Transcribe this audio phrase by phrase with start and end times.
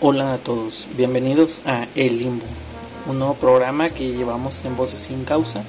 [0.00, 2.44] Hola a todos, bienvenidos a El Limbo,
[3.06, 5.62] un nuevo programa que llevamos en Voces sin Causa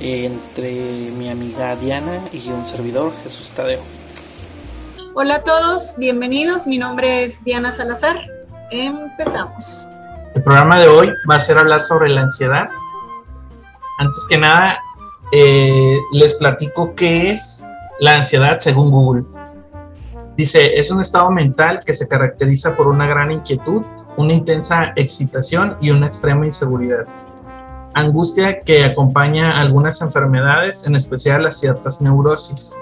[0.00, 3.80] entre mi amiga Diana y un servidor, Jesús Tadeo.
[5.14, 8.20] Hola a todos, bienvenidos, mi nombre es Diana Salazar,
[8.70, 9.88] empezamos.
[10.34, 12.68] El programa de hoy va a ser hablar sobre la ansiedad.
[13.98, 14.78] Antes que nada,
[15.32, 17.66] eh, les platico qué es
[17.98, 19.24] la ansiedad según Google.
[20.38, 23.82] Dice, es un estado mental que se caracteriza por una gran inquietud,
[24.16, 27.06] una intensa excitación y una extrema inseguridad.
[27.94, 32.78] Angustia que acompaña algunas enfermedades, en especial a ciertas neurosis.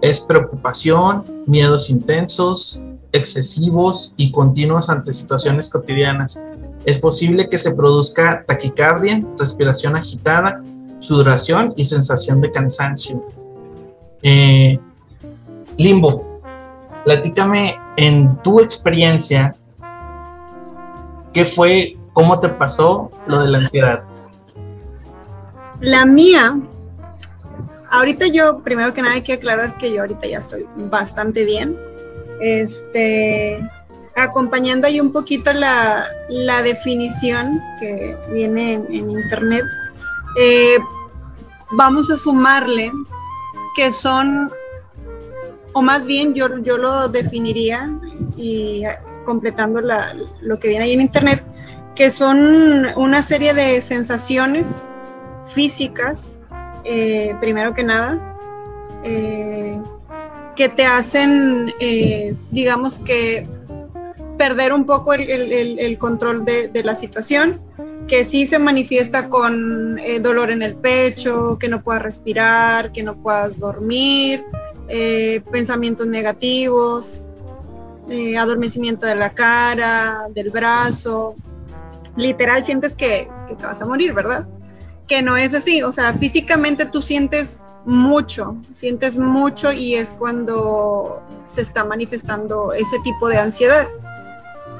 [0.00, 2.80] Es preocupación, miedos intensos,
[3.12, 6.42] excesivos y continuos ante situaciones cotidianas.
[6.86, 10.62] Es posible que se produzca taquicardia, respiración agitada,
[10.98, 13.22] sudoración y sensación de cansancio.
[14.22, 14.78] Eh,
[15.76, 16.29] limbo,
[17.04, 19.54] platícame en tu experiencia,
[21.32, 24.02] ¿qué fue, cómo te pasó lo de la ansiedad?
[25.80, 26.58] La mía,
[27.90, 31.78] ahorita yo, primero que nada hay que aclarar que yo ahorita ya estoy bastante bien.
[32.40, 33.60] Este,
[34.16, 36.06] acompañando ahí un poquito la,
[36.62, 39.64] definición que viene en, internet,
[40.38, 40.78] eh,
[41.72, 42.92] vamos a sumarle
[43.76, 44.50] que son
[45.72, 47.90] o más bien yo, yo lo definiría
[48.36, 48.82] y
[49.24, 51.44] completando lo que viene ahí en internet,
[51.94, 54.86] que son una serie de sensaciones
[55.44, 56.32] físicas,
[56.84, 58.36] eh, primero que nada,
[59.04, 59.78] eh,
[60.56, 63.46] que te hacen, eh, digamos que,
[64.38, 67.60] perder un poco el, control de, de, la situación,
[68.08, 73.22] que sí se manifiesta con dolor en el pecho, que no puedas respirar, que no
[73.22, 74.42] puedas dormir,
[74.92, 77.20] eh, pensamientos negativos,
[78.08, 81.36] eh, adormecimiento de la cara, del brazo.
[82.16, 84.48] Literal sientes que, te vas a morir, ¿verdad?
[85.06, 91.22] Que no es así, o sea, físicamente tú sientes mucho, sientes mucho y es cuando
[91.44, 93.86] se está manifestando ese tipo de ansiedad.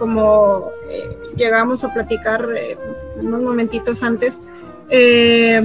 [0.00, 2.48] Como eh, llegamos a platicar
[3.14, 4.40] unos momentitos antes,
[4.88, 5.62] te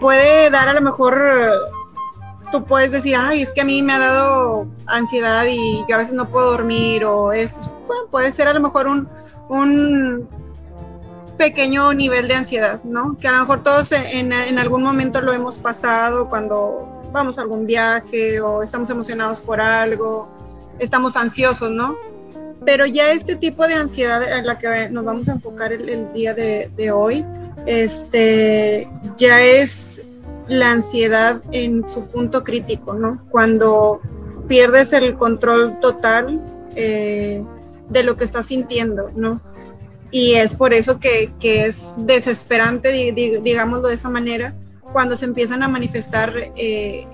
[0.00, 1.52] puede dar a lo mejor
[2.54, 5.98] tú puedes decir, ay, es que a mí me ha dado ansiedad y yo a
[5.98, 7.58] veces no puedo dormir o esto.
[8.12, 9.08] puede ser a lo mejor un,
[9.48, 10.28] un
[11.36, 13.16] pequeño nivel de ansiedad, ¿no?
[13.18, 17.40] Que a lo mejor todos en, en, algún momento lo hemos pasado cuando vamos a
[17.40, 20.28] algún viaje o estamos emocionados por algo,
[20.78, 21.96] estamos ansiosos, ¿no?
[22.64, 26.12] Pero ya este tipo de ansiedad en la que nos vamos a enfocar el, el
[26.12, 27.26] día de, de, hoy,
[27.66, 30.06] este, ya es
[30.48, 33.24] la ansiedad en su punto crítico, ¿no?
[33.30, 34.00] Cuando
[34.48, 36.40] pierdes el control total
[36.76, 37.42] eh,
[37.88, 39.40] de lo que estás sintiendo, ¿no?
[40.10, 44.54] Y es por eso que, es desesperante, digámoslo de esa manera,
[44.92, 47.04] cuando se empiezan a manifestar eh,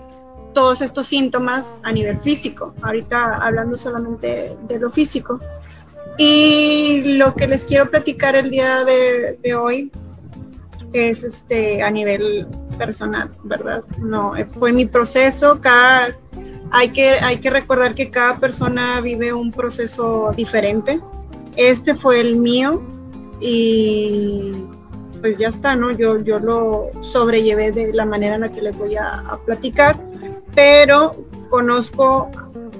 [0.52, 2.74] todos estos síntomas a nivel físico.
[2.82, 5.40] Ahorita hablando solamente de lo físico.
[6.18, 9.90] Y lo que les quiero platicar el día de hoy
[10.92, 12.46] es este a nivel
[12.78, 13.84] personal, ¿verdad?
[13.98, 16.14] No, eh, fue mi proceso, cada
[16.72, 21.00] hay que, hay que recordar que cada persona vive un proceso diferente.
[21.56, 22.82] Este fue el mío
[23.40, 24.52] y
[25.20, 25.90] pues ya está, ¿no?
[25.90, 29.96] Yo, yo lo sobrellevé de la manera en la que les voy a, platicar,
[30.54, 31.10] pero
[31.50, 32.30] conozco,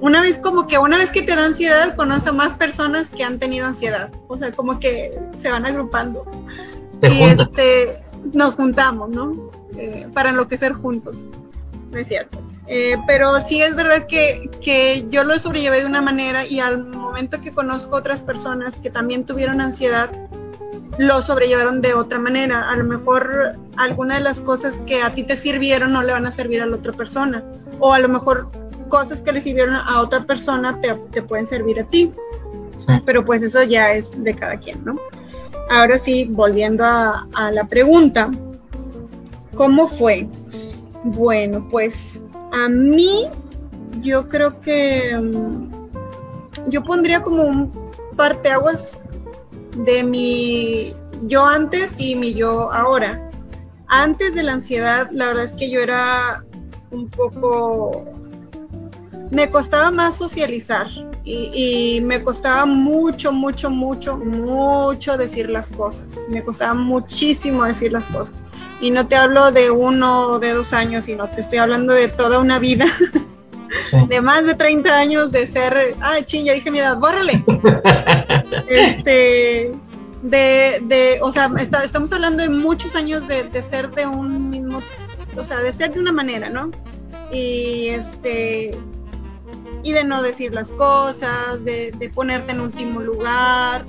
[0.01, 3.39] una vez como que una vez que te da ansiedad, conoce más personas que han
[3.39, 6.25] tenido ansiedad, o sea, como que se van agrupando
[7.03, 8.03] y este,
[8.33, 9.33] nos juntamos, ¿no?
[9.77, 11.25] Eh, para enloquecer juntos.
[11.91, 12.39] No es cierto.
[12.67, 16.87] Eh, pero sí es verdad que, que, yo lo sobrellevé de una manera y al
[16.87, 20.09] momento que conozco otras personas que también tuvieron ansiedad,
[20.99, 22.69] lo sobrellevaron de otra manera.
[22.71, 26.27] A lo mejor alguna de las cosas que a ti te sirvieron no le van
[26.27, 27.43] a servir a la otra persona.
[27.81, 28.51] O a lo mejor
[28.89, 32.13] cosas que le sirvieron a otra persona te, te pueden servir a ti.
[33.05, 34.93] Pero pues eso ya es de cada quien, ¿no?
[35.71, 38.31] Ahora sí, volviendo a, la pregunta,
[39.55, 40.29] ¿cómo fue?
[41.05, 42.21] Bueno, pues
[42.53, 43.27] a mí
[44.01, 47.73] yo creo que mm, yo pondría como un
[48.17, 49.01] parteaguas
[49.77, 50.95] de mi
[51.27, 53.31] yo antes y mi yo ahora.
[53.87, 56.45] Antes de la ansiedad, la verdad es que yo era
[56.91, 58.05] un poco
[59.31, 60.89] me costaba más socializar
[61.23, 66.21] y, me costaba mucho, mucho, mucho, mucho decir las cosas.
[66.29, 68.43] Me costaba muchísimo decir las cosas.
[68.81, 72.09] Y no te hablo de uno o de dos años, sino te estoy hablando de
[72.09, 72.87] toda una vida.
[74.09, 77.45] de más de 30 años de ser, ay, ching, ya dije mi edad, bórrale.
[78.69, 79.71] este,
[80.23, 84.81] de, de, o sea, estamos hablando de muchos años de, de, ser de un mismo,
[85.37, 86.71] o sea, de ser de una manera, ¿no?
[87.31, 88.73] Y este,
[89.83, 93.87] y de no decir las cosas, de, de ponerte en último lugar,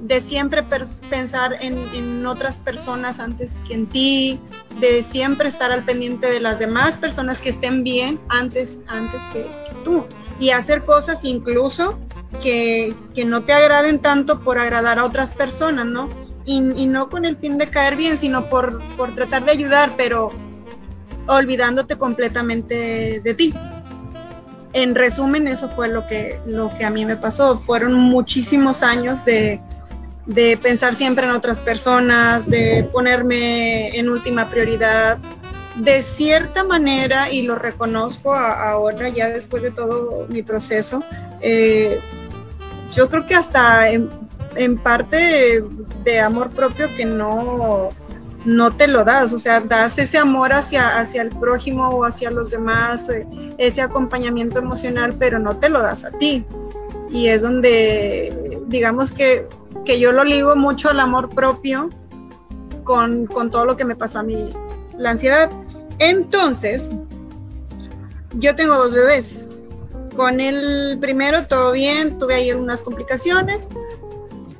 [0.00, 0.64] de siempre
[1.10, 4.40] pensar en, otras personas antes que en ti,
[4.80, 9.46] de siempre estar al pendiente de las demás personas que estén bien antes, antes que,
[9.84, 10.04] tú.
[10.38, 11.98] Y hacer cosas incluso
[12.42, 12.94] que,
[13.26, 16.08] no te agraden tanto por agradar a otras personas, ¿no?
[16.44, 20.30] Y, no con el fin de caer bien, sino por, por tratar de ayudar, pero
[21.26, 23.52] olvidándote completamente de ti
[24.72, 27.58] en resumen, eso fue lo que, lo que a mí me pasó.
[27.58, 29.60] Fueron muchísimos años de,
[30.26, 35.18] de pensar siempre en otras personas, de ponerme en última prioridad.
[35.76, 41.02] De cierta manera, y lo reconozco ahora, ya después de todo mi proceso,
[41.40, 42.00] eh,
[42.92, 44.08] yo creo que hasta en,
[44.82, 45.62] parte
[46.04, 47.90] de, amor propio que no,
[48.44, 52.30] no te lo das, o sea, das ese amor hacia, hacia el prójimo o hacia
[52.30, 53.26] los demás, eh,
[53.58, 56.44] ese acompañamiento emocional, pero no te lo das a ti.
[57.10, 59.48] Y es donde, digamos que
[59.88, 61.88] que yo lo ligo mucho al amor propio
[62.84, 64.50] con, todo lo que me pasó a mí,
[64.98, 65.50] la ansiedad.
[65.98, 66.90] Entonces,
[68.34, 69.48] yo tengo dos bebés.
[70.14, 73.66] Con el primero todo bien, tuve ahí algunas complicaciones,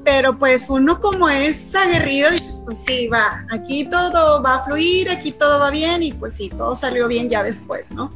[0.02, 2.30] pero pues uno como es aguerrido,
[2.68, 6.50] pues sí, va, aquí todo va a fluir, aquí todo va bien y pues sí,
[6.50, 8.10] todo salió bien ya después, ¿no?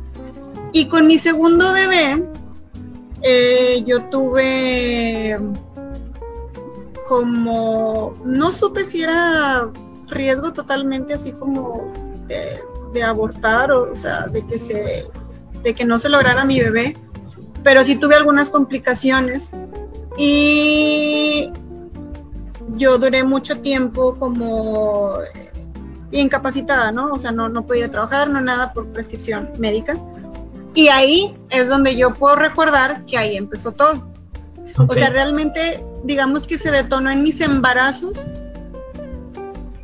[0.73, 2.23] Y con mi segundo bebé,
[3.23, 5.41] eh, yo tuve
[7.09, 9.71] como no supe si era
[10.09, 11.91] riesgo totalmente así como
[12.27, 15.07] de, abortar o, sea de que se
[15.63, 16.95] de que no se lograra mi bebé
[17.63, 19.51] pero sí tuve algunas complicaciones
[20.19, 21.51] y
[22.77, 25.15] yo duré mucho tiempo como
[26.11, 27.13] incapacitada, ¿no?
[27.13, 29.97] O sea, no, no podía trabajar, no nada por prescripción médica.
[30.75, 34.09] Y ahí es donde yo puedo recordar que ahí empezó todo.
[34.89, 38.29] O sea, realmente, digamos que se detonó en mis embarazos,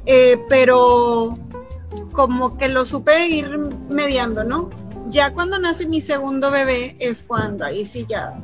[0.07, 1.39] eh, pero
[2.13, 3.59] como que lo supe ir
[3.91, 4.71] mediando, ¿no?
[5.11, 8.43] Ya cuando nace mi segundo bebé es cuando ahí sí ya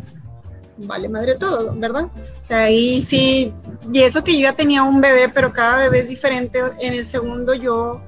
[0.79, 2.05] vale madre todo, ¿verdad?
[2.05, 3.53] O sea, ahí sí,
[3.93, 6.61] y eso que yo ya tenía un bebé, pero cada bebé es diferente.
[6.81, 8.01] En el segundo yo,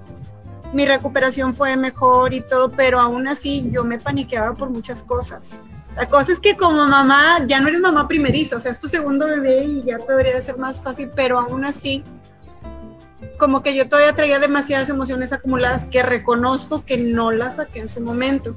[0.72, 5.58] mi recuperación fue mejor y todo, pero aún así yo me paniqueaba por muchas cosas.
[5.96, 8.86] La cosa es que como mamá, ya no eres mamá primeriza, o sea, es tu
[8.86, 12.04] segundo bebé y ya debería ser más fácil, pero aún así,
[13.38, 17.88] como que yo todavía traía demasiadas emociones acumuladas que reconozco que no las saqué en
[17.88, 18.54] su momento,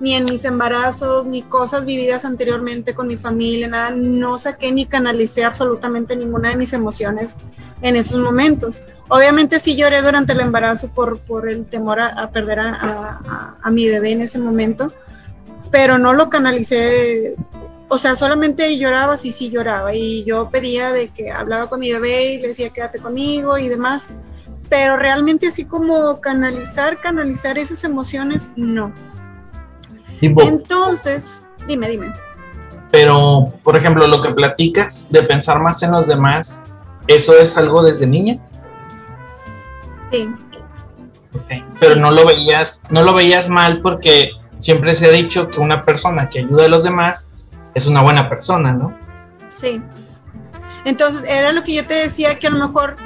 [0.00, 4.86] ni en mis embarazos, ni cosas vividas anteriormente con mi familia, nada, no saqué ni
[4.86, 7.36] canalicé absolutamente ninguna de mis emociones
[7.82, 8.82] en esos momentos.
[9.08, 13.88] Obviamente sí lloré durante el embarazo por, por el temor a, perder a, a mi
[13.88, 14.92] bebé en ese momento,
[15.70, 17.36] pero no lo canalicé,
[17.88, 21.92] o sea, solamente lloraba, sí, sí lloraba, y yo pedía de que hablaba con mi
[21.92, 24.08] bebé y le decía quédate conmigo y demás,
[24.68, 28.92] pero realmente así como canalizar, canalizar esas emociones, no.
[30.20, 32.12] Entonces, dime, dime.
[32.90, 36.64] Pero, por ejemplo, lo que platicas de pensar más en los demás,
[37.06, 38.38] ¿eso es algo desde niña?
[40.10, 40.30] Sí.
[41.80, 45.82] Pero no lo veías, no lo veías mal porque siempre se ha dicho que una
[45.82, 47.28] persona que ayuda a los demás
[47.74, 48.96] es una buena persona, ¿no?
[49.48, 49.82] Sí.
[50.84, 52.96] Entonces, era lo que yo te decía, que a lo mejor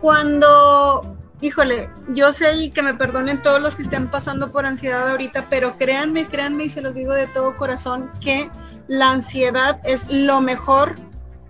[0.00, 5.46] cuando, híjole, yo sé que me perdonen todos los que estén pasando por ansiedad ahorita,
[5.50, 8.50] pero créanme, créanme y se los digo de todo corazón, que
[8.88, 10.94] la ansiedad es lo mejor,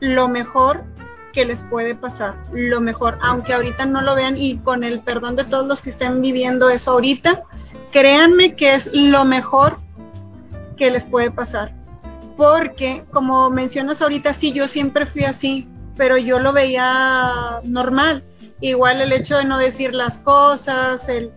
[0.01, 0.85] lo mejor
[1.33, 5.37] que les puede pasar, lo mejor, aunque ahorita no lo vean y con el perdón
[5.37, 7.45] de todos los que estén viviendo eso ahorita,
[7.93, 9.79] créanme que es lo mejor
[10.77, 11.75] que les puede pasar.
[12.37, 18.25] Porque, como mencionas ahorita, sí, yo siempre fui así, pero yo lo veía normal.
[18.61, 21.33] Igual el hecho de no decir las cosas, el,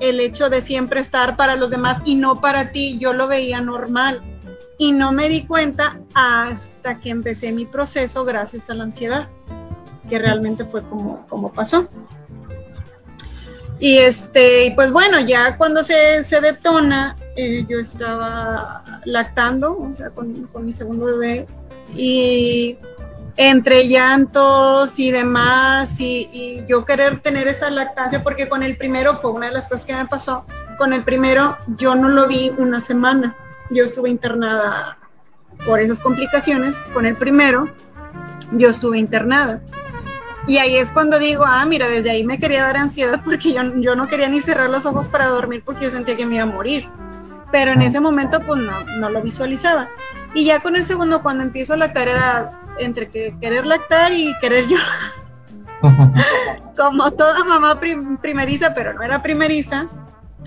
[0.00, 3.60] el hecho de siempre estar para los demás y no para ti, yo lo veía
[3.60, 4.20] normal.
[4.78, 9.28] Y no me di cuenta hasta que empecé mi proceso gracias a la ansiedad,
[10.08, 11.88] que realmente fue como, como pasó.
[13.82, 20.10] Y este, pues bueno, ya cuando se, se detona, eh, yo estaba lactando, o sea,
[20.10, 21.46] con, mi segundo bebé,
[21.92, 22.76] y
[23.36, 29.32] entre llantos y demás, y, yo querer tener esa lactancia, porque con el primero fue
[29.32, 30.44] una de las cosas que me pasó,
[30.78, 33.36] con el primero yo no lo vi una semana,
[33.70, 34.98] yo estuve internada
[35.66, 36.82] por esas complicaciones.
[36.92, 37.70] Con el primero,
[38.52, 39.60] yo estuve internada.
[40.46, 43.62] Y ahí es cuando digo, ah, mira, desde ahí me quería dar ansiedad porque yo,
[43.76, 46.44] yo no quería ni cerrar los ojos para dormir porque yo sentía que me iba
[46.44, 46.88] a morir.
[47.50, 49.90] Pero en ese momento, pues no, no lo visualizaba.
[50.34, 54.36] Y ya con el segundo, cuando empiezo a lactar, era entre que querer lactar y
[54.40, 54.86] querer llorar.
[56.76, 59.86] Como toda mamá primeriza, pero no era primeriza.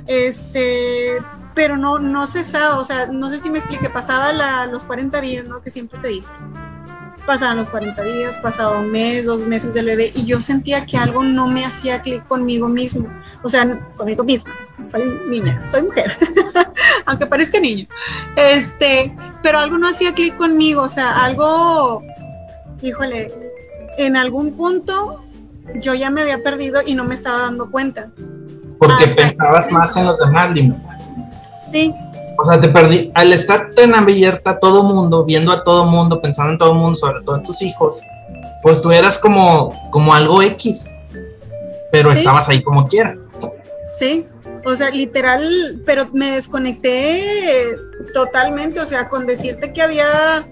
[0.07, 1.17] Este,
[1.53, 5.21] pero no, no cesaba, o sea, no sé si me expliqué, pasaba la, los 40
[5.21, 5.61] días, ¿no?
[5.61, 6.35] Que siempre te dicen
[7.25, 10.97] pasaban los 40 días, pasaba un mes, dos meses del bebé y yo sentía que
[10.97, 13.07] algo no me hacía clic conmigo mismo,
[13.43, 14.53] o sea, conmigo misma.
[14.89, 16.17] Soy niña, soy mujer,
[17.05, 17.87] aunque parezca niño.
[18.35, 22.03] Este, pero algo no hacía clic conmigo, o sea, algo,
[22.81, 23.33] híjole,
[23.97, 25.23] en algún punto
[25.75, 28.09] yo ya me había perdido y no me estaba dando cuenta.
[28.77, 30.75] Porque pensabas más en los demás, Lima.
[31.57, 31.93] Sí,
[32.37, 33.11] o sea, te perdí.
[33.13, 37.23] Al estar tan abierta todo mundo, viendo a todo mundo, pensando en todo mundo, sobre
[37.23, 38.01] todo en tus hijos,
[38.61, 40.99] pues tú eras como, como algo X,
[41.91, 43.15] pero estabas ahí como quiera.
[43.87, 44.25] Sí,
[44.63, 47.75] o sea, literal, pero me desconecté
[48.13, 50.47] totalmente, o sea, con decirte que había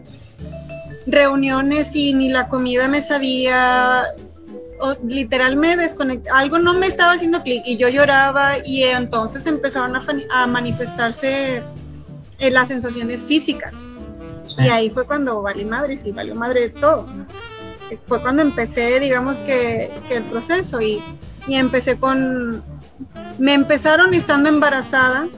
[1.07, 4.03] reuniones y ni la comida me sabía,
[4.83, 9.47] o, literal me desconecté, algo no me estaba haciendo clic y yo lloraba y entonces
[9.47, 11.63] empezaron a, manifestarse
[12.39, 13.73] eh, las sensaciones físicas.
[14.59, 17.07] Y ahí fue cuando valí madre, sí, valió madre todo.
[18.07, 21.01] Fue cuando empecé, digamos que, el proceso y,
[21.47, 22.61] y empecé con,
[23.39, 25.29] me empezaron estando embarazada,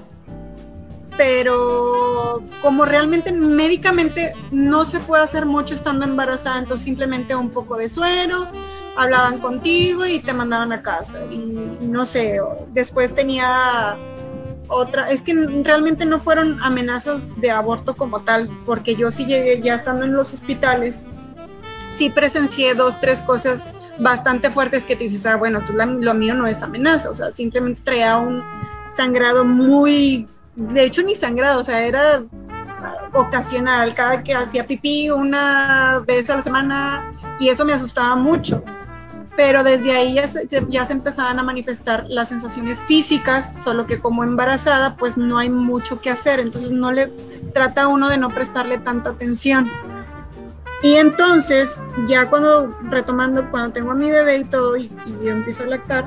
[1.18, 7.78] pero como realmente médicamente no se puede hacer mucho estando embarazada, entonces simplemente un poco
[7.78, 8.48] de suero,
[8.96, 11.20] hablaban contigo y te mandaban a casa.
[11.30, 12.40] Y no sé,
[12.74, 13.98] después tenía
[14.68, 15.34] otra, es que
[15.64, 20.14] realmente no fueron amenazas de aborto como tal, porque yo sí llegué ya estando en
[20.14, 21.02] los hospitales,
[21.92, 23.64] sí presencié dos, tres cosas
[24.00, 27.32] bastante fuertes que tú dices, ah, bueno, tú lo mío no es amenaza, o sea,
[27.32, 28.44] simplemente traía un
[28.90, 32.24] sangrado muy, de hecho ni sangrado, o sea, era
[33.14, 38.64] ocasional, cada que hacía pipí una vez a la semana y eso me asustaba mucho
[39.36, 44.00] pero desde ahí ya se, ya se empezaban a manifestar las sensaciones físicas, solo que
[44.00, 47.08] como embarazada pues no hay mucho que hacer, entonces no le
[47.54, 49.70] trata uno de no prestarle tanta atención.
[50.82, 54.90] Y entonces, ya cuando retomando, cuando tengo a mi bebé y todo, y,
[55.24, 56.06] yo empiezo a lactar,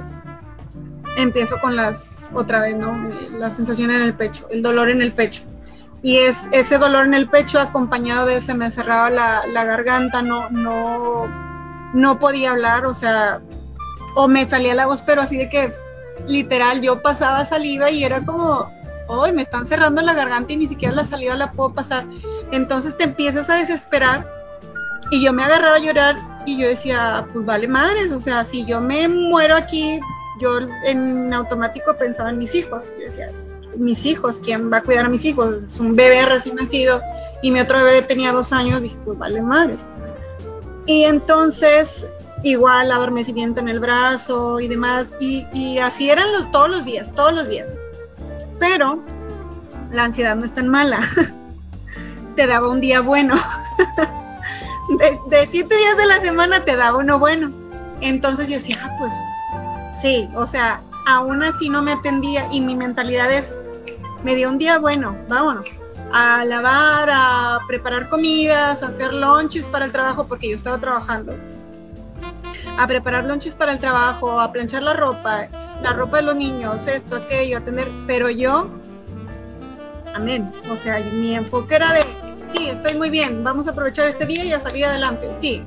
[1.17, 2.97] empiezo con las, otra vez, ¿no?
[3.39, 5.43] La sensación en el pecho, el dolor en el pecho.
[6.01, 10.23] Y es ese dolor en el pecho acompañado de se me cerraba la, la garganta,
[10.23, 11.48] no, no
[11.95, 13.41] no podía hablar, o sea,
[14.15, 15.73] o me salía la voz, pero así de que
[16.27, 18.71] literal yo pasaba saliva y era como,
[19.09, 22.05] hoy me están cerrando la garganta y ni siquiera la saliva la puedo pasar.
[22.53, 24.29] Entonces te empiezas a desesperar
[25.11, 26.17] y yo me agarraba a llorar
[26.47, 30.01] y yo decía, pues vale madres, o sea, si yo me muero aquí,
[30.41, 32.93] yo en automático pensaba en mis hijos.
[32.97, 33.31] Yo decía,
[33.77, 35.63] mis hijos, ¿quién va a cuidar a mis hijos?
[35.63, 37.01] Es un bebé recién nacido
[37.43, 39.85] y mi otro bebé tenía dos años, dije, pues vale madres.
[40.89, 42.11] Y entonces,
[42.43, 47.35] igual adormecimiento en el brazo y demás, y, así eran los, todos los días, todos
[47.35, 47.69] los días.
[48.59, 49.05] Pero
[49.91, 51.01] la ansiedad no es tan mala,
[52.37, 53.37] te daba un día bueno.
[55.29, 57.51] de, siete días de la semana te daba uno bueno.
[58.01, 59.13] Entonces yo decía, ah, pues
[59.95, 63.55] sí, o sea, aún así no me atendía y mi mentalidad es,
[64.25, 65.67] me dio un día bueno, vámonos
[66.13, 71.35] a lavar, a preparar comidas, a hacer lunches para el trabajo, porque yo estaba trabajando.
[72.79, 75.49] A preparar lunches para el trabajo, a planchar la ropa,
[75.83, 77.89] la ropa de los niños, esto, aquello, a tener.
[78.07, 78.69] Pero yo,
[80.15, 80.53] amén.
[80.71, 82.03] O sea, mi enfoque era de,
[82.47, 85.63] sí, estoy muy bien, vamos a aprovechar este día y a salir adelante, sí.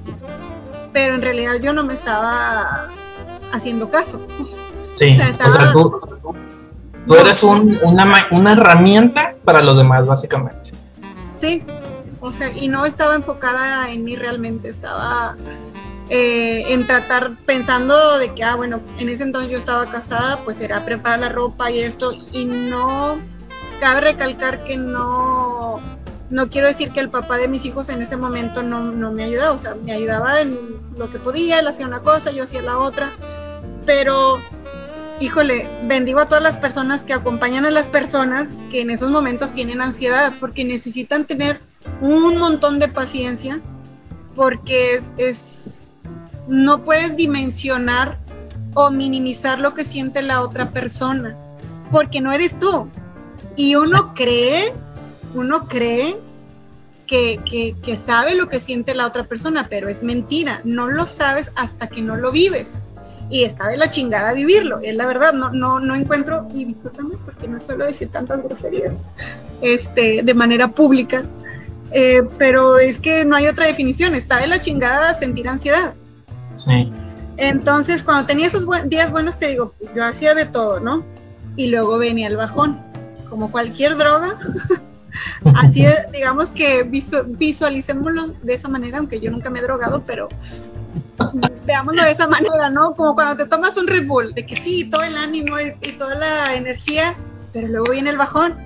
[0.93, 2.89] Pero en realidad yo no me estaba
[3.51, 4.19] haciendo caso.
[4.93, 5.95] Sí, o sea, tú,
[7.08, 10.72] Tú eres una, una herramienta para los demás, básicamente.
[11.34, 11.63] Sí,
[12.20, 15.36] o sea, y no estaba enfocada en mí realmente, estaba
[16.10, 20.60] eh, en tratar, pensando de que, ah, bueno, en ese entonces yo estaba casada, pues
[20.60, 23.17] era preparar la ropa y esto, y no,
[23.79, 25.79] cabe recalcar que no,
[26.29, 29.24] no quiero decir que el papá de mis hijos en ese momento no, no me
[29.24, 30.58] ayudaba, o sea, me ayudaba en
[30.98, 33.10] lo que podía, él hacía una cosa, yo hacía la otra,
[33.86, 34.38] pero
[35.21, 39.53] híjole, bendigo a todas las personas que acompañan a las personas que en esos momentos
[39.53, 41.59] tienen ansiedad, porque necesitan tener
[42.01, 43.61] un montón de paciencia,
[44.35, 45.85] porque es,
[46.47, 48.17] no puedes dimensionar
[48.73, 51.37] o minimizar lo que siente la otra persona,
[51.91, 52.89] porque no eres tú.
[53.55, 54.73] Y uno cree
[55.33, 56.17] uno cree
[57.07, 61.51] que, que, sabe lo que siente la otra persona, pero es mentira, no lo sabes
[61.57, 62.77] hasta que no lo vives.
[63.31, 67.15] Y está de la chingada vivirlo, es la verdad, no, no, no encuentro, y discúlpame
[67.25, 69.01] porque no suelo decir tantas groserías
[69.61, 71.23] este, de manera pública,
[71.91, 75.93] eh, pero es que no hay otra definición, está de la chingada sentir ansiedad.
[76.55, 76.91] Sí.
[77.38, 81.03] Entonces, cuando tenía esos días buenos, te digo, yo hacía de todo, ¿no?
[81.55, 82.79] Y luego venía el bajón,
[83.29, 84.38] como cualquier droga.
[85.55, 90.29] Así, digamos que visualicémoslo de esa manera, aunque yo nunca me he drogado, pero
[91.65, 92.93] veámoslo de esa manera, ¿no?
[92.95, 95.93] Como cuando te tomas un Red Bull, de que sí, todo el ánimo y, y
[95.93, 97.15] toda la energía,
[97.53, 98.57] pero luego viene el bajón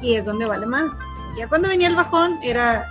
[0.00, 0.90] y es donde vale más.
[1.36, 2.86] Ya cuando venía el bajón era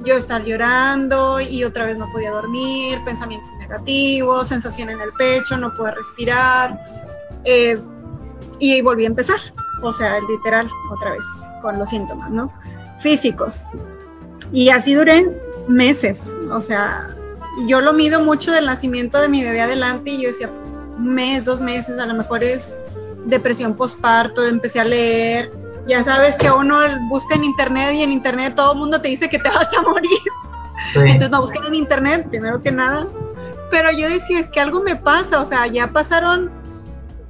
[0.00, 5.56] yo estar llorando y otra vez no podía dormir, pensamientos negativos, sensación en el pecho,
[5.56, 6.78] no puedo respirar.
[7.44, 7.78] Eh,
[8.58, 9.38] y volví a empezar,
[9.82, 11.24] o sea, literal, otra vez,
[11.60, 12.52] con los síntomas, ¿no?
[12.98, 13.62] Físicos.
[14.52, 15.30] Y así duré
[15.68, 17.14] meses, o sea,
[17.66, 20.50] yo lo mido mucho del nacimiento de mi bebé adelante y yo decía,
[20.98, 22.78] un mes, dos meses, a lo mejor es
[23.24, 25.50] depresión postparto, empecé a leer,
[25.86, 29.28] ya sabes que uno busca en internet y en internet todo el mundo te dice
[29.28, 30.10] que te vas a morir.
[30.96, 33.06] Entonces no busquen en internet, primero que nada.
[33.70, 36.50] Pero yo decía, es que algo me pasa, o sea, ya pasaron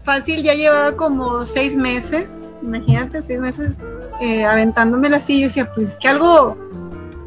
[0.05, 3.83] fácil, ya llevaba como seis meses, imagínate, seis meses
[4.21, 6.57] eh, aventándomela así, yo decía, pues que algo,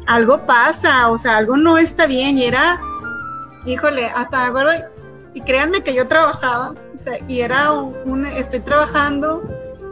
[0.06, 2.80] algo pasa, o sea, algo no está bien, y era,
[3.64, 4.72] híjole, hasta me acuerdo,
[5.34, 9.42] y créanme que yo trabajaba, o sea, y era un estoy trabajando,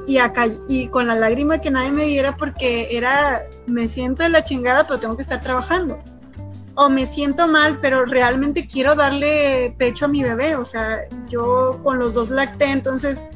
[0.08, 4.30] y acá y con la lágrima que nadie me viera porque era me siento de
[4.30, 5.98] la chingada pero tengo que estar trabajando.
[6.74, 11.78] O me siento mal pero realmente quiero darle pecho a mi bebé o sea yo
[11.82, 13.26] con los dos lacté entonces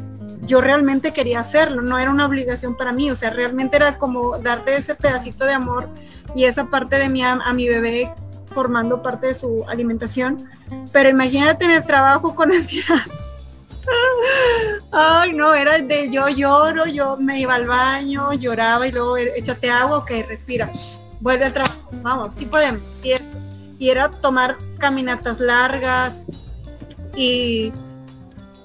[0.47, 4.39] yo realmente quería hacerlo no era una obligación para mí o sea realmente era como
[4.39, 5.91] darle ese pedacito de amor
[6.35, 8.15] y esa parte de mí a, a mi bebé
[8.53, 10.49] formando parte de su alimentación
[10.93, 13.03] pero imagínate en el trabajo con ansiedad
[14.93, 19.71] Ay, no, era de yo lloro, yo me iba al baño, lloraba y luego échate
[19.71, 20.71] agua, ok, respira,
[21.21, 23.38] vuelve al trabajo, vamos, sí podemos, sí esto.
[23.79, 26.23] Y era tomar caminatas largas
[27.17, 27.73] y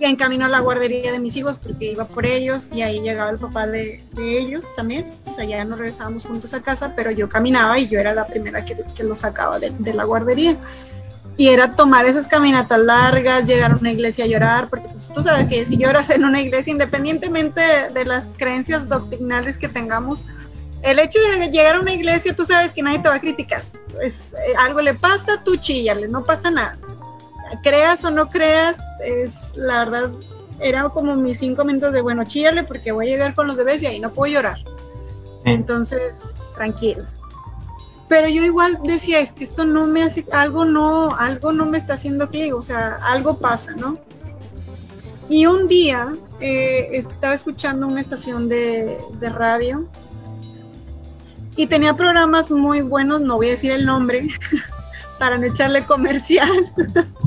[0.06, 3.32] en camino a la guardería de mis hijos porque iba por ellos y ahí llegaba
[3.32, 5.08] el papá de, ellos también.
[5.26, 8.26] O sea, ya nos regresábamos juntos a casa, pero yo caminaba y yo era la
[8.26, 10.58] primera que, que los sacaba de, de la guardería
[11.38, 15.22] y era tomar esas caminatas largas, llegar a una iglesia a llorar, porque pues, tú
[15.22, 17.62] sabes que si lloras en una iglesia, independientemente
[17.94, 20.24] de, las creencias doctrinales que tengamos,
[20.82, 23.62] el hecho de llegar a una iglesia, tú sabes que nadie te va a criticar.
[23.94, 26.78] Pues, eh, algo le pasa, tú chíllale, no pasa nada.
[27.64, 30.12] Creas o no creas, es la verdad,
[30.60, 33.84] era como mis cinco minutos de, bueno, chíllale porque voy a llegar con los bebés
[33.84, 34.58] y ahí no puedo llorar.
[35.46, 37.06] Entonces, tranquilo
[38.08, 41.78] pero yo igual decía, es que esto no me hace, algo no, algo no me
[41.78, 43.96] está haciendo clic, o sea, algo pasa, ¿no?
[45.30, 49.90] Y un día eh, estaba escuchando una estación de, de, radio
[51.58, 54.30] y tenía programas muy buenos, no voy a decir el nombre
[55.20, 56.50] para no echarle comercial,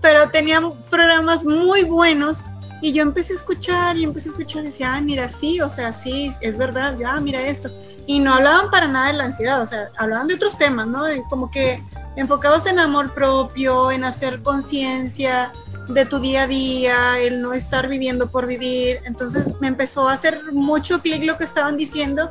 [0.00, 2.42] pero tenía programas muy buenos
[2.82, 5.70] y yo empecé a escuchar y empecé a escuchar y decía, ah, mira, sí, o
[5.70, 7.70] sea, sí, es verdad, ya, ah, mira esto.
[8.06, 11.04] Y no hablaban para nada de la ansiedad, o sea, hablaban de otros temas, ¿no?
[11.30, 11.82] como que
[12.16, 15.52] enfocados en amor propio, en hacer conciencia
[15.88, 19.00] de tu día a día, el no estar viviendo por vivir.
[19.04, 22.30] Entonces me empezó a hacer mucho clic lo que estaban diciendo.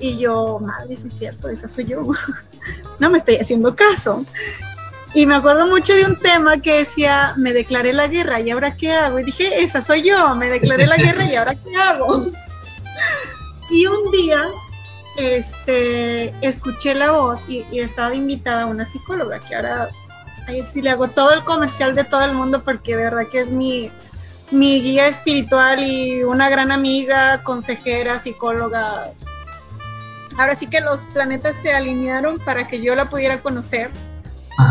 [0.00, 2.02] Y yo, madre, sí es cierto, esa soy yo.
[2.98, 4.24] no me estoy haciendo caso.
[5.14, 8.76] Y me acuerdo mucho de un tema que decía, me declaré la guerra y ahora
[8.76, 9.18] qué hago.
[9.18, 12.30] Y dije, esa soy yo, me declaré la guerra y ahora qué hago.
[13.70, 14.42] y un día
[15.16, 19.90] este, escuché la voz y, estaba invitada a una psicóloga, que ahora
[20.48, 23.40] ahí sí le hago todo el comercial de todo el mundo porque de verdad que
[23.42, 23.90] es mi,
[24.50, 29.12] mi guía espiritual y una gran amiga, consejera, psicóloga.
[30.38, 33.90] Ahora sí que los planetas se alinearon para que yo la pudiera conocer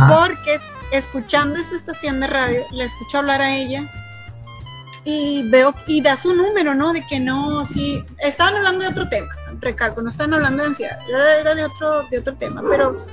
[0.10, 0.60] porque
[0.92, 3.90] escuchando esta estación de radio, la escucho hablar a ella
[5.04, 6.94] y veo y da su número, ¿no?
[6.94, 11.00] De que no, sí, estaban hablando de otro tema, recalco, no estaban hablando de ansiedad,
[11.40, 13.06] era de otro, de otro tema, pero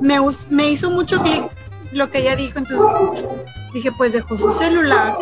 [0.00, 0.18] me,
[0.50, 1.44] me hizo mucho clic
[1.92, 3.26] lo que ella dijo, entonces
[3.72, 5.16] dije, pues dejó su celular,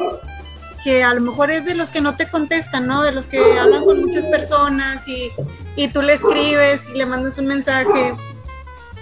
[0.84, 3.02] que a lo mejor es de los que no te contestan, ¿no?
[3.02, 5.30] De los que hablan con muchas personas y,
[5.76, 8.12] y tú le escribes y le mandas un mensaje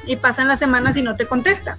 [0.05, 1.79] y pasan las semanas y no te contesta.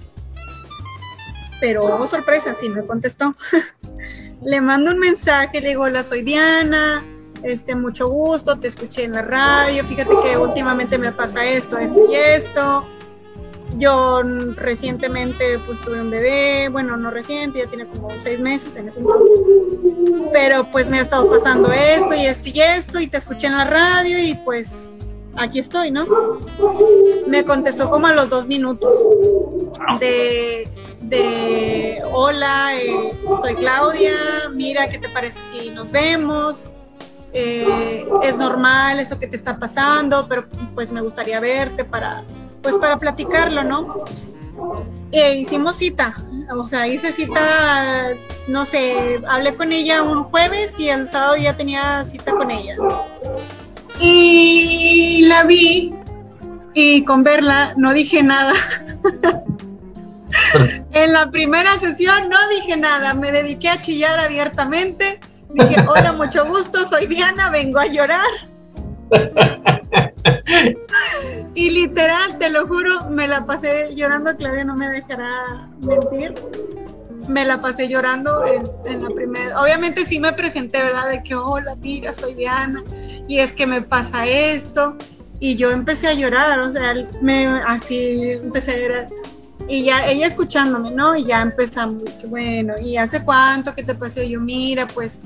[1.62, 3.36] Pero, oh, sorpresa, sí me contestó.
[4.42, 7.04] le mando un mensaje, le digo, hola, soy Diana,
[7.44, 12.00] este, mucho gusto, te escuché en la radio, fíjate que últimamente me pasa esto, esto
[12.10, 12.84] y esto.
[13.78, 14.22] Yo
[14.56, 18.98] recientemente pues tuve un bebé, bueno, no reciente, ya tiene como seis meses en ese
[18.98, 19.38] entonces,
[20.32, 23.56] pero pues me ha estado pasando esto y esto y esto y te escuché en
[23.56, 24.90] la radio y pues
[25.36, 26.06] aquí estoy, ¿no?
[27.26, 28.94] Me contestó como a los dos minutos
[29.98, 30.68] de,
[31.00, 34.14] de hola, eh, soy Claudia,
[34.54, 36.66] mira, ¿qué te parece si nos vemos?
[37.32, 42.24] Eh, es normal eso que te está pasando, pero pues me gustaría verte para,
[42.60, 44.04] pues para platicarlo, ¿no?
[45.10, 46.14] E hicimos cita,
[46.54, 48.10] o sea, hice cita,
[48.48, 52.76] no sé, hablé con ella un jueves y el sábado ya tenía cita con ella.
[54.02, 55.94] Y la vi
[56.74, 58.52] y con verla no dije nada.
[60.92, 65.20] en la primera sesión no dije nada, me dediqué a chillar abiertamente
[65.54, 68.30] Dije, hola, mucho gusto, soy Diana, vengo a llorar.
[71.54, 76.34] y literal, te lo juro, me la pasé llorando, Claudia no me dejará mentir.
[77.28, 79.60] Me la pasé llorando en, la primera.
[79.60, 81.08] Obviamente sí me presenté, ¿verdad?
[81.08, 82.82] De que, hola, mira, soy Diana,
[83.28, 84.96] y es que me pasa esto.
[85.40, 89.08] Y yo empecé a llorar, o sea, me, así empecé a llorar.
[89.68, 91.16] Y ya ella escuchándome, ¿no?
[91.16, 94.22] Y ya empezamos, bueno, ¿y hace cuánto que te pasó?
[94.22, 95.20] yo, mira, pues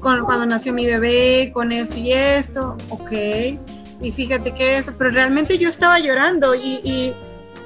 [0.00, 3.12] cuando nació mi bebé, con esto y esto, ok,
[4.02, 7.14] y fíjate que eso, pero realmente yo estaba llorando y,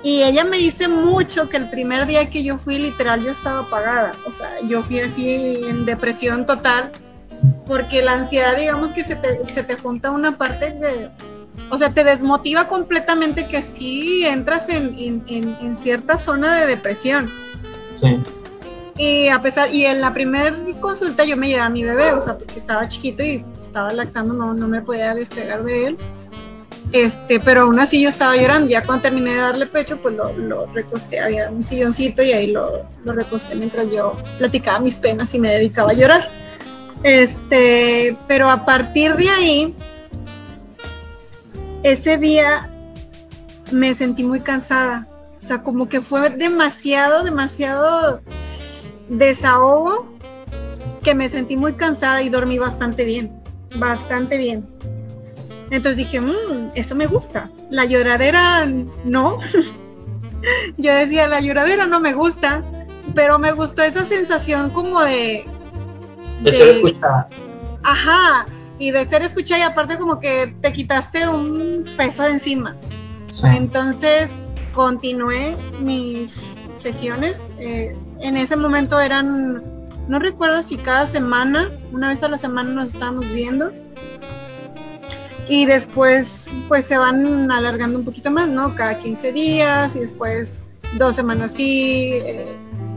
[0.07, 3.61] y, ella me dice mucho que el primer día que yo fui literal yo estaba
[3.61, 6.93] apagada, o sea, yo fui así en depresión total,
[7.67, 11.11] porque la ansiedad digamos que se te, se te junta una parte de,
[11.71, 16.67] o sea, te desmotiva completamente que sí entras en, en, en, en cierta zona de
[16.67, 17.29] depresión.
[17.95, 18.19] Sí.
[18.99, 22.21] Y a pesar, y en la primera consulta yo me llevaba a mi bebé, o
[22.21, 25.99] sea, porque estaba chiquito y estaba lactando, no, no me podía despegar de él.
[26.93, 28.69] Este, pero aún así yo estaba llorando.
[28.69, 32.53] Ya cuando terminé de darle pecho, pues lo, lo recosté, había un silloncito y ahí
[32.53, 36.29] lo, recosté mientras yo platicaba mis penas y me dedicaba a llorar.
[37.03, 39.75] Este, pero a partir de ahí,
[41.83, 42.71] ese día
[43.73, 45.07] me sentí muy cansada.
[45.39, 48.21] O sea, como que fue demasiado, demasiado
[49.09, 50.07] desahogo
[51.03, 53.41] que me sentí muy cansada y dormí bastante bien,
[53.77, 54.67] bastante bien.
[55.71, 57.51] Entonces dije, mmm, eso me gusta.
[57.71, 58.67] La lloradera
[59.05, 59.39] no.
[60.77, 62.63] Yo decía, la lloradera no me gusta,
[63.15, 65.45] pero me gustó esa sensación como de...
[66.43, 67.29] De, ser escuchada.
[67.83, 68.47] Ajá,
[68.79, 72.77] y de ser escuchada y aparte como que te quitaste un peso de encima.
[73.45, 76.43] Entonces continué mis
[76.75, 77.51] sesiones.
[77.59, 79.63] Eh, en ese momento eran,
[80.09, 83.73] no recuerdo si cada semana, una vez a la semana nos estábamos viendo.
[85.49, 88.75] Y después, pues se van alargando un poquito más, ¿no?
[88.75, 90.65] Cada 15 días y después
[90.99, 92.11] dos semanas sí.
[92.15, 92.47] Eh,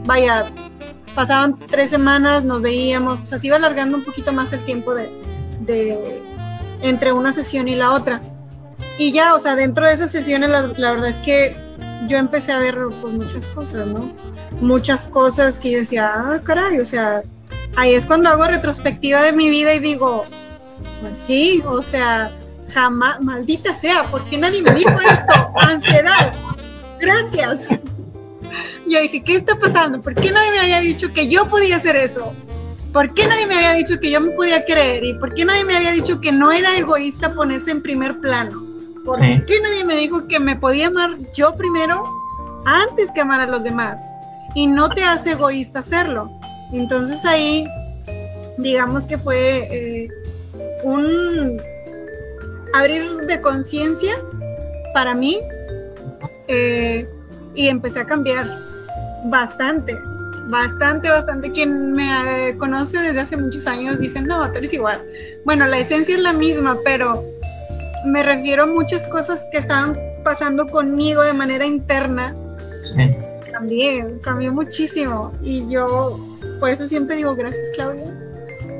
[0.04, 0.46] vaya,
[1.14, 4.94] pasaban tres semanas, nos veíamos, o sea, se iba alargando un poquito más el tiempo
[4.94, 5.10] de,
[5.60, 6.22] de
[6.82, 8.20] entre una sesión y la otra.
[8.98, 11.54] Y ya, o sea, dentro de esas sesiones, la, la verdad es que
[12.06, 14.12] yo empecé a ver pues, muchas cosas, ¿no?
[14.60, 17.22] Muchas cosas que yo decía, ah, caray, o sea,
[17.76, 20.24] ahí es cuando hago retrospectiva de mi vida y digo,
[21.00, 22.30] pues sí, o sea,
[22.72, 25.52] jamás, maldita sea, ¿por qué nadie me dijo esto?
[25.56, 26.32] Ansiedad,
[27.00, 27.68] gracias.
[28.86, 30.00] Yo dije, ¿qué está pasando?
[30.00, 32.32] ¿Por qué nadie me había dicho que yo podía hacer eso?
[32.92, 35.04] ¿Por qué nadie me había dicho que yo me podía creer?
[35.04, 38.60] ¿Y por qué nadie me había dicho que no era egoísta ponerse en primer plano?
[39.04, 42.02] ¿Por qué nadie me dijo que me podía amar yo primero
[42.66, 44.02] antes que amar a los demás?
[44.54, 46.30] Y no te hace egoísta hacerlo.
[46.72, 47.64] Entonces ahí,
[48.58, 50.08] digamos que fue eh,
[50.82, 51.60] un
[52.74, 54.14] abrir de conciencia
[54.94, 55.40] para mí
[56.48, 57.08] eh,
[57.54, 58.46] y empecé a cambiar
[59.24, 59.96] bastante,
[60.48, 61.50] bastante, bastante.
[61.50, 65.02] Quien me conoce desde hace muchos años dice, no, tú eres igual.
[65.44, 67.24] Bueno, la esencia es la misma, pero
[68.04, 72.34] me refiero a muchas cosas que estaban pasando conmigo de manera interna.
[72.80, 73.12] Sí.
[73.52, 75.32] Cambié, cambié muchísimo.
[75.42, 76.18] Y yo,
[76.58, 78.06] por eso siempre digo gracias, Claudia,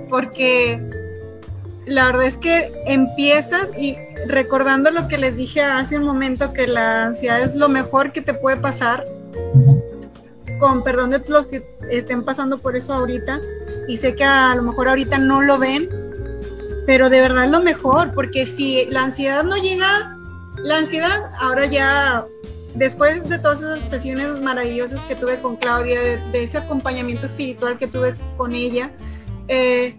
[0.08, 0.80] porque
[1.90, 3.96] la verdad es que empiezas y
[4.28, 8.22] recordando lo que les dije hace un momento, que la ansiedad es lo mejor que
[8.22, 9.04] te puede pasar,
[10.60, 13.40] con perdón de los que estén pasando por eso ahorita,
[13.88, 15.88] y sé que a lo mejor ahorita no lo ven,
[16.86, 20.16] pero de verdad es lo mejor, porque si la ansiedad no llega,
[20.62, 22.24] la ansiedad ahora ya,
[22.76, 27.88] después de todas esas sesiones maravillosas que tuve con Claudia, de, ese acompañamiento espiritual que
[27.88, 28.92] tuve con ella,
[29.48, 29.98] eh,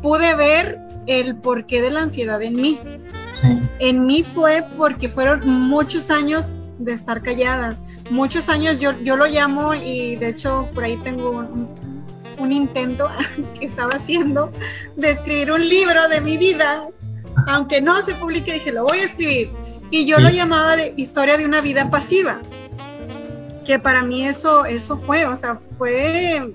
[0.00, 2.80] pude ver el porqué de la ansiedad en mí.
[3.78, 7.76] En mí fue porque fueron muchos años de estar callada,
[8.10, 11.68] muchos años, yo, yo lo llamo y de hecho por ahí tengo un,
[12.38, 13.08] un intento
[13.58, 14.52] que estaba haciendo
[14.96, 16.88] de escribir un libro de mi vida,
[17.46, 19.50] aunque no se publique, dije, lo voy a escribir.
[19.90, 22.40] Y yo lo llamaba de historia de una vida pasiva,
[23.64, 26.52] que para mí eso, eso fue, o sea, fue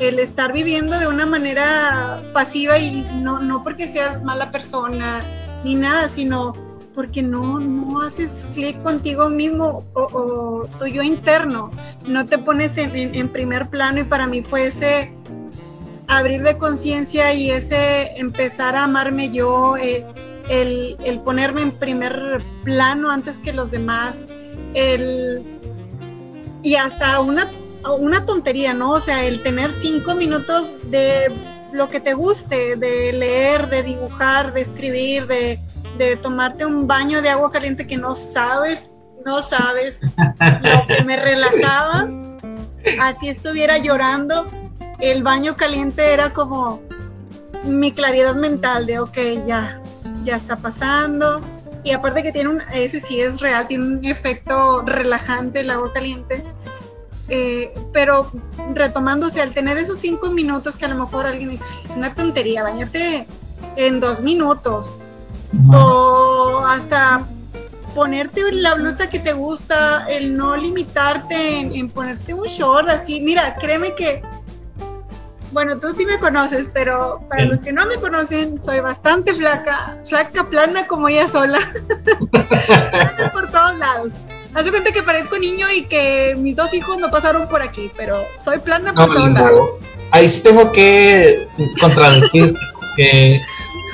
[0.00, 5.22] el estar viviendo de una manera pasiva y no, no porque seas mala persona
[5.62, 6.54] ni nada, sino
[6.94, 11.70] porque no, no haces clic contigo mismo o, tu yo interno,
[12.06, 15.12] no te pones en, primer plano y para mí fue ese
[16.08, 20.04] abrir de conciencia y ese empezar a amarme yo, eh,
[20.48, 24.24] el, el, ponerme en primer plano antes que los demás,
[24.74, 25.44] el,
[26.62, 27.50] y hasta una,
[27.88, 28.92] una tontería, ¿no?
[28.92, 31.32] O sea, el tener cinco minutos de
[31.72, 35.60] lo que te guste, de leer, de dibujar, de escribir, de,
[35.98, 38.90] de tomarte un baño de agua caliente que no sabes,
[39.24, 42.08] no sabes lo que me relajaba.
[43.00, 44.46] Así estuviera llorando,
[44.98, 46.80] el baño caliente era como
[47.64, 49.80] mi claridad mental de, ok, ya,
[50.24, 51.40] ya está pasando.
[51.82, 55.92] Y aparte que tiene un, ese sí es real, tiene un efecto relajante el agua
[55.92, 56.42] caliente.
[57.32, 58.30] Eh, pero
[58.74, 62.64] retomándose, al tener esos cinco minutos que a lo mejor alguien dice, es una tontería,
[62.64, 63.28] bañarte
[63.76, 64.92] en dos minutos,
[65.72, 67.24] o hasta
[67.94, 73.20] ponerte la blusa que te gusta, el no limitarte en, ponerte un short así.
[73.20, 74.22] Mira, créeme que,
[75.52, 79.98] bueno, tú sí me conoces, pero para los que no me conocen, soy bastante flaca,
[80.08, 81.58] flaca, plana como ella sola,
[83.32, 84.24] por todos lados.
[84.54, 88.24] Hace cuenta que parezco niño y que mis dos hijos no pasaron por aquí, pero
[88.44, 89.70] soy plana por todos lados.
[90.12, 91.48] Ahí sí tengo que
[91.80, 92.54] contradecir
[92.96, 93.40] que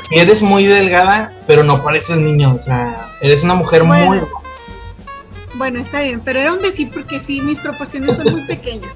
[0.09, 4.21] si eres muy delgada, pero no pareces niño, o sea, eres una mujer muy...
[5.55, 8.93] Bueno, está bien, pero era un decir porque sí, mis proporciones son muy pequeñas.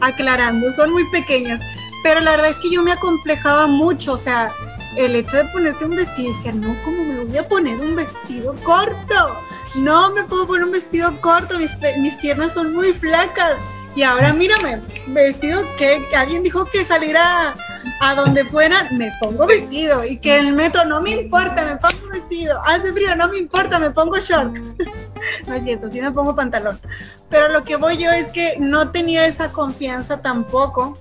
[0.00, 1.60] Aclarando, son muy pequeñas.
[2.02, 4.52] Pero la verdad es que yo me acomplejaba mucho, o sea,
[4.96, 8.54] el hecho de ponerte un vestido, decía, no, ¿cómo me voy a poner un vestido
[8.64, 9.40] corto?
[9.76, 13.58] No me puedo poner un vestido corto, mis, mis piernas son muy flacas.
[13.94, 17.56] Y ahora mírame, vestido que, alguien dijo que saliera
[18.00, 20.04] a donde fuera, me pongo vestido.
[20.04, 22.60] Y que el metro no me importa, me pongo vestido.
[22.66, 24.56] Hace frío, no me importa, me pongo short.
[25.46, 26.78] no es cierto, sí me pongo pantalón.
[27.28, 30.96] Pero lo que voy yo es que no tenía esa confianza tampoco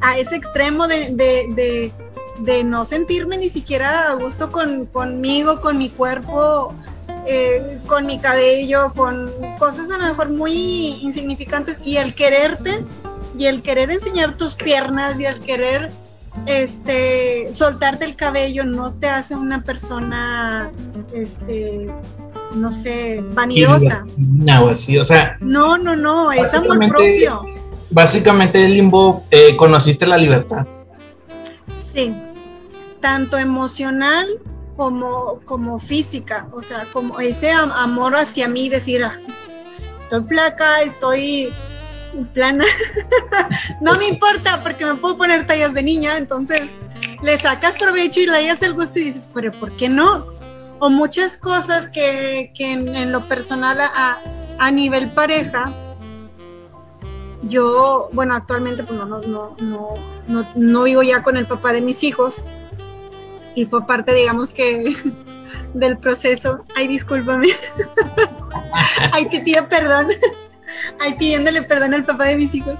[0.00, 1.92] a ese extremo de, de,
[2.38, 6.74] de, no sentirme ni siquiera a gusto con, conmigo, con mi cuerpo
[7.26, 11.78] eh, con mi cabello, con cosas a lo mejor muy insignificantes.
[11.84, 12.84] Y el quererte
[13.36, 15.90] y el querer enseñar tus piernas y el querer
[16.46, 20.70] este soltarte el cabello no te hace una persona
[21.12, 21.90] este
[22.54, 24.04] no sé vanidosa.
[24.16, 27.44] No así o sea no no no es amor propio
[27.90, 30.66] básicamente el limbo eh, conociste la libertad.
[31.74, 32.14] Sí.
[33.00, 34.28] Tanto emocional
[34.76, 39.18] como, como física, o sea, como ese amor hacia mí, decir, ah,
[39.98, 41.52] estoy flaca, estoy
[42.34, 42.64] plana,
[43.80, 46.70] no me importa porque me puedo poner tallas de niña, entonces
[47.22, 50.26] le sacas provecho y le hayas el gusto y dices, pero ¿por qué no?
[50.78, 54.18] O muchas cosas que, que en, lo personal a,
[54.58, 55.72] a, nivel pareja,
[57.42, 62.02] yo, bueno, actualmente pues no, no, no, no, vivo ya con el papá de mis
[62.02, 62.42] hijos,
[63.54, 64.94] y fue parte, digamos que,
[65.74, 66.64] del proceso.
[66.76, 67.48] Ay, discúlpame.
[69.12, 70.08] Ay, te pido perdón.
[71.00, 72.76] Ay, pidiéndole perdón al papá de mis hijos.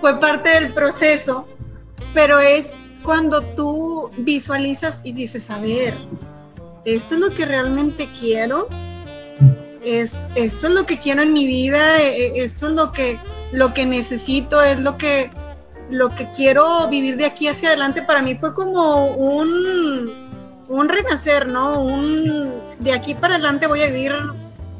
[0.00, 1.46] Fue parte del proceso,
[2.14, 5.94] pero es cuando tú visualizas y dices, a ver,
[6.84, 8.68] esto es lo que realmente quiero,
[9.82, 13.18] es, esto es lo que quiero en mi vida, e, e, esto es lo que,
[13.52, 15.30] lo que necesito, es lo que,
[15.90, 20.10] lo que quiero vivir de aquí hacia adelante para mí fue como un,
[20.68, 21.80] un renacer, ¿no?
[21.80, 24.12] Un de aquí para adelante voy a vivir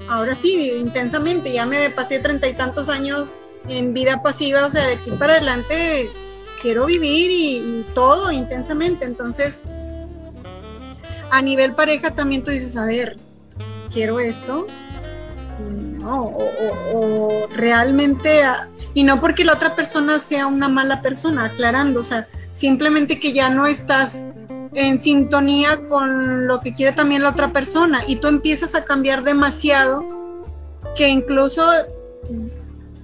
[0.08, 1.52] ahora sí, intensamente.
[1.52, 3.34] Ya me pasé treinta y tantos años
[3.68, 6.10] en vida pasiva, o sea, de aquí para adelante
[6.60, 9.04] quiero vivir y, todo intensamente.
[9.04, 9.60] Entonces,
[11.30, 13.16] a nivel pareja también tú dices, a ver,
[13.92, 14.66] quiero esto,
[16.06, 16.48] no, o,
[16.94, 18.42] o realmente
[18.94, 23.32] y no porque la otra persona sea una mala persona, aclarando, o sea, simplemente que
[23.32, 24.22] ya no estás
[24.72, 29.24] en sintonía con lo que quiere también la otra persona y tú empiezas a cambiar
[29.24, 30.04] demasiado
[30.94, 31.62] que incluso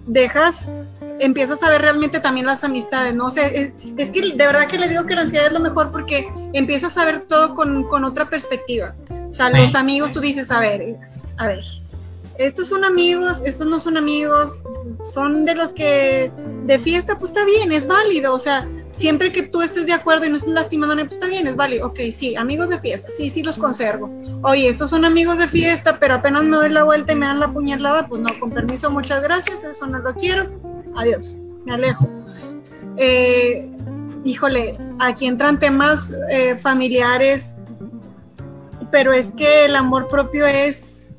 [0.06, 0.86] dejas
[1.18, 3.30] empiezas a ver realmente también las amistades, ¿no?
[3.30, 6.28] sé, es, que de verdad que les digo que la ansiedad es lo mejor porque
[6.52, 8.94] empiezas a ver todo con, con otra perspectiva.
[9.30, 10.98] O sea, los amigos tú dices, a ver,
[11.38, 11.64] a ver,
[12.38, 14.62] estos son amigos, estos no son amigos,
[15.04, 16.32] son de los que
[16.64, 20.26] de fiesta, pues está bien, es válido, o sea, siempre que tú estés de acuerdo
[20.26, 23.28] y no estés lastimando, pues está bien, es válido, ok, sí, amigos de fiesta, sí,
[23.28, 24.10] sí los conservo.
[24.42, 27.40] Oye, estos son amigos de fiesta, pero apenas me doy la vuelta y me dan
[27.40, 30.50] la puñalada, pues no, con permiso, muchas gracias, eso no lo quiero,
[30.96, 32.08] adiós, me alejo.
[32.96, 33.70] Eh,
[34.24, 37.50] híjole, aquí entran temas eh, familiares,
[38.90, 41.11] pero es que el amor propio es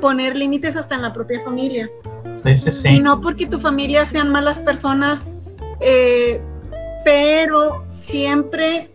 [0.00, 1.90] poner límites hasta en la propia familia.
[2.34, 2.88] Sí, sí, sí.
[2.88, 5.28] Y no porque tu familia sean malas personas,
[5.80, 6.40] eh,
[7.04, 8.90] pero siempre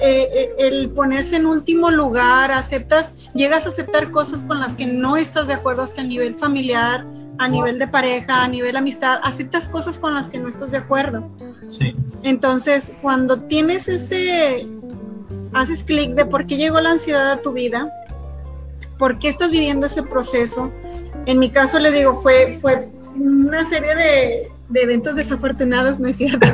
[0.00, 4.86] eh, eh, el ponerse en último lugar, aceptas, llegas a aceptar cosas con las que
[4.86, 7.06] no estás de acuerdo hasta a nivel familiar,
[7.38, 10.78] a nivel de pareja, a nivel amistad, aceptas cosas con las que no estás de
[10.78, 11.30] acuerdo.
[11.68, 11.94] Sí.
[12.24, 14.68] Entonces, cuando tienes ese,
[15.52, 17.88] haces clic de por qué llegó la ansiedad a tu vida,
[18.98, 20.70] por qué estás viviendo ese proceso.
[21.26, 26.46] En mi caso, les digo, fue, fue una serie de, eventos desafortunados, ¿no es cierto?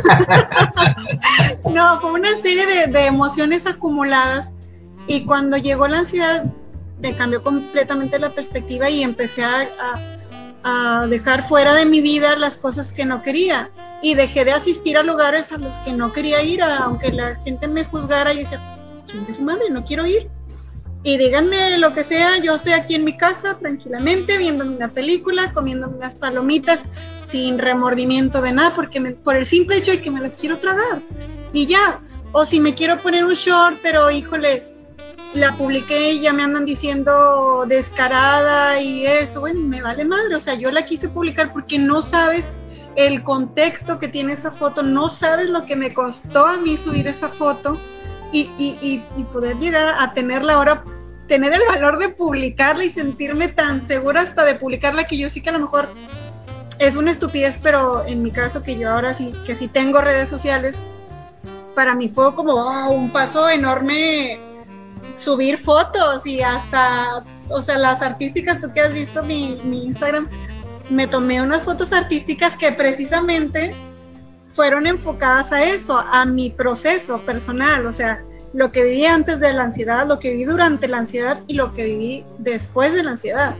[1.70, 4.50] no, fue una serie de, emociones acumuladas
[5.06, 6.44] y cuando llegó la ansiedad
[7.00, 9.68] me cambió completamente la perspectiva y empecé a,
[11.08, 13.70] dejar fuera de mi vida las cosas que no quería
[14.02, 17.66] y dejé de asistir a lugares a los que no quería ir, aunque la gente
[17.66, 18.60] me juzgara y decía,
[19.06, 20.28] chingue su madre, no quiero ir
[21.02, 25.50] y díganme lo que sea, yo estoy aquí en mi casa tranquilamente viéndome una película,
[25.52, 26.84] comiéndome unas palomitas
[27.20, 31.00] sin remordimiento de nada, porque por el simple hecho de que me las quiero tragar.
[31.52, 32.00] Y ya,
[32.32, 34.68] o si me quiero poner un short, pero híjole,
[35.32, 40.40] la publiqué y ya me andan diciendo descarada y eso, bueno, me vale madre, o
[40.40, 42.50] sea, yo la quise publicar porque no sabes
[42.96, 47.06] el contexto que tiene esa foto, no sabes lo que me costó a mí subir
[47.06, 47.78] esa foto
[48.32, 50.84] y, poder llegar a tenerla ahora,
[51.26, 55.40] tener el valor de publicarla y sentirme tan segura hasta de publicarla que yo sí
[55.42, 55.88] que a lo mejor
[56.78, 60.28] es una estupidez, pero en mi caso que yo ahora sí, que sí tengo redes
[60.28, 60.80] sociales,
[61.74, 64.38] para mí fue como un paso enorme
[65.16, 70.28] subir fotos y hasta, o sea, las artísticas, tú que has visto mi Instagram,
[70.88, 73.74] me tomé unas fotos artísticas que precisamente
[74.50, 79.52] fueron enfocadas a eso, a mi proceso personal, o sea, lo que viví antes de
[79.52, 83.12] la ansiedad, lo que viví durante la ansiedad y lo que viví después de la
[83.12, 83.54] ansiedad.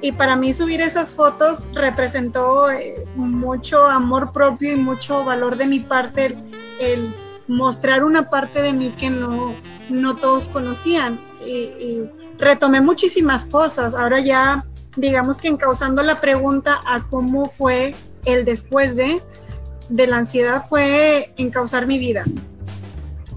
[0.00, 5.66] Y para mí subir esas fotos representó eh, mucho amor propio y mucho valor de
[5.66, 6.36] mi parte,
[6.80, 7.14] el,
[7.48, 9.54] mostrar una parte de mí que no,
[9.88, 11.20] no todos conocían.
[11.40, 13.94] Y, y retomé muchísimas cosas.
[13.94, 19.22] Ahora ya, digamos que encauzando la pregunta a cómo fue el después de,
[19.88, 22.24] de la ansiedad fue encauzar mi vida.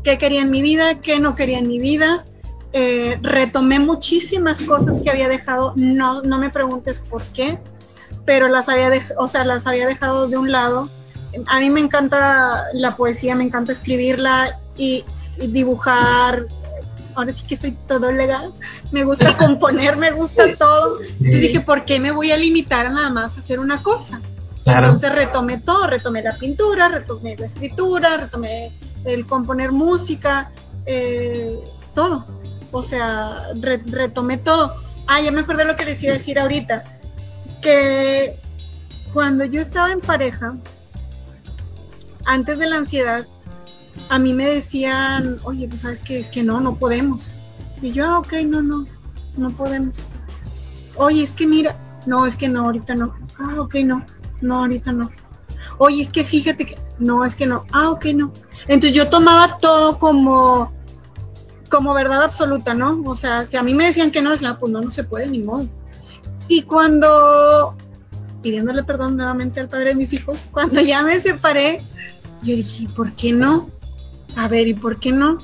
[0.04, 1.00] ¿Qué quería en mi vida?
[1.02, 2.26] ¿Qué no quería en mi vida?
[2.72, 7.58] Eh, retomé muchísimas cosas que había dejado, no, no me preguntes por qué,
[8.26, 10.90] pero las había, o sea, las había dejado de un lado.
[11.48, 15.04] A mí me encanta la poesía, me encanta escribirla y,
[15.48, 16.46] dibujar.
[17.16, 18.54] Ahora sí que soy todo legal.
[18.92, 21.00] Me gusta componer, me gusta todo.
[21.02, 24.22] Entonces dije, ¿por qué me voy a limitar a nada más a hacer una cosa?
[24.66, 28.72] Entonces retomé todo, retomé la pintura, retomé la escritura, retomé
[29.06, 30.52] el componer música,
[30.86, 31.60] eh,
[31.94, 32.26] todo.
[32.72, 34.74] O sea, retomé todo.
[35.08, 36.84] Ah, ya me acordé lo que les iba a decir ahorita.
[37.62, 38.38] Que
[39.14, 40.56] cuando yo estaba en pareja,
[42.26, 43.26] antes de la ansiedad,
[44.10, 47.28] a mí me decían, oye, pues sabes que es que no, no podemos.
[47.82, 48.86] Y yo, ah, ok, no, no,
[49.36, 50.06] no podemos.
[50.96, 53.16] Oye, es que mira, no, es que no, ahorita no.
[53.40, 54.06] Ah, ok, no
[54.42, 55.10] no, ahorita no.
[55.78, 57.66] Oye, es que fíjate que, no, es que no.
[57.72, 58.32] Ah, ok, no.
[58.68, 60.72] Entonces yo tomaba todo como,
[61.70, 63.02] como verdad absoluta, ¿no?
[63.06, 65.28] O sea, si a mí me decían que no, decía, pues no, no se puede,
[65.28, 65.68] ni modo.
[66.48, 67.78] Y cuando,
[68.42, 71.82] pidiéndole perdón nuevamente al padre de mis hijos, cuando ya me separé,
[72.42, 73.70] yo dije, ¿por qué no?
[74.36, 75.38] A ver, ¿y por qué no?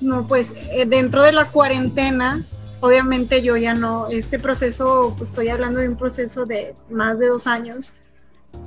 [0.00, 2.44] No, pues eh, dentro de la cuarentena,
[2.80, 7.28] obviamente yo ya no, este proceso, pues estoy hablando de un proceso de más de
[7.28, 7.92] dos años,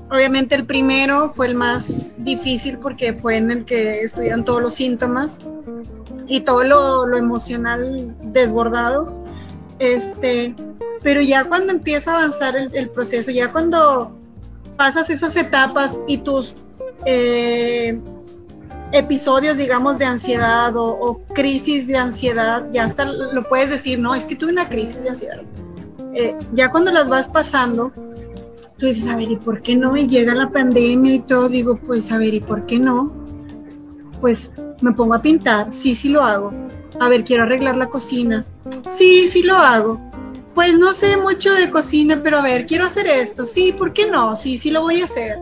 [0.09, 4.73] Obviamente el primero fue el más difícil porque fue en el que estudian todos los
[4.73, 5.39] síntomas
[6.27, 9.13] y todo lo, emocional desbordado.
[9.79, 10.53] Este,
[11.01, 14.17] pero ya cuando empieza a avanzar el, proceso, ya cuando
[14.75, 16.55] pasas esas etapas y tus
[17.05, 17.97] eh,
[18.91, 24.25] episodios, digamos, de ansiedad o, crisis de ansiedad, ya hasta lo puedes decir, no, es
[24.25, 25.41] que tuve una crisis de ansiedad.
[26.13, 27.93] Eh, ya cuando las vas pasando,
[28.81, 29.95] tú dices, a ver, ¿y por qué no?
[29.95, 33.13] Y llega la pandemia y todo, digo, pues a ver, ¿y por qué no?
[34.19, 34.51] Pues
[34.81, 36.51] me pongo a pintar, sí, sí lo hago.
[36.99, 38.43] A ver, quiero arreglar la cocina.
[38.89, 40.01] Sí, sí lo hago.
[40.55, 43.45] Pues no sé mucho de cocina, pero a ver, quiero hacer esto.
[43.45, 44.35] Sí, ¿por qué no?
[44.35, 45.37] Sí, sí lo voy a hacer.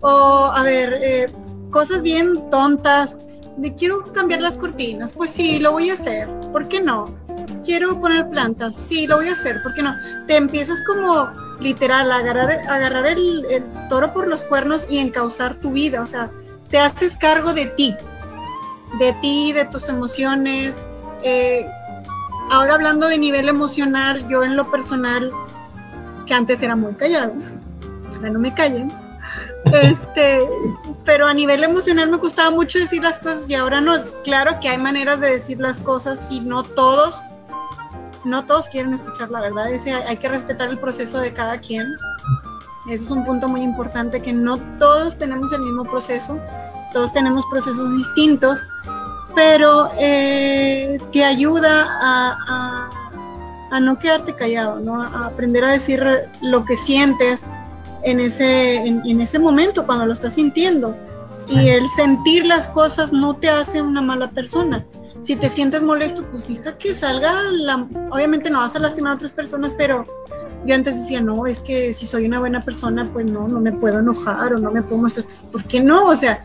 [0.00, 1.26] O a ver, eh,
[1.70, 3.18] cosas bien tontas.
[3.58, 5.12] De quiero cambiar las cortinas.
[5.12, 6.28] Pues sí, lo voy a hacer.
[6.52, 7.14] ¿Por qué no?
[7.64, 8.74] Quiero poner plantas.
[8.74, 9.62] Sí, lo voy a hacer.
[9.62, 9.94] ¿Por qué no?
[10.26, 11.28] Te empiezas como
[11.60, 16.02] literal a agarrar, agarrar el, el toro por los cuernos y encauzar tu vida.
[16.02, 16.30] O sea,
[16.70, 17.94] te haces cargo de ti,
[18.98, 20.80] de ti, de tus emociones.
[21.22, 21.66] Eh,
[22.50, 25.32] ahora hablando de nivel emocional, yo en lo personal,
[26.26, 27.32] que antes era muy callado,
[28.14, 28.92] ahora no me callen,
[29.64, 30.40] este,
[31.08, 34.04] pero a nivel emocional me costaba mucho decir las cosas y ahora no.
[34.24, 37.22] Claro que hay maneras de decir las cosas y no todos,
[38.26, 39.72] no todos quieren escuchar la verdad.
[39.72, 41.86] Ese, hay que respetar el proceso de cada quien.
[42.90, 46.38] Eso es un punto muy importante, que no todos tenemos el mismo proceso,
[46.92, 48.62] todos tenemos procesos distintos
[49.34, 55.00] pero eh, te ayuda a, no quedarte callado, ¿no?
[55.00, 56.04] a aprender a decir
[56.42, 57.46] lo que sientes
[58.02, 60.94] en ese, en, ese momento cuando lo estás sintiendo.
[61.50, 64.84] Y el sentir las cosas no te hace una mala persona.
[65.20, 69.14] Si te sientes molesto, pues deja que salga, la, obviamente no vas a lastimar a
[69.14, 70.04] otras personas, pero
[70.66, 73.72] yo antes decía, no, es que si soy una buena persona, pues no, no me
[73.72, 75.08] puedo enojar o no me puedo
[75.50, 76.06] ¿Por qué no?
[76.06, 76.42] O sea,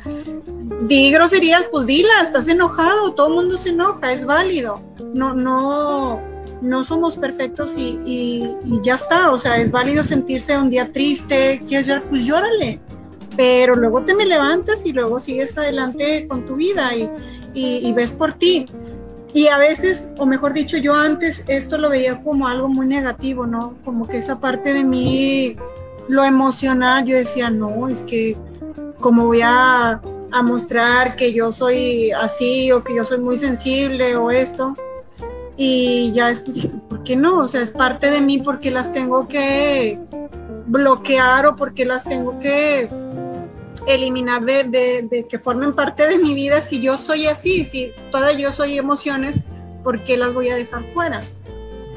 [0.88, 4.82] di groserías, pues dila, estás enojado, todo el mundo se enoja, es válido.
[5.14, 6.22] No, no,
[6.64, 9.32] no somos perfectos y, ya está.
[9.32, 12.80] O sea, es válido sentirse un día triste, quieres llorar, pues llórale.
[13.36, 18.34] Pero luego te me levantas y luego sigues adelante con tu vida y, ves por
[18.34, 18.66] ti.
[19.34, 23.48] Y a veces, o mejor dicho, yo antes esto lo veía como algo muy negativo,
[23.48, 23.76] ¿no?
[23.84, 25.58] Como que esa parte de mí,
[26.08, 28.38] lo emocional, yo decía, no, es que
[29.00, 30.00] como voy a
[30.44, 34.76] mostrar que yo soy así o que yo soy muy sensible o esto.
[35.56, 37.40] Y ya después dije, ¿por qué no?
[37.40, 40.00] O sea, es parte de mí porque las tengo que
[40.66, 42.88] bloquear o porque las tengo que
[43.86, 48.52] eliminar de, que formen parte de mi vida si yo soy así, si toda yo
[48.52, 49.40] soy emociones,
[49.84, 51.22] ¿por qué las voy a dejar fuera?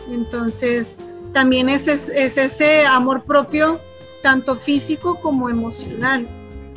[0.08, 0.98] Entonces,
[1.32, 3.80] también es, es, ese amor propio,
[4.22, 6.26] tanto físico como emocional,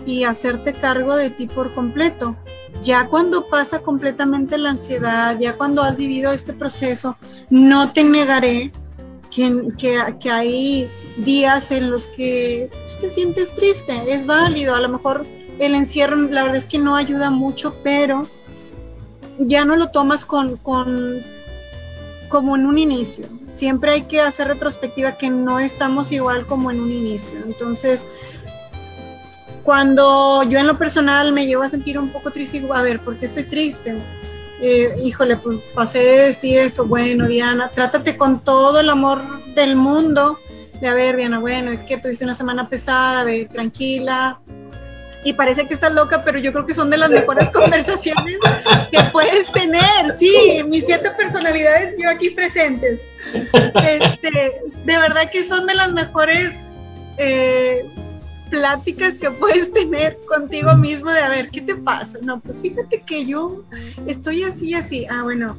[0.09, 2.35] y hacerte cargo de ti por completo.
[2.81, 7.15] Ya cuando pasa completamente la ansiedad, ya cuando has vivido este proceso,
[7.51, 8.71] no te negaré
[9.29, 15.25] que, que, hay días en los que te sientes triste, es válido, a lo mejor
[15.59, 18.27] el encierro la verdad es que no ayuda mucho, pero
[19.37, 21.21] ya no lo tomas con, con
[22.29, 23.27] como en un inicio.
[23.51, 27.35] Siempre hay que hacer retrospectiva que no estamos igual como en un inicio.
[27.45, 28.07] Entonces,
[29.69, 33.01] cuando yo en lo personal me llevo a sentir un poco triste, digo, a ver,
[33.01, 33.93] ¿por qué estoy triste?
[34.59, 39.21] Eh, híjole, pues pasé esto y esto, bueno, Diana, trátate con todo el amor
[39.53, 40.39] del mundo
[40.81, 44.39] de, a ver, Diana, bueno, es que tuviste una semana pesada, tranquila.
[45.23, 48.39] Y parece que estás loca, pero yo creo que son de las mejores conversaciones
[48.89, 50.09] que puedes tener.
[50.17, 53.03] Sí, mis siete personalidades yo aquí presentes.
[53.85, 56.61] Este, de verdad que son de las mejores
[57.17, 57.85] eh,
[58.49, 62.17] pláticas que puedes tener contigo mismo de a ver, ¿qué te pasa?
[62.21, 63.63] No, pues fíjate que yo
[64.05, 65.05] estoy así, así.
[65.09, 65.57] Ah, bueno,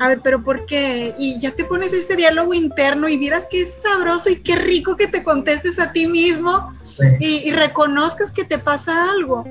[0.00, 1.14] a ver, pero ¿por qué?
[1.18, 4.96] Y ya te pones ese diálogo interno y vieras que es sabroso y qué rico
[4.96, 6.72] que te contestes a ti mismo
[7.18, 9.44] y, reconozcas que te pasa algo.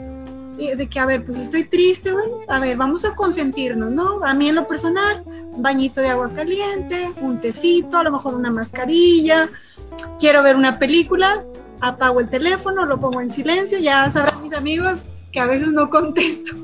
[0.57, 4.25] Y de que, a ver, pues estoy triste, bueno, a ver, vamos a consentirnos, ¿no?
[4.25, 8.33] A mí en lo personal, un bañito de agua caliente, un tecito, a lo mejor
[8.33, 9.49] una mascarilla,
[10.19, 11.45] quiero ver una película,
[11.81, 15.89] apago el teléfono, lo pongo en silencio, ya sabrán mis amigos que a veces no
[15.89, 16.55] contesto.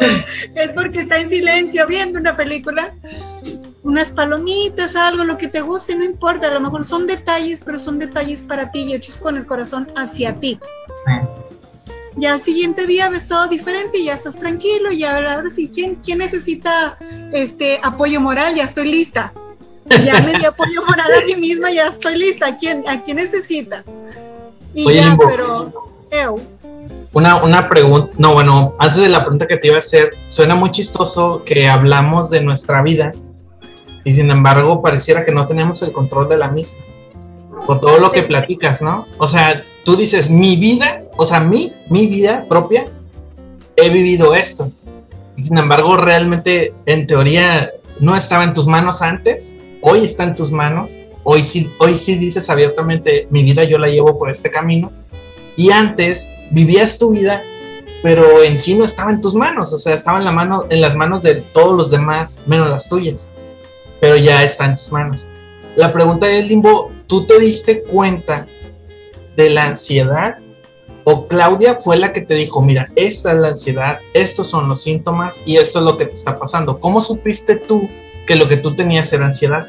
[0.54, 2.92] es porque está en silencio viendo una película,
[3.82, 7.78] unas palomitas, algo, lo que te guste, no importa, a lo mejor son detalles, pero
[7.78, 10.58] son detalles para ti y hechos con el corazón hacia ti.
[12.16, 15.70] Ya al siguiente día ves todo diferente y ya estás tranquilo y ahora, ahora sí,
[15.72, 16.98] ¿quién, ¿quién necesita
[17.32, 18.56] este apoyo moral?
[18.56, 19.32] Ya estoy lista.
[20.04, 22.46] Ya me di apoyo moral a mí misma, ya estoy lista.
[22.46, 23.84] ¿A quién, a quién necesita?
[24.74, 25.72] Y ya, pero...
[27.12, 30.54] Una, una pregunta, no, bueno, antes de la pregunta que te iba a hacer, suena
[30.54, 33.12] muy chistoso que hablamos de nuestra vida
[34.04, 36.82] y sin embargo pareciera que no tenemos el control de la misma.
[37.66, 39.06] Por todo lo que platicas, ¿no?
[39.18, 42.86] O sea, tú dices, mi vida, o sea, mi, mi vida propia,
[43.76, 44.70] he vivido esto.
[45.36, 47.70] Y sin embargo, realmente, en teoría,
[48.00, 51.00] no estaba en tus manos antes, hoy está en tus manos
[51.30, 54.90] hoy sí, hoy sí dices abiertamente, mi vida yo la llevo por este camino.
[55.56, 57.42] Y antes vivías tu vida,
[58.02, 61.34] pero en sí no estaba en tus manos, o sea, estaba en, las manos de
[61.52, 63.30] todos los demás, menos las tuyas,
[64.00, 65.26] pero ya está en tus manos.
[65.76, 68.46] La pregunta es, Limbo, ¿tú te diste cuenta
[69.36, 70.38] de la ansiedad
[71.04, 74.80] o Claudia fue la que te dijo, mira, esta es la ansiedad, estos son los
[74.80, 76.80] síntomas y esto es lo que te está pasando.
[76.80, 77.86] ¿Cómo supiste tú
[78.28, 79.66] que lo que tú tenías era ansiedad?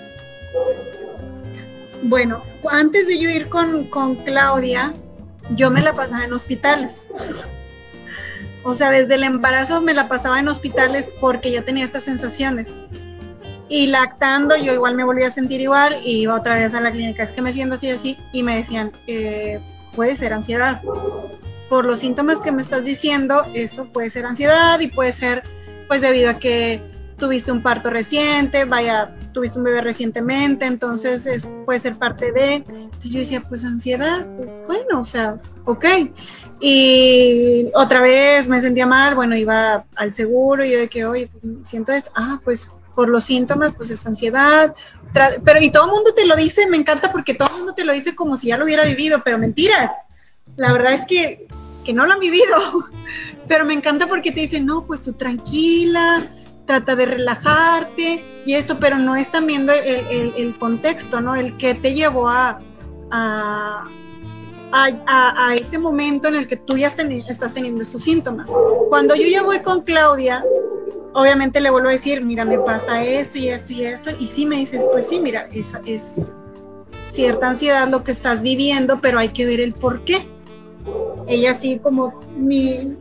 [2.03, 4.93] Bueno, antes de yo ir con, con Claudia,
[5.55, 7.05] yo me la pasaba en hospitales.
[8.63, 12.75] O sea, desde el embarazo me la pasaba en hospitales porque yo tenía estas sensaciones.
[13.69, 16.91] Y lactando, yo igual me volvía a sentir igual y iba otra vez a la
[16.91, 17.23] clínica.
[17.23, 18.17] Es que me siento así, así.
[18.33, 19.59] Y me decían, eh,
[19.95, 20.81] puede ser ansiedad.
[21.69, 25.43] Por los síntomas que me estás diciendo, eso puede ser ansiedad y puede ser
[25.87, 26.81] pues debido a que
[27.19, 32.55] tuviste un parto reciente, vaya, tuviste un bebé recientemente, entonces es, puede ser parte de...
[32.55, 34.25] Entonces yo decía, pues ansiedad,
[34.65, 35.85] bueno, o sea, ok.
[36.59, 41.29] Y otra vez me sentía mal, bueno, iba al seguro y yo de que, oye,
[41.63, 44.75] siento esto, ah, pues por los síntomas, pues es ansiedad,
[45.13, 47.85] pero y todo el mundo te lo dice, me encanta porque todo el mundo te
[47.85, 49.91] lo dice como si ya lo hubiera vivido, pero mentiras.
[50.57, 51.47] La verdad es que,
[51.85, 52.57] que no lo han vivido,
[53.47, 56.27] pero me encanta porque te dicen, no, pues tú tranquila,
[56.69, 61.35] trata de relajarte y esto, pero no están viendo el, el, contexto, ¿no?
[61.35, 62.61] El que te llevó a,
[63.09, 63.87] a,
[64.71, 68.51] a, a, ese momento en el que tú ya estás teniendo estos síntomas.
[68.89, 70.45] Cuando yo ya voy con Claudia,
[71.13, 74.45] obviamente le vuelvo a decir, mira, me pasa esto y esto y esto, y sí
[74.45, 76.35] me dices, pues sí, mira, es, es
[77.07, 80.27] cierta ansiedad lo que estás viviendo, pero hay que ver el por qué.
[81.25, 82.95] Ella sí como mi,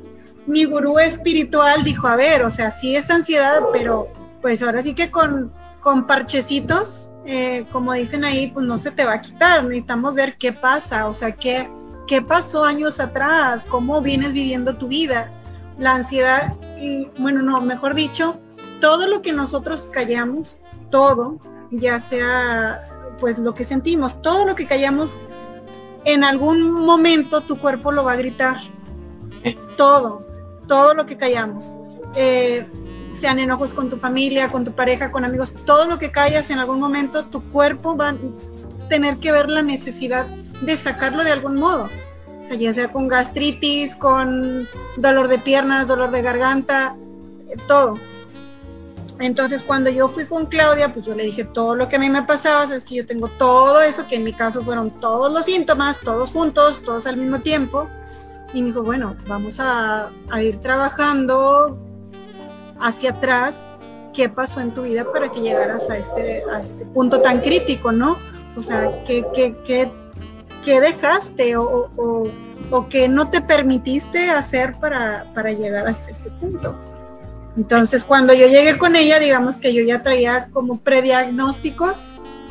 [0.49, 4.09] mi gurú espiritual dijo, a ver, o sea, sí es ansiedad, pero
[4.41, 9.05] pues ahora sí que con, con parchecitos, eh, como dicen ahí, pues no se te
[9.05, 11.71] va a quitar, necesitamos ver qué pasa, o sea, qué,
[12.07, 15.31] qué pasó años atrás, cómo vienes viviendo tu vida.
[15.77, 18.39] La ansiedad y bueno, no, mejor dicho,
[18.81, 20.59] todo lo que nosotros callamos,
[20.91, 21.39] todo,
[21.71, 22.83] ya sea
[23.21, 25.15] pues lo que sentimos, todo lo que callamos,
[26.05, 28.57] en algún momento tu cuerpo lo va a gritar.
[29.77, 30.28] Todo,
[30.69, 31.73] todo lo que callamos.
[32.14, 32.64] Eh,
[33.12, 36.61] sean enojos con tu familia, con tu pareja, con amigos, todo lo que callas en
[36.61, 38.16] algún momento, tu cuerpo va a
[38.89, 40.27] tener que ver la necesidad
[40.61, 41.89] de sacarlo de algún modo
[42.57, 46.97] ya sea con gastritis, con dolor de piernas, dolor de garganta,
[47.66, 47.99] todo.
[49.19, 52.09] Entonces, cuando yo fui con Claudia, pues yo le dije todo lo que a mí
[52.09, 55.45] me pasaba, es que yo tengo todo esto, que en mi caso fueron todos los
[55.45, 57.89] síntomas, todos juntos, todos al mismo tiempo.
[58.55, 61.79] Y me dijo, bueno, vamos a, ir trabajando
[62.81, 63.67] hacia atrás
[64.15, 67.93] qué pasó en tu vida para que llegaras a este, a este punto tan crítico,
[67.93, 68.17] ¿no?
[68.57, 69.91] O sea, ¿qué, qué, qué
[70.69, 71.91] qué dejaste o,
[72.71, 76.79] o, que no te permitiste hacer para, para, llegar hasta este punto.
[77.57, 82.07] Entonces, cuando yo llegué con ella, digamos que yo ya traía como prediagnósticos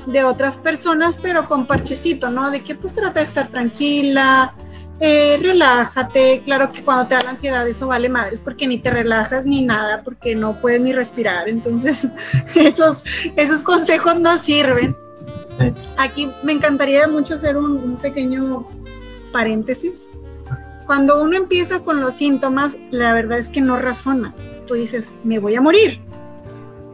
[0.07, 2.49] de otras personas, pero con parchecito, ¿no?
[2.49, 4.55] De que pues trata de estar tranquila,
[4.99, 6.41] eh, relájate.
[6.43, 9.61] Claro que cuando te da la ansiedad eso vale madres porque ni te relajas ni
[9.61, 11.47] nada, porque no puedes ni respirar.
[11.47, 12.07] Entonces,
[12.55, 13.01] esos,
[13.35, 14.95] esos consejos no sirven.
[15.97, 18.67] Aquí me encantaría mucho hacer un, pequeño
[19.31, 20.11] paréntesis.
[20.85, 24.61] Cuando uno empieza con los síntomas, la verdad es que no razonas.
[24.67, 25.99] Tú dices, me voy a morir.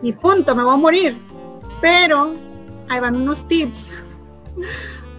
[0.02, 1.18] Y punto, me voy a morir.
[1.82, 2.34] Pero
[2.90, 4.00] ahí van unos tips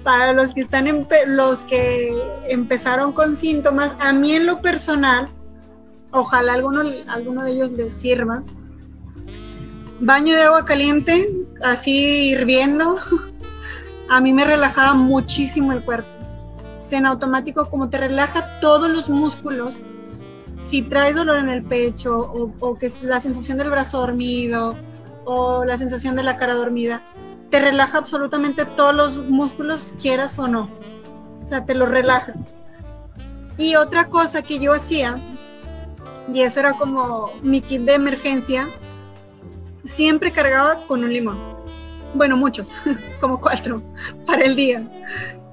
[0.05, 2.14] para los que están los que
[2.46, 3.96] empezaron con síntomas.
[3.98, 5.30] A mí en lo personal,
[6.12, 8.42] ojalá alguno, alguno de ellos les sirva.
[10.00, 11.26] Baño de agua caliente,
[11.62, 12.96] así hirviendo,
[14.11, 16.09] a mí me relajaba muchísimo el cuerpo.
[16.90, 19.74] en automático, como te relaja todos los músculos,
[20.57, 24.76] si traes dolor en el pecho o, o que la sensación del brazo dormido
[25.24, 27.02] o la sensación de la cara dormida,
[27.51, 30.68] te relaja absolutamente todos los músculos, quieras o no.
[31.45, 32.34] O sea, te lo relaja.
[33.57, 35.18] Y otra cosa que yo hacía,
[36.32, 38.68] y eso era como mi kit de emergencia,
[39.84, 41.55] siempre cargaba con un limón
[42.14, 42.74] bueno, muchos,
[43.20, 43.82] como cuatro
[44.26, 44.82] para el día.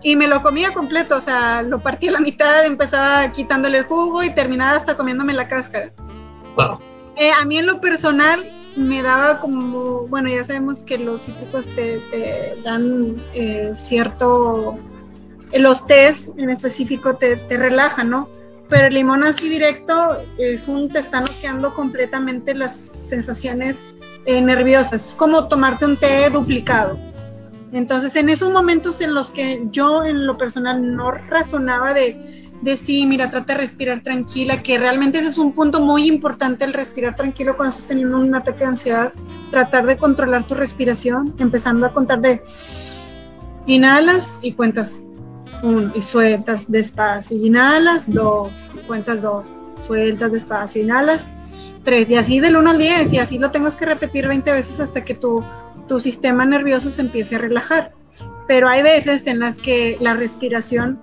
[0.03, 3.83] Y me lo comía completo, o sea, lo partía a la mitad, empezaba quitándole el
[3.83, 5.91] jugo y terminaba hasta comiéndome la cáscara.
[6.55, 6.79] Wow.
[7.17, 11.67] Eh, a mí en lo personal me daba como, bueno, ya sabemos que los cítricos
[11.67, 12.01] te,
[12.63, 14.77] dan eh, cierto,
[15.53, 18.29] los tés en específico te, relajan, ¿no?
[18.69, 23.81] Pero el limón así directo es un, te está noqueando completamente las sensaciones
[24.25, 25.09] eh, nerviosas.
[25.09, 26.97] Es como tomarte un té duplicado.
[27.73, 32.77] Entonces, en esos momentos en los que yo en lo personal no razonaba de, de
[32.77, 36.73] sí, mira, trata de respirar tranquila, que realmente ese es un punto muy importante, el
[36.73, 39.13] respirar tranquilo cuando estás teniendo un ataque de ansiedad,
[39.49, 42.43] tratar de controlar tu respiración, empezando a contar de
[43.65, 44.99] inhalas y cuentas
[45.63, 48.51] uno, y sueltas despacio, inhalas dos,
[48.85, 49.47] cuentas dos,
[49.79, 51.27] sueltas despacio, inhalas
[51.83, 54.79] tres, y así del 1 al 10, y así lo tengas que repetir 20 veces
[54.79, 55.43] hasta que tu,
[55.87, 57.93] tu sistema nervioso se empiece a relajar.
[58.47, 60.99] Pero hay veces en las que la respiración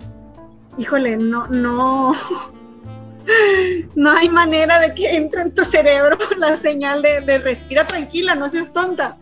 [0.79, 2.15] híjole, no, no,
[3.95, 8.49] no hay manera de que entre en tu cerebro la señal de, respira tranquila, no
[8.49, 9.19] seas tonta.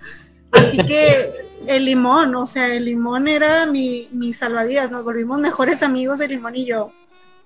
[0.53, 1.33] Así que
[1.67, 6.31] el limón, o sea, el limón era mi, mi salvavidas, nos volvimos mejores amigos el
[6.31, 6.93] limón y yo.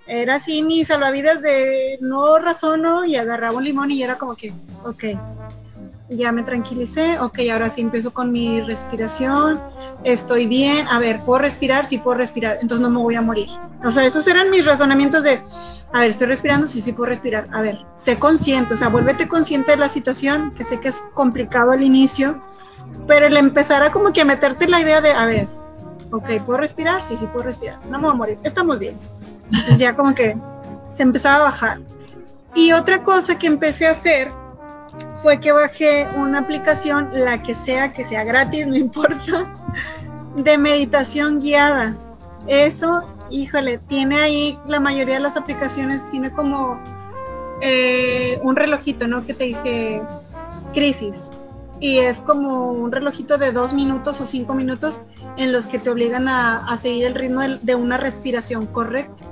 [0.07, 4.53] Era así mi salvavidas de no razono y agarraba un limón y era como que,
[4.85, 5.05] ok,
[6.11, 9.61] ya me tranquilicé, ok, ahora sí empiezo con mi respiración,
[10.03, 11.87] estoy bien, a ver, ¿puedo respirar?
[11.87, 13.49] Sí puedo respirar, entonces no me voy a morir.
[13.85, 15.41] O sea, esos eran mis razonamientos de,
[15.93, 19.29] a ver, estoy respirando, sí, sí puedo respirar, a ver, sé consciente, o sea, vuélvete
[19.29, 22.43] consciente de la situación, que sé que es complicado al inicio,
[23.07, 25.47] pero el empezar a como que meterte la idea de, a ver,
[26.11, 27.05] ok, ¿puedo respirar?
[27.05, 28.99] Sí, sí puedo respirar, no me voy a morir, estamos bien.
[29.45, 30.37] Entonces ya como que
[30.93, 31.79] se empezaba a bajar.
[32.53, 34.33] Y otra cosa que empecé a hacer
[35.15, 39.53] fue que bajé una aplicación, la que sea, que sea gratis, no importa,
[40.37, 41.97] de meditación guiada.
[42.47, 46.81] Eso, híjole, tiene ahí, la mayoría de las aplicaciones tiene como
[47.61, 49.25] eh, un relojito, ¿no?
[49.25, 50.03] Que te dice
[50.73, 51.29] crisis.
[51.79, 55.01] Y es como un relojito de dos minutos o cinco minutos
[55.37, 59.25] en los que te obligan a, seguir el ritmo de una respiración correcta,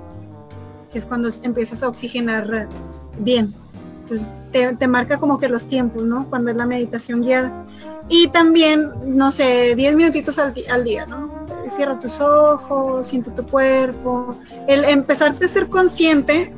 [0.91, 2.69] que es cuando empiezas a oxigenar
[3.19, 3.55] bien.
[4.11, 4.33] Entonces
[4.79, 6.27] te, marca como que los tiempos, ¿no?
[6.31, 7.67] Cuando es la meditación guiada.
[8.09, 11.31] Y también, no sé, 10 minutitos al, al, día, ¿no?
[11.69, 14.35] Cierra tus ojos, siente tu cuerpo.
[14.67, 16.55] El empezarte a ser consciente,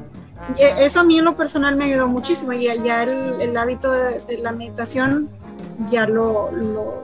[0.56, 2.52] eso a mí en lo personal me ayudó muchísimo.
[2.52, 5.28] Y ya el, el hábito de, la meditación
[5.90, 7.02] ya lo, lo,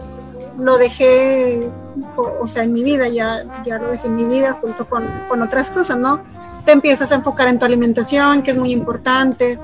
[0.59, 1.69] lo, dejé,
[2.17, 5.43] o sea, en mi vida, ya, ya lo dejé en mi vida junto con, con
[5.43, 6.21] otras cosas, ¿no?
[6.65, 9.59] Te empiezas a enfocar en tu alimentación, que es muy importante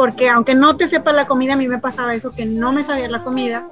[0.00, 2.82] porque aunque no te sepa la comida, a mí me pasaba eso, que no me
[2.82, 3.68] sabía la comida,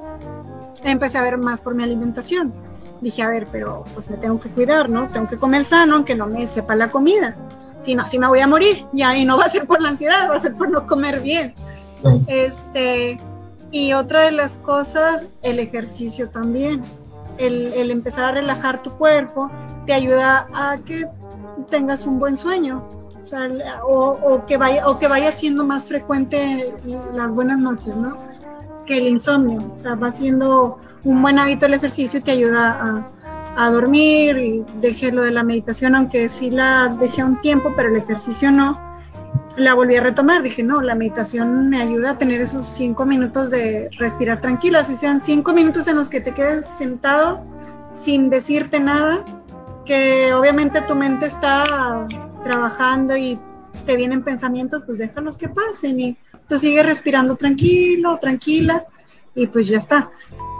[0.84, 2.52] empecé a ver más por mi alimentación.
[3.00, 5.08] Dije, a ver, pero pues me tengo que cuidar, ¿no?
[5.08, 7.34] Tengo que comer sano, aunque no me sepa la comida.
[7.80, 8.84] Si no, si me voy a morir.
[8.92, 11.20] Y ahí no va a ser por la ansiedad, va a ser por no comer
[11.20, 11.54] bien.
[12.26, 13.18] Este,
[13.70, 16.82] y otra de las cosas, el ejercicio también.
[17.38, 19.50] El, el empezar a relajar tu cuerpo
[19.86, 21.06] te ayuda a que
[21.70, 22.97] tengas un buen sueño
[23.82, 26.74] o, que vaya, o que vaya siendo más frecuente
[27.14, 28.16] las buenas noches, ¿no?
[28.86, 29.60] Que el insomnio.
[29.74, 34.38] O sea, va siendo un buen hábito el ejercicio y te ayuda a, a dormir
[34.38, 38.50] y dejé lo de la meditación, aunque sí la dejé un tiempo, pero el ejercicio
[38.50, 38.80] no.
[39.56, 43.50] La volví a retomar, dije, no, la meditación me ayuda a tener esos cinco minutos
[43.50, 47.42] de respirar tranquila, si sean cinco minutos en los que te quedes sentado
[47.92, 49.24] sin decirte nada,
[49.84, 52.06] que obviamente tu mente está
[52.48, 53.38] trabajando y
[53.84, 56.16] te vienen pensamientos, pues déjalos que pasen y
[56.48, 58.86] tú sigues respirando tranquilo, tranquila
[59.34, 60.10] y pues ya está.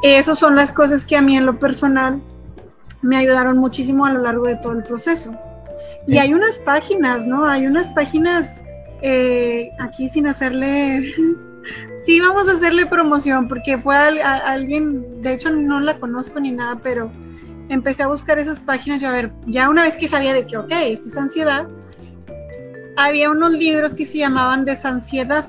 [0.03, 2.20] Esas son las cosas que a mí en lo personal
[3.01, 5.32] me ayudaron muchísimo a lo largo de todo el proceso.
[6.07, 7.49] Y hay unas páginas, ¿no?
[7.49, 8.59] Hay unas páginas
[9.01, 11.11] eh, aquí sin hacerle,
[12.01, 16.78] sí, vamos a hacerle promoción porque fue alguien, de hecho no la conozco ni nada,
[16.82, 17.11] pero
[17.69, 20.57] empecé a buscar esas páginas y a ver, ya una vez que sabía de que,
[20.57, 21.69] ok, esto es ansiedad,
[22.97, 25.49] había unos libros que se llamaban Desansiedad.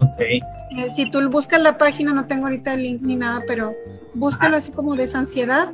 [0.00, 0.20] Ok.
[0.20, 3.74] Eh, si tú buscas la página, no tengo ahorita el link ni nada, pero
[4.14, 5.72] búscalo así como Desansiedad.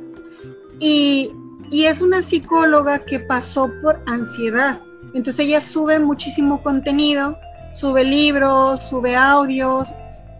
[0.79, 1.31] Y,
[1.71, 4.79] y es una psicóloga que pasó por ansiedad.
[5.13, 7.37] Entonces ella sube muchísimo contenido,
[7.73, 9.93] sube libros, sube audios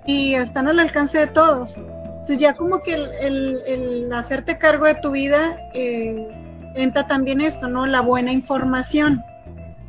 [0.06, 1.80] y están al alcance de todos.
[2.26, 6.28] Entonces ya como que el, hacerte cargo de tu vida eh,
[6.74, 7.86] entra también esto, ¿no?
[7.86, 9.22] La buena información,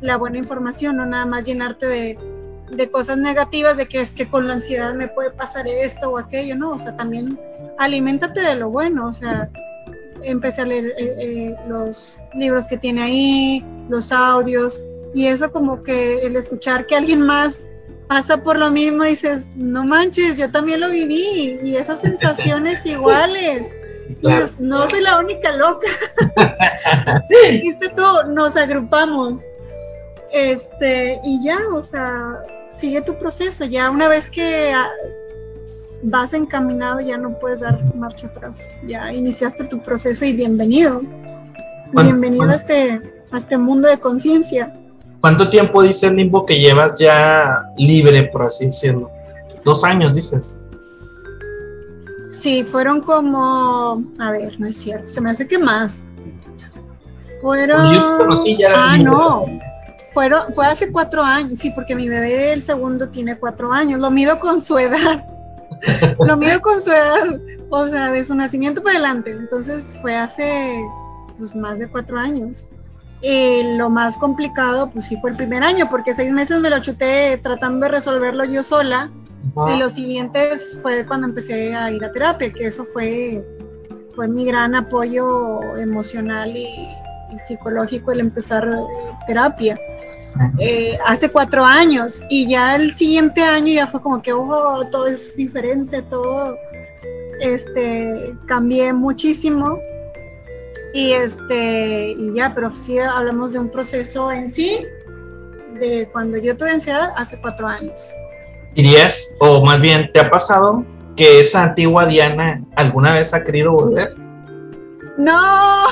[0.01, 4.47] la buena información, no nada más llenarte de, cosas negativas, de que es que con
[4.47, 6.73] la ansiedad me puede pasar esto o aquello, ¿no?
[6.73, 7.39] O sea, también
[7.79, 9.49] aliméntate de lo bueno, o sea,
[10.21, 14.79] empecé a leer eh, eh, los libros que tiene ahí, los audios,
[15.15, 17.63] y eso como que el escuchar que alguien más
[18.07, 22.85] pasa por lo mismo y dices, no manches, yo también lo viví y esas sensaciones
[22.85, 23.73] iguales.
[24.21, 25.87] Dices, no soy la única loca.
[27.95, 29.41] Tú, nos agrupamos.
[30.31, 32.39] Este, y ya, o sea,
[32.73, 33.65] sigue tu proceso.
[33.65, 34.73] Ya una vez que
[36.03, 38.73] vas encaminado, ya no puedes dar marcha atrás.
[38.87, 41.01] Ya iniciaste tu proceso y bienvenido.
[41.91, 43.01] bienvenido A, este,
[43.31, 44.73] a este mundo de conciencia.
[45.21, 49.09] ¿Cuánto tiempo dice limbo que llevas ya libre, por así decirlo?
[49.65, 50.57] Dos años, dices.
[52.27, 55.99] Sí, fueron como, a ver, no es cierto, se me hace que más.
[57.41, 57.87] Fueron...
[58.75, 59.45] ah, no,
[60.11, 64.11] fueron, fue hace cuatro años, sí, porque mi bebé, el segundo, tiene cuatro años, lo
[64.11, 65.25] mido con su edad.
[66.27, 67.39] lo mido con su edad,
[67.69, 69.31] o sea, de su nacimiento para adelante.
[69.31, 70.75] Entonces fue hace
[71.37, 72.67] pues, más de cuatro años.
[73.21, 76.79] Y lo más complicado, pues sí fue el primer año, porque seis meses me lo
[76.79, 79.09] chuté tratando de resolverlo yo sola.
[79.69, 83.43] Y los siguientes fue cuando empecé a ir a terapia, que eso fue,
[84.13, 86.67] fue mi gran apoyo emocional y,
[87.37, 88.67] psicológico el empezar
[89.27, 89.77] terapia.
[90.59, 95.07] Eh, hace cuatro años y ya el siguiente año ya fue como que oh, todo
[95.07, 96.57] es diferente, todo
[97.39, 99.77] este cambié muchísimo
[100.97, 104.83] y este y ya, pero sí hablamos de un proceso en sí
[105.79, 108.11] de cuando yo tuve ansiedad hace cuatro años.
[108.73, 110.83] Dirías, o más bien, ¿te ha pasado
[111.15, 114.15] que esa antigua Diana alguna vez ha querido volver?
[115.19, 115.87] No,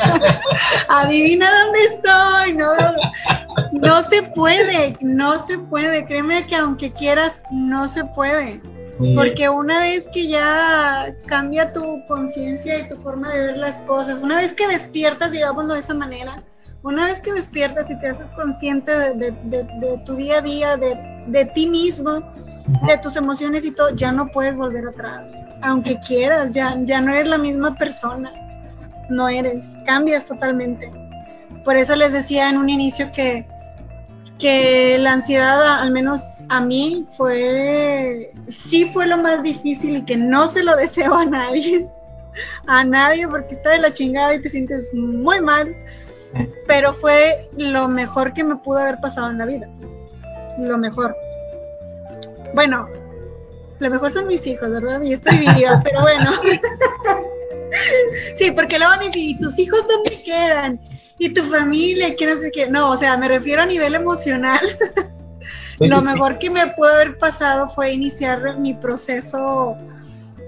[0.88, 2.72] adivina dónde estoy, no,
[3.72, 8.62] no se puede, no se puede, créeme que aunque quieras, no se puede,
[9.14, 14.20] porque una vez que ya cambia tu conciencia y tu forma de ver las cosas,
[14.22, 16.42] una vez que despiertas, digámoslo de esa manera,
[16.82, 21.68] una vez que despiertas y te haces consciente de, tu día a día, de, ti
[21.68, 22.22] mismo,
[22.86, 25.40] de tus emociones y todo, ya no puedes volver atrás.
[25.62, 28.32] Aunque quieras, ya, ya no eres la misma persona.
[29.08, 30.90] No eres, cambias totalmente.
[31.64, 33.46] Por eso les decía en un inicio que,
[34.42, 40.18] que la ansiedad, al menos a mí, fue, sí fue lo más difícil y que
[40.18, 41.88] no se lo deseo a nadie.
[42.66, 45.74] A nadie porque está de la chingada y te sientes muy mal
[46.66, 49.68] pero fue lo mejor que me pudo haber pasado en la vida.
[50.58, 51.14] Lo mejor.
[52.54, 52.86] Bueno,
[53.78, 55.02] lo mejor son mis hijos, ¿verdad?
[55.02, 56.30] Y estoy viva, pero bueno.
[58.36, 60.80] sí, porque luego van a decir, ¿y tus hijos dónde quedan?
[61.18, 62.14] ¿Y tu familia?
[62.16, 62.68] ¿Qué no sé qué?
[62.68, 64.60] No, o sea, me refiero a nivel emocional.
[65.78, 69.76] lo mejor que me pudo haber pasado fue iniciar mi proceso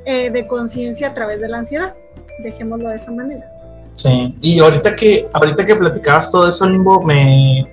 [0.05, 1.95] eh, de conciencia a través de la ansiedad.
[2.43, 3.45] Dejémoslo de esa manera.
[3.93, 7.65] Sí, y ahorita que, ahorita que platicabas todo eso, Limbo, me...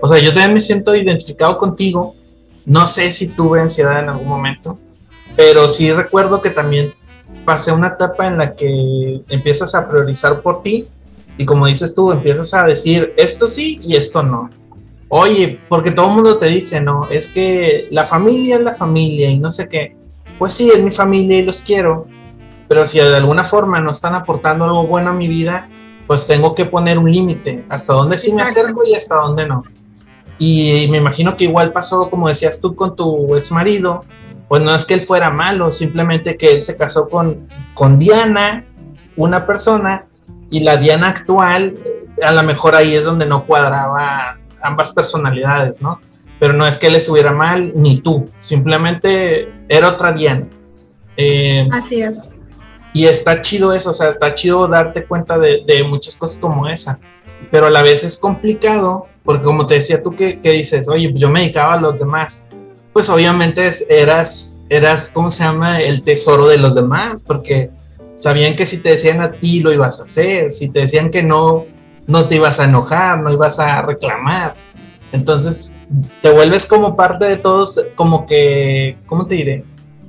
[0.00, 2.14] O sea, yo también me siento identificado contigo.
[2.64, 4.78] No sé si tuve ansiedad en algún momento,
[5.36, 6.94] pero sí recuerdo que también
[7.46, 10.86] pasé una etapa en la que empiezas a priorizar por ti
[11.38, 14.50] y como dices tú, empiezas a decir esto sí y esto no.
[15.08, 19.30] Oye, porque todo el mundo te dice, no, es que la familia es la familia
[19.30, 19.96] y no sé qué.
[20.38, 22.06] Pues sí, es mi familia y los quiero,
[22.68, 25.68] pero si de alguna forma no están aportando algo bueno a mi vida,
[26.06, 29.62] pues tengo que poner un límite, hasta dónde sí me acerco y hasta dónde no.
[30.38, 34.04] Y me imagino que igual pasó, como decías tú, con tu ex marido,
[34.48, 38.64] pues no es que él fuera malo, simplemente que él se casó con, con Diana,
[39.16, 40.06] una persona,
[40.50, 41.74] y la Diana actual,
[42.22, 46.00] a lo mejor ahí es donde no cuadraba ambas personalidades, ¿no?
[46.38, 50.46] Pero no es que él estuviera mal, ni tú, simplemente era otra Diana.
[51.16, 52.28] Eh, Así es.
[52.92, 56.98] Y está chido eso, o sea, está chido darte cuenta de, muchas cosas como esa.
[57.50, 61.20] Pero a la vez es complicado, porque como te decía tú que, dices, oye, pues
[61.20, 62.46] yo me dedicaba a los demás.
[62.96, 65.82] Pues obviamente eras, eras, ¿cómo se llama?
[65.82, 67.68] El tesoro de los demás, porque
[68.14, 71.22] sabían que si te decían a ti lo ibas a hacer, si te decían que
[71.22, 71.66] no,
[72.06, 74.54] no te ibas a enojar, no ibas a reclamar.
[75.12, 75.76] Entonces
[76.22, 79.64] te vuelves como parte de todos, como que, ¿cómo te diré?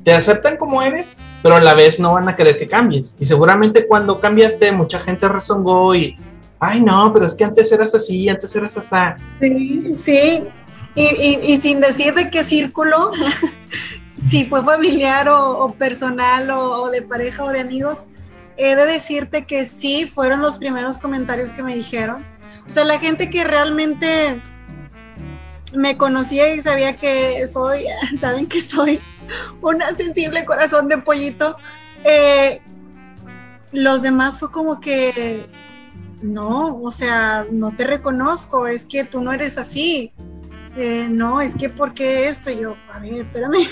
[0.06, 3.18] te aceptan como eres, pero a la vez no van a querer que cambies.
[3.20, 6.18] Y seguramente cuando cambiaste, mucha gente rezongó y,
[6.62, 9.22] ay, no, pero es que antes eras así, antes eras así.
[9.42, 10.48] Sí, sí.
[11.00, 13.12] Y, sin decir de qué círculo,
[14.22, 18.04] si fue familiar o, personal o, o, de pareja o de amigos,
[18.58, 22.26] he de decirte que sí, fueron los primeros comentarios que me dijeron.
[22.68, 24.42] O sea, la gente que realmente
[25.74, 27.86] me conocía y sabía que soy,
[28.18, 29.00] saben que soy
[29.62, 31.58] una sensible corazón de pollito.
[32.04, 32.62] Eh,
[33.72, 35.46] los demás fue como que,
[36.22, 40.12] no, o sea, no te reconozco, es que tú no eres así.
[40.80, 43.68] Eh, no, es que porque esto, yo, a ver, espérame.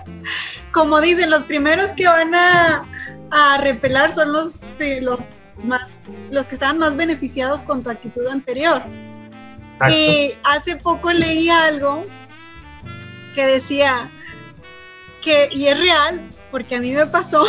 [0.72, 2.86] como dicen, los primeros que van a,
[3.30, 4.58] a repelar son los,
[5.02, 5.20] los,
[5.62, 8.82] más, los que estaban más beneficiados con tu actitud anterior.
[9.90, 12.04] Y hace poco leí algo
[13.34, 14.10] que decía,
[15.22, 17.44] que, y es real, porque a mí me pasó,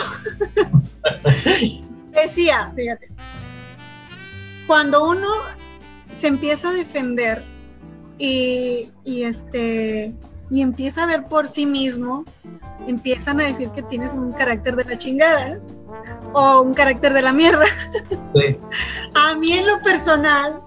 [2.11, 3.09] decía, fíjate,
[4.67, 5.29] cuando uno
[6.11, 7.50] se empieza a defender
[8.21, 10.13] y, y, este,
[10.51, 12.23] y empieza a ver por sí mismo,
[12.85, 15.59] empiezan a decir que tienes un carácter de la chingada
[16.35, 17.65] o un carácter de la mierda.
[19.15, 20.61] A mí en lo personal,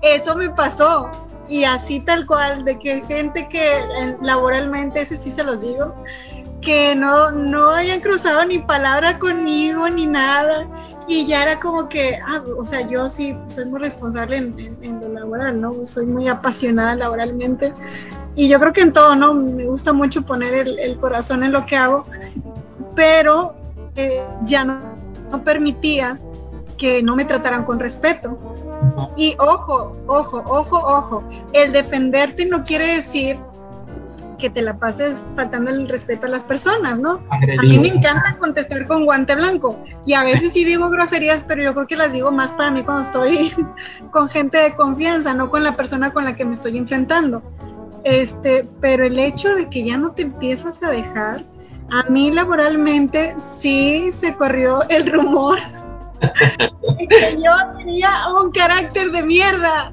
[0.00, 1.10] eso me pasó.
[1.46, 5.94] Y así tal cual, de que gente que laboralmente, ese sí se los digo,
[6.60, 10.66] que no, no hayan cruzado ni palabra conmigo ni nada.
[11.08, 15.08] Y ya era como que, ah, o sea, yo sí soy muy responsable en, lo
[15.08, 15.86] laboral, ¿no?
[15.86, 17.72] Soy muy apasionada laboralmente.
[18.34, 19.34] Y yo creo que en todo, ¿no?
[19.34, 22.06] Me gusta mucho poner el, el corazón en lo que hago,
[22.94, 23.54] pero
[23.94, 24.80] eh, ya no,
[25.30, 26.18] no permitía
[26.76, 28.38] que no me trataran con respeto.
[29.16, 33.38] Y ojo, ojo, ojo, ojo, el defenderte no quiere decir
[34.36, 37.22] que te la pases faltando el respeto a las personas, ¿no?
[37.30, 41.62] A mí me encanta contestar con guante blanco y a veces sí digo groserías, pero
[41.62, 43.52] yo creo que las digo más para mí cuando estoy
[44.10, 47.42] con gente de confianza, no con la persona con la que me estoy enfrentando.
[48.04, 51.42] Este, pero el hecho de que ya no te empiezas a dejar,
[51.90, 55.58] a mí laboralmente sí se corrió el rumor
[57.08, 58.10] que yo tenía
[58.40, 59.92] un carácter de mierda.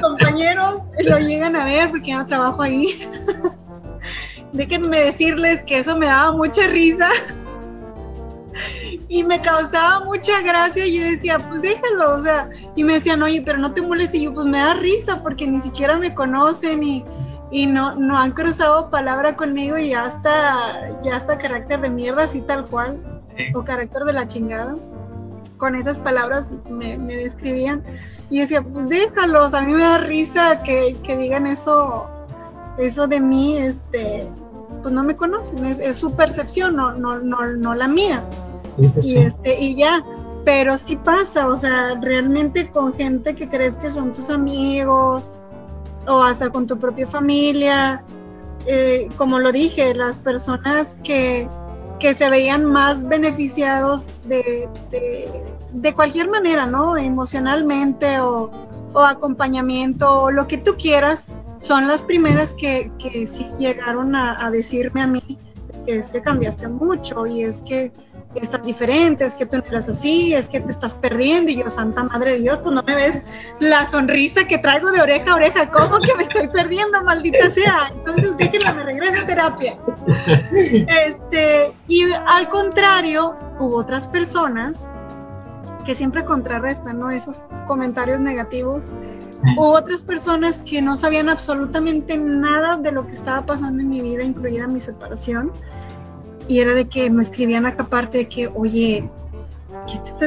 [0.00, 2.98] Compañeros lo llegan a ver porque yo no trabajo ahí.
[4.52, 7.08] Déjenme decirles que eso me daba mucha risa
[9.08, 13.22] y me causaba mucha gracia y yo decía, pues déjalo, o sea, y me decían,
[13.22, 16.14] oye, pero no te molestes, y yo, pues me da risa porque ni siquiera me
[16.14, 17.04] conocen y,
[17.50, 22.24] y no, no han cruzado palabra conmigo y ya está, ya está carácter de mierda,
[22.24, 23.22] así tal cual,
[23.54, 24.74] o carácter de la chingada.
[25.58, 27.82] Con esas palabras me, me describían
[28.30, 32.08] y decía, pues déjalos, a mí me da risa que, que digan eso,
[32.78, 34.28] eso de mí, este,
[34.82, 38.24] pues no me conocen, es, es su percepción, no, no, no, no la mía.
[38.70, 39.18] Sí, sí, sí.
[39.18, 40.04] Y, este, y ya,
[40.44, 45.30] pero sí pasa, o sea, realmente con gente que crees que son tus amigos,
[46.08, 48.02] o hasta con tu propia familia.
[48.66, 51.48] Eh, como lo dije, las personas que,
[51.98, 54.68] que se veían más beneficiados de,
[55.72, 56.96] de, cualquier manera, ¿no?
[56.96, 58.50] Emocionalmente o,
[58.92, 61.28] o, acompañamiento o lo que tú quieras,
[61.58, 65.38] son las primeras que, que sí llegaron a, a decirme a mí
[65.86, 67.90] que es que cambiaste mucho y es que
[68.34, 71.50] estás diferente, es que tú no eres así, es que te estás perdiendo.
[71.50, 73.22] Y yo, Santa Madre de Dios, pues no me ves
[73.60, 75.70] la sonrisa que traigo de oreja a oreja.
[75.70, 77.90] ¿Cómo que me estoy perdiendo, maldita sea?
[77.92, 79.78] Entonces déjenme me regrese a terapia.
[81.06, 84.88] Este, y al contrario, hubo otras personas
[85.84, 87.10] que siempre contrarrestan ¿no?
[87.10, 88.90] esos comentarios negativos.
[89.56, 94.00] Hubo otras personas que no sabían absolutamente nada de lo que estaba pasando en mi
[94.00, 95.50] vida, incluida mi separación
[96.48, 99.08] y era de que me escribían acá parte de que, oye,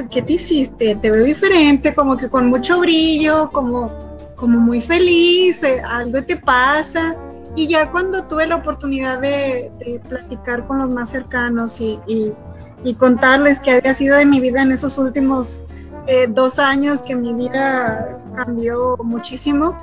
[0.10, 0.96] ¿qué te, hiciste?
[0.96, 3.92] Te veo diferente, como que con mucho brillo, como,
[4.36, 7.16] como muy feliz, eh, algo te pasa.
[7.56, 9.72] Y ya cuando tuve la oportunidad de,
[10.08, 14.72] platicar con los más cercanos y, y, contarles qué había sido de mi vida en
[14.72, 15.64] esos últimos
[16.08, 19.78] eh, dos años, que mi vida cambió muchísimo,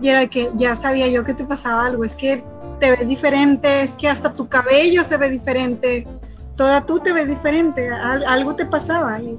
[0.00, 2.44] y era que ya sabía yo que te pasaba algo, es que
[2.78, 6.06] te ves diferente, es que hasta tu cabello se ve diferente,
[6.56, 9.38] toda tú te ves diferente, algo te pasaba y,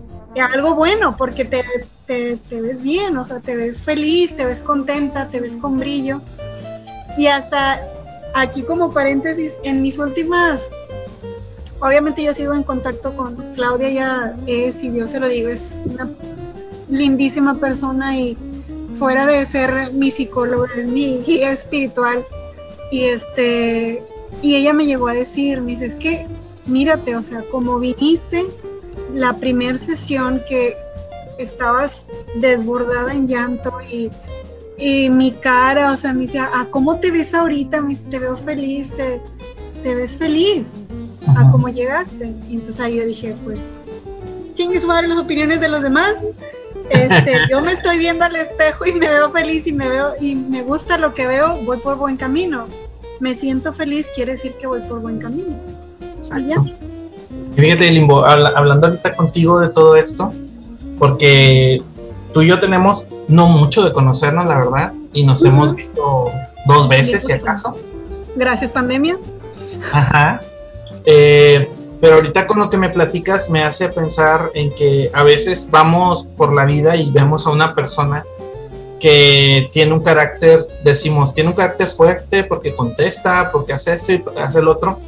[0.54, 1.64] algo bueno porque te,
[2.06, 6.20] te, ves bien, o sea, te ves feliz, te ves contenta, te ves con brillo.
[7.18, 7.82] Y hasta
[8.34, 10.70] aquí como paréntesis, en mis últimas,
[11.80, 15.82] obviamente yo sigo en contacto con Claudia, ya es, y yo se lo digo, es
[15.86, 16.10] una
[16.90, 18.38] lindísima persona y
[18.96, 22.26] fuera de ser mi psicólogo, es mi guía espiritual
[22.92, 24.04] y este,
[24.42, 26.28] y ella me llegó a decir, me dice, es que
[26.66, 28.46] mírate, o sea, como viniste
[29.14, 30.76] la primera sesión que
[31.38, 34.12] estabas desbordada en llanto y,
[35.10, 37.82] mi cara, o sea, me dice, ¿a cómo te ves ahorita?
[37.82, 39.22] Me te veo feliz, te,
[39.84, 40.82] te ves feliz
[41.38, 42.34] a cómo llegaste.
[42.50, 43.82] Y entonces ahí yo dije, pues,
[44.54, 46.26] chingue su madre las opiniones de los demás.
[46.90, 50.36] Este, yo me estoy viendo al espejo y me veo feliz y me veo y
[50.36, 52.68] me gusta lo que veo, voy por buen camino.
[53.20, 55.56] Me siento feliz, quiere decir que voy por buen camino.
[57.56, 60.34] Y fíjate, Limbo, hablando ahorita contigo de todo esto,
[61.00, 61.82] porque
[62.34, 66.32] tú y yo tenemos no mucho de conocernos, la verdad, y nos hemos visto
[66.68, 67.78] dos veces, si acaso.
[68.36, 69.18] Gracias, pandemia.
[69.92, 70.42] Ajá.
[71.06, 71.70] Eh,
[72.06, 76.30] pero ahorita con lo que me platicas me hace pensar en que a veces vamos
[76.38, 78.24] por la vida y vemos a una persona
[79.00, 84.24] que tiene un carácter, decimos, tiene un carácter fuerte porque contesta, porque hace esto y
[84.38, 85.00] hace el otro,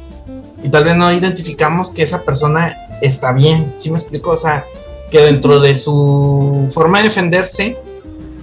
[0.60, 4.32] y tal vez no identificamos que esa persona está bien, ¿sí me explico?
[4.32, 4.64] O sea,
[5.08, 7.78] que dentro de su forma de defenderse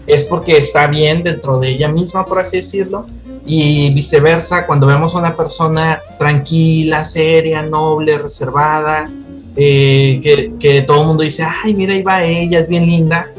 [0.08, 3.06] es porque está bien dentro de ella misma, por así decirlo,
[3.46, 9.10] y viceversa, cuando vemos a una persona tranquila, seria, noble, reservada,
[9.56, 13.32] eh, que, que, todo el mundo dice, ay, mira, ahí va ella, es bien linda,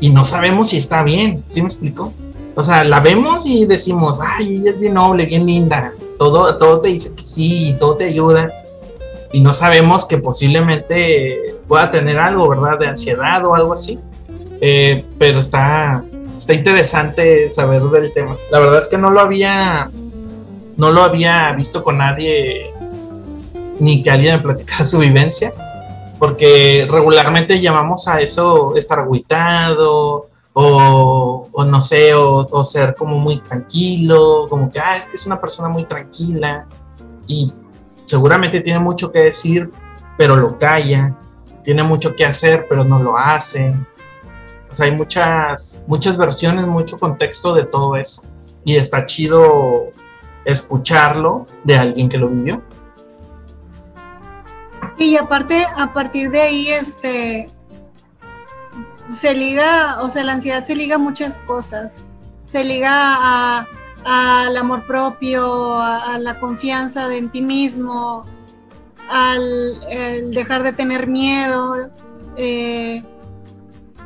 [0.00, 2.12] y no sabemos si está bien, ¿sí me explico?
[2.54, 6.80] O sea, la vemos y decimos, ay, ella es bien noble, bien linda, todo, todo
[6.80, 8.50] te dice que sí, todo te ayuda,
[9.32, 12.78] y no sabemos que posiblemente pueda tener algo, ¿verdad?
[12.78, 13.98] De ansiedad o algo así.
[14.60, 16.04] Eh, pero está,
[16.46, 18.36] está interesante saber del tema.
[18.52, 19.90] La verdad es que no lo había,
[20.76, 22.72] no lo había visto con nadie,
[23.80, 25.52] ni que alguien me platicara su vivencia,
[26.20, 33.40] porque regularmente llamamos a eso estar agüitado, o, no sé, o, o, ser como muy
[33.40, 36.64] tranquilo, como que, ah, es que es una persona muy tranquila,
[37.26, 37.52] y
[38.04, 39.68] seguramente tiene mucho que decir,
[40.16, 41.12] pero lo calla,
[41.64, 43.74] tiene mucho que hacer, pero no lo hace.
[44.80, 48.22] Hay muchas, muchas versiones, mucho contexto de todo eso.
[48.64, 49.84] Y está chido
[50.44, 52.62] escucharlo de alguien que lo vivió.
[54.98, 57.50] Y aparte, a partir de ahí, este,
[59.10, 62.02] se liga, o sea, la ansiedad se liga a muchas cosas.
[62.44, 63.66] Se liga
[64.04, 68.24] al amor propio, a, la confianza en ti mismo,
[69.10, 69.80] al
[70.32, 71.90] dejar de tener miedo,
[72.36, 73.02] eh,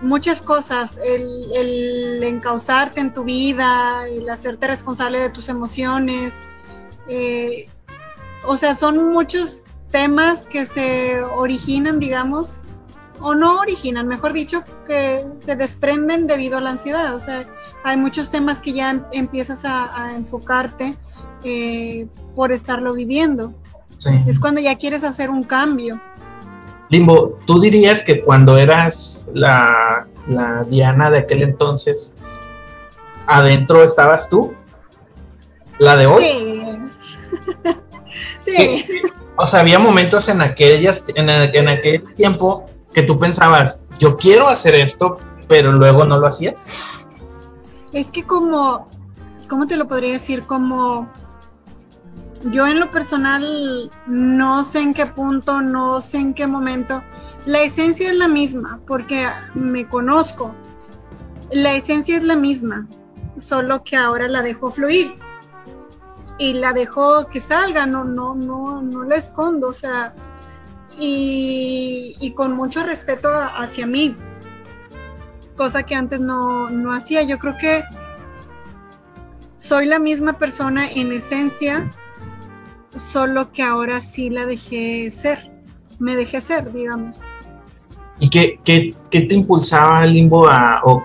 [0.01, 6.41] muchas cosas, el, el, encauzarte en tu vida, el hacerte responsable de tus emociones.
[7.09, 7.69] Eh,
[8.47, 12.57] o sea, son muchos temas que se originan, digamos,
[13.21, 17.15] o no originan, mejor dicho, que se desprenden debido a la ansiedad.
[17.15, 17.47] O sea,
[17.85, 20.97] hay muchos temas que ya empiezas a, enfocarte
[21.45, 23.55] eh, por estarlo viviendo.
[24.27, 26.01] Es cuando ya quieres hacer un cambio.
[26.91, 32.17] Limbo, ¿tú dirías que cuando eras la, la Diana de aquel entonces,
[33.27, 34.55] adentro estabas tú?
[35.79, 36.25] ¿La de hoy?
[36.25, 36.63] Sí.
[38.85, 38.87] sí.
[39.37, 44.49] O sea, había momentos en, aquellas, en, en aquel tiempo que tú pensabas, yo quiero
[44.49, 45.19] hacer esto,
[45.49, 47.09] pero luego no lo hacías?
[47.93, 48.89] Es que como,
[49.49, 50.43] ¿cómo te lo podría decir?
[50.45, 51.09] Como
[52.45, 57.03] yo en lo personal no sé en qué punto, no sé en qué momento.
[57.47, 60.55] La esencia es la misma porque me conozco.
[61.51, 62.87] La esencia es la misma,
[63.37, 65.15] solo que ahora la dejo fluir
[66.39, 70.15] y la dejo que salga, no, no, no, no la escondo, o sea,
[70.99, 74.17] y, con mucho respeto hacia mí,
[75.57, 77.23] cosa que antes no, hacía.
[77.23, 77.85] Yo creo que
[79.57, 81.91] soy la misma persona en esencia,
[82.95, 85.51] solo que ahora sí la dejé ser,
[85.99, 87.21] me dejé ser, digamos.
[88.19, 91.03] ¿Y qué, qué, te impulsaba, Limbo, a, o,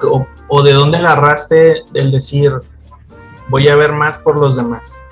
[0.50, 2.52] o, de dónde agarraste el decir,
[3.50, 5.06] voy a ver más por los demás?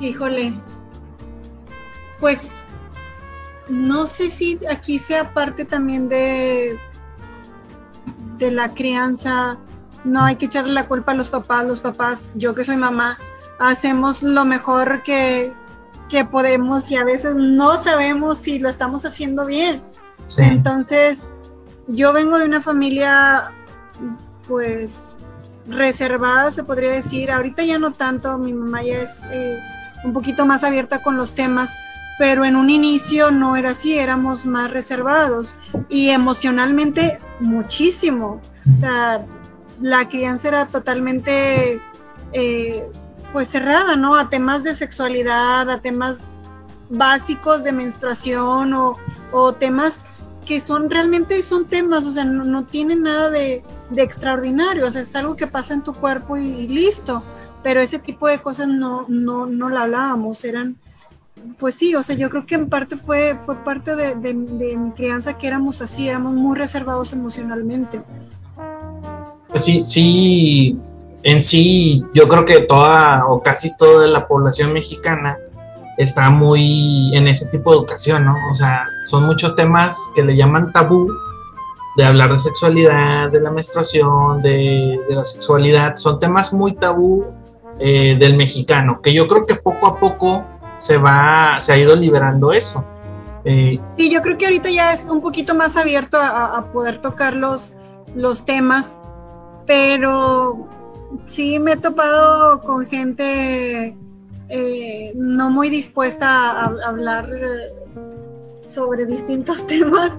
[0.00, 0.54] Híjole,
[2.18, 2.64] pues
[3.68, 6.76] no sé si aquí sea parte también de,
[8.38, 9.56] de la crianza.
[10.02, 11.64] No hay que echarle la culpa a los papás.
[11.64, 13.18] Los papás, yo que soy mamá,
[13.58, 15.54] hacemos lo mejor que,
[16.30, 19.82] podemos y a veces no sabemos si lo estamos haciendo bien.
[20.36, 21.30] Entonces,
[21.88, 23.50] yo vengo de una familia,
[24.46, 25.16] pues,
[25.66, 27.30] reservada, se podría decir.
[27.30, 29.58] Ahorita ya no tanto, mi mamá ya es eh,
[30.04, 31.72] un poquito más abierta con los temas,
[32.18, 35.54] pero en un inicio no era así, éramos más reservados
[35.88, 38.40] y emocionalmente muchísimo.
[38.74, 39.24] O sea,
[39.80, 41.80] la crianza era totalmente
[42.32, 42.84] eh,
[43.32, 44.16] pues cerrada, ¿no?
[44.16, 46.28] A temas de sexualidad, a temas
[46.90, 50.04] básicos de menstruación o, temas
[50.46, 53.62] que son realmente son temas, o sea, no, tienen nada de,
[53.96, 57.22] extraordinario, o sea, es algo que pasa en tu cuerpo y, listo,
[57.62, 60.76] pero ese tipo de cosas no, no, no la hablábamos, eran
[61.58, 65.36] pues sí, o sea, yo creo que en parte fue, fue parte de, mi crianza
[65.36, 68.02] que éramos así, éramos muy reservados emocionalmente.
[69.48, 70.78] Pues sí, sí,
[71.24, 75.38] en sí, yo creo que toda o casi toda la población mexicana
[75.98, 78.36] está muy en ese tipo de educación, ¿no?
[78.50, 81.08] O sea, son muchos temas que le llaman tabú,
[81.96, 87.26] de hablar de sexualidad, de la menstruación, de, la sexualidad, son temas muy tabú
[87.78, 90.44] eh, del mexicano, que yo creo que poco a poco
[90.76, 92.84] se va, se ha ido liberando eso.
[93.44, 97.34] Eh, sí, yo creo que ahorita ya es un poquito más abierto a, poder tocar
[97.34, 97.72] los,
[98.14, 98.94] los temas,
[99.66, 100.68] pero
[101.26, 103.96] sí me he topado con gente
[104.48, 107.30] eh, no muy dispuesta a, hablar
[108.66, 110.12] sobre distintos temas,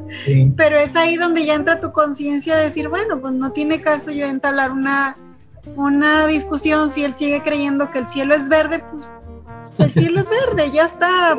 [0.56, 4.12] pero es ahí donde ya entra tu conciencia de decir, bueno, pues no tiene caso
[4.12, 5.18] yo entablar una,
[5.76, 9.12] una discusión si él sigue creyendo que el cielo es verde, pues
[9.80, 11.38] el cielo es verde, ya está,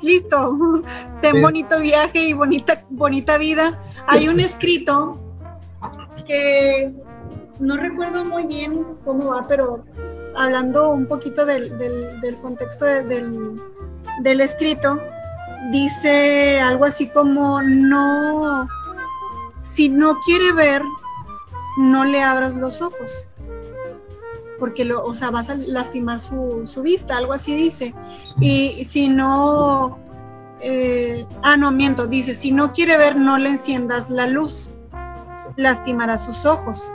[0.00, 0.82] listo,
[1.22, 3.78] ten bonito viaje y bonita, bonita vida.
[4.06, 5.18] Hay un escrito
[6.26, 6.92] que
[7.62, 9.84] no recuerdo muy bien cómo va, pero
[10.36, 11.72] hablando un poquito del,
[12.42, 13.60] contexto del,
[14.20, 15.00] del escrito,
[15.70, 18.68] dice algo así como no,
[19.62, 20.82] si no quiere ver,
[21.78, 23.28] no le abras los ojos
[24.62, 27.96] porque lo, o sea, vas a lastimar su, vista, algo así dice.
[28.38, 29.98] Y si no,
[30.60, 34.70] eh, ah, no, miento, dice, si no quiere ver, no le enciendas la luz,
[35.56, 36.92] lastimará sus ojos.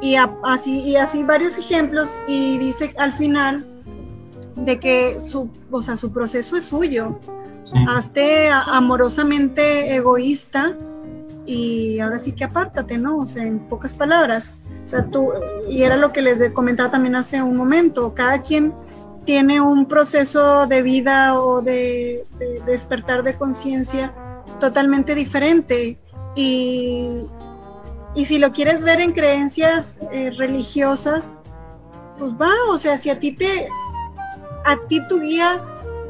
[0.00, 3.66] Y así, y así varios ejemplos, y dice al final
[4.54, 7.18] de que su, o sea, su proceso es suyo.
[7.86, 10.74] Hazte amorosamente egoísta
[11.44, 13.18] y ahora sí que apártate, ¿no?
[13.18, 14.54] O sea, en pocas palabras.
[14.84, 15.30] O sea, tú,
[15.68, 18.72] y era lo que les comentaba también hace un momento, cada quien
[19.24, 22.24] tiene un proceso de vida o de,
[22.64, 24.14] despertar de conciencia
[24.58, 25.98] totalmente diferente.
[26.34, 27.24] Y,
[28.14, 31.30] si lo quieres ver en creencias eh, religiosas,
[32.18, 33.68] pues va, o sea, si a ti te,
[34.64, 35.64] a ti tu guía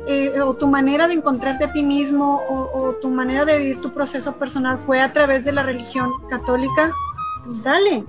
[0.07, 3.93] eh, o tu manera de encontrarte a ti mismo o, tu manera de vivir tu
[3.93, 6.91] proceso personal fue a través de la religión católica,
[7.45, 8.05] pues dale,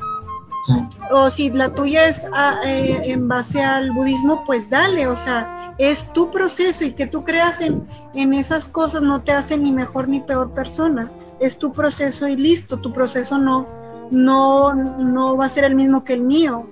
[1.11, 5.73] o si la tuya es ah, eh, en base al budismo, pues dale, o sea,
[5.77, 9.71] es tu proceso y que tú creas en, en esas cosas no te hace ni
[9.71, 11.11] mejor ni peor persona.
[11.39, 13.67] Es tu proceso y listo, tu proceso no,
[14.11, 16.67] no, no va a ser el mismo que el mío.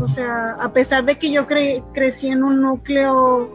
[0.00, 3.50] O sea, a pesar de que yo crecí en un núcleo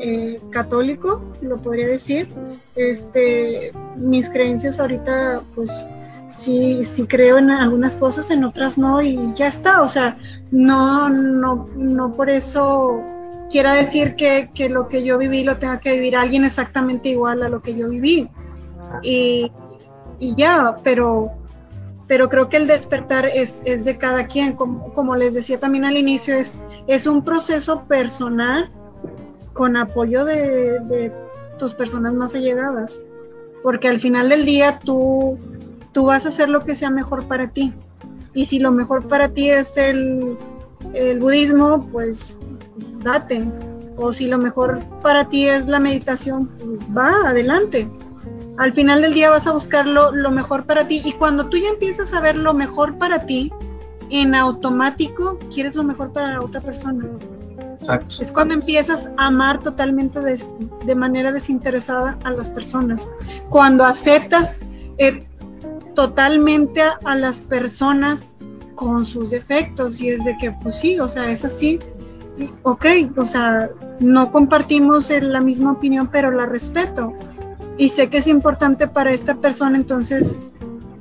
[0.00, 2.28] eh, católico, lo podría decir,
[2.76, 5.88] este, mis creencias ahorita pues
[6.28, 9.82] sí, sí creo en algunas cosas, en otras no, y ya está.
[9.82, 10.16] O sea,
[10.50, 13.02] no, no, no por eso
[13.50, 17.48] quiera decir que, lo que yo viví lo tenga que vivir alguien exactamente igual a
[17.48, 18.28] lo que yo viví.
[19.02, 19.50] Y,
[20.20, 21.30] ya, pero,
[22.06, 24.54] pero creo que el despertar es, de cada quien.
[24.54, 28.70] Como, les decía también al inicio, es, es un proceso personal
[29.52, 31.12] con apoyo de, de
[31.58, 33.02] tus personas más allegadas.
[33.62, 35.36] Porque al final del día tú
[35.92, 37.72] tú vas a hacer lo que sea mejor para ti.
[38.34, 40.36] Y si lo mejor para ti es el,
[41.20, 42.36] budismo, pues
[43.02, 43.44] date.
[43.96, 47.88] O si lo mejor para ti es la meditación, pues va, adelante.
[48.58, 51.00] Al final del día vas a buscar lo, mejor para ti.
[51.04, 53.52] Y cuando tú ya empiezas a ver lo mejor para ti,
[54.10, 57.06] en automático quieres lo mejor para la otra persona.
[57.74, 58.16] Exacto.
[58.20, 63.08] Es cuando empiezas a amar totalmente de, manera desinteresada a las personas.
[63.48, 64.58] Cuando aceptas
[64.98, 65.24] eh,
[65.94, 68.30] totalmente a, las personas
[68.74, 71.78] con sus defectos y es de que pues sí, o sea, es así,
[72.62, 72.86] ok,
[73.16, 77.14] o sea, no compartimos la misma opinión, pero la respeto
[77.78, 80.36] y sé que es importante para esta persona, entonces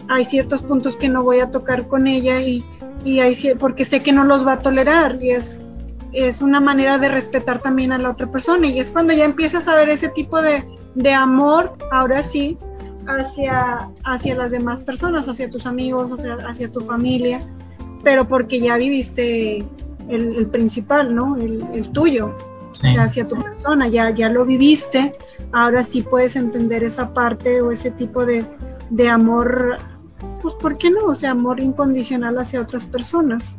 [0.08, 2.64] hay ciertos puntos que no voy a tocar con ella y,
[3.04, 5.58] y hay, porque sé que no los va a tolerar y es,
[6.14, 9.68] es una manera de respetar también a la otra persona y es cuando ya empiezas
[9.68, 10.64] a ver ese tipo de,
[10.96, 12.58] de amor, ahora sí,
[13.08, 17.40] hacia, hacia las demás personas, hacia tus amigos, hacia, hacia tu familia,
[18.04, 19.66] pero porque ya viviste
[20.10, 21.36] el, principal, ¿no?
[21.38, 22.36] El, tuyo,
[22.70, 25.16] o sea, hacia tu persona, ya, ya lo viviste,
[25.52, 28.46] ahora sí puedes entender esa parte o ese tipo de,
[28.90, 29.78] de amor,
[30.42, 31.06] pues ¿por qué no?
[31.06, 33.54] O sea, amor incondicional hacia otras personas.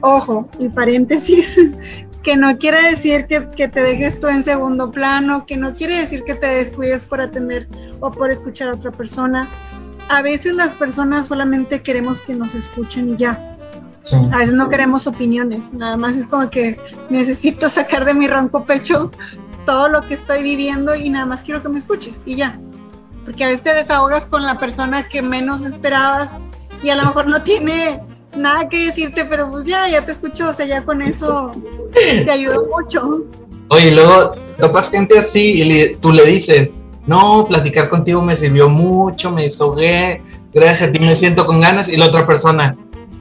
[0.00, 1.72] Ojo, y paréntesis,
[2.22, 6.24] que no quiere decir que, te dejes tú en segundo plano, que no quiere decir
[6.24, 7.68] que te descuides por atender
[8.00, 9.48] o por escuchar a otra persona.
[10.08, 13.56] A veces las personas solamente queremos que nos escuchen y ya.
[14.32, 18.64] A veces no queremos opiniones, nada más es como que necesito sacar de mi ronco
[18.64, 19.10] pecho
[19.66, 22.58] todo lo que estoy viviendo y nada más quiero que me escuches y ya.
[23.24, 26.32] Porque a veces te desahogas con la persona que menos esperabas
[26.82, 28.00] y a lo mejor no tiene
[28.36, 31.50] nada que decirte, pero pues ya, ya te escucho, o sea, ya con eso
[31.92, 33.26] te ayudó mucho.
[33.68, 36.74] Oye, luego topas gente así y tú le dices,
[37.06, 40.22] no, platicar contigo me sirvió mucho, me desahogué,
[40.52, 42.76] gracias a ti me siento con ganas, y la otra persona,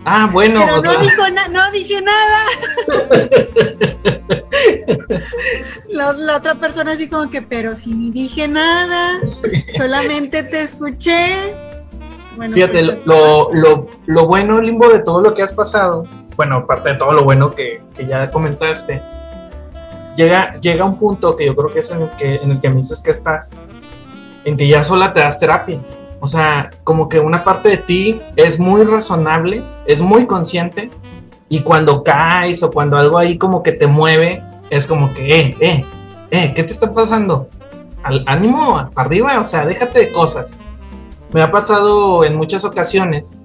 [0.09, 0.61] ah, bueno.
[0.61, 2.45] Pero no, dijo no dije nada.
[6.15, 9.19] la, otra persona así como que, pero si ni dije nada,
[9.77, 11.35] solamente te escuché
[12.51, 16.05] Fíjate, pues, lo, lo, lo, bueno, Limbo, de todo lo que has pasado,
[16.37, 19.01] bueno, aparte de todo lo bueno que, que ya comentaste,
[20.15, 22.69] llega, llega un punto que yo creo que es en el que, en el que
[22.69, 23.51] me dices que estás,
[24.45, 25.81] en que ya sola te das terapia.
[26.21, 30.89] O sea, como que una parte de ti es muy razonable, es muy consciente,
[31.47, 35.57] y cuando caes o cuando algo ahí como que te mueve, es como que, eh,
[35.59, 35.85] eh,
[36.31, 37.49] eh, ¿qué te está pasando?
[38.03, 40.57] Al, ánimo, para arriba, o sea, déjate de cosas.
[41.33, 43.37] Me ha pasado en muchas ocasiones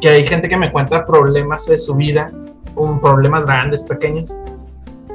[0.00, 2.30] que hay gente que me cuenta problemas de su vida,
[2.76, 4.36] un, problemas grandes, pequeños,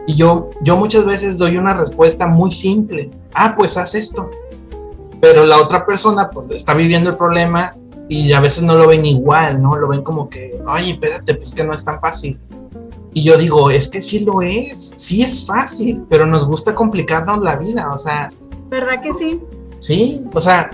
[0.08, 3.12] y yo, yo muchas veces doy una respuesta muy simple.
[3.36, 4.32] Ah, pues haz esto.
[5.22, 7.72] Pero la otra persona pues está viviendo el problema
[8.08, 9.76] y a veces no lo ven igual, ¿no?
[9.76, 12.40] Lo ven como que, ay, espérate, pues que no es tan fácil.
[13.14, 17.42] Y yo digo, es que sí lo es, sí es fácil, pero nos gusta complicarnos
[17.42, 18.30] la vida, o sea.
[18.70, 19.40] ¿Verdad que sí?
[19.80, 20.70] Sí, o sea,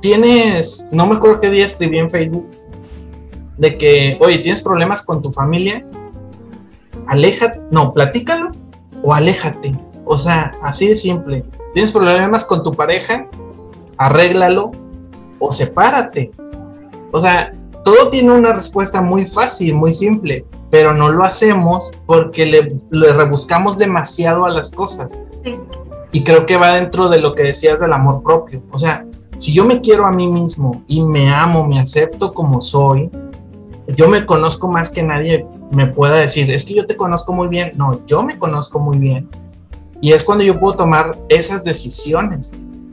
[0.00, 2.46] tienes, no me acuerdo qué día escribí en Facebook,
[3.58, 5.84] de que, oye, tienes problemas con tu familia,
[7.06, 8.52] aléjate, no, platícalo
[9.02, 9.78] o aléjate.
[10.06, 11.44] O sea, así de simple.
[11.72, 13.28] Tienes problemas con tu pareja,
[14.00, 14.70] arréglalo
[15.38, 16.30] o sepárate.
[17.12, 17.52] O sea,
[17.84, 23.76] todo tiene una respuesta muy fácil, muy simple, pero no lo hacemos porque le, rebuscamos
[23.76, 25.18] demasiado a las cosas.
[26.12, 28.62] Y creo que va dentro de lo que decías del amor propio.
[28.72, 29.04] O sea,
[29.36, 33.10] si yo me quiero a mí mismo y me amo, me acepto como soy,
[33.88, 37.48] yo me conozco más que nadie me pueda decir, es que yo te conozco muy
[37.48, 37.72] bien.
[37.76, 39.28] No, yo me conozco muy bien.
[40.00, 42.52] Y es cuando yo puedo tomar esas decisiones,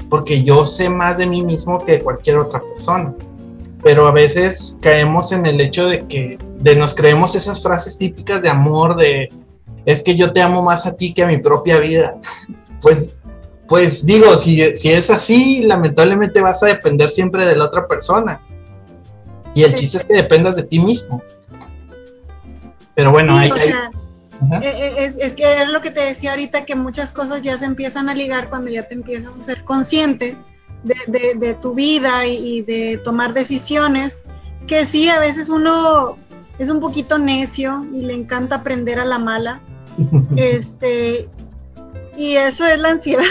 [0.09, 3.13] porque yo sé más de mí mismo que cualquier otra persona.
[3.83, 8.41] Pero a veces caemos en el hecho de que de nos creemos esas frases típicas
[8.41, 9.29] de amor, de
[9.85, 12.15] es que yo te amo más a ti que a mi propia vida.
[12.79, 13.17] Pues,
[13.67, 18.39] pues digo, si, si es así, lamentablemente vas a depender siempre de la otra persona.
[19.55, 21.23] Y el chiste es que dependas de ti mismo.
[22.93, 23.51] Pero bueno, hay,
[24.61, 28.13] Es, que es lo que te decía ahorita, que muchas cosas ya se empiezan a
[28.13, 30.37] ligar cuando ya te empiezas a ser consciente
[30.83, 34.19] de, tu vida y, de tomar decisiones,
[34.67, 36.17] que sí, a veces uno
[36.59, 39.59] es un poquito necio y le encanta aprender a la mala.
[40.35, 41.29] este,
[42.15, 43.23] y eso es la ansiedad.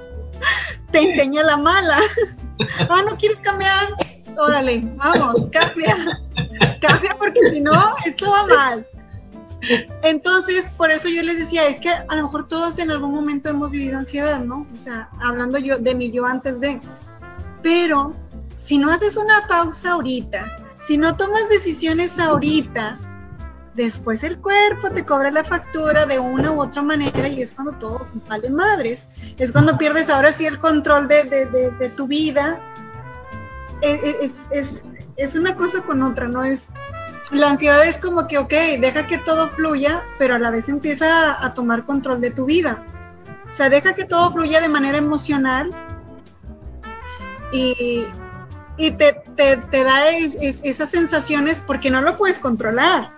[0.92, 1.98] te enseña la mala.
[2.88, 3.88] ah, no quieres cambiar
[4.36, 5.96] órale, vamos, cambia,
[6.80, 8.86] cambia porque si no, esto va mal.
[10.02, 13.48] Entonces, por eso yo les decía, es que a lo mejor todos en algún momento
[13.48, 14.66] hemos vivido ansiedad, ¿no?
[14.72, 16.80] O sea, hablando yo de mi yo antes de.
[17.62, 18.14] Pero
[18.56, 22.98] si no haces una pausa ahorita, si no tomas decisiones ahorita,
[23.74, 27.72] después el cuerpo te cobra la factura de una u otra manera y es cuando
[27.72, 29.06] todo vale madres.
[29.38, 32.60] Es cuando pierdes ahora sí el control de, de, de tu vida
[33.82, 34.82] es, es,
[35.16, 36.44] es, una cosa con otra, ¿no?
[36.44, 36.68] Es,
[37.32, 41.44] la ansiedad es como que, ok, deja que todo fluya, pero a la vez empieza
[41.44, 42.84] a, tomar control de tu vida.
[43.50, 45.70] O sea, deja que todo fluya de manera emocional
[47.50, 48.06] y,
[48.76, 53.16] y te, te, da esas sensaciones porque no lo puedes controlar.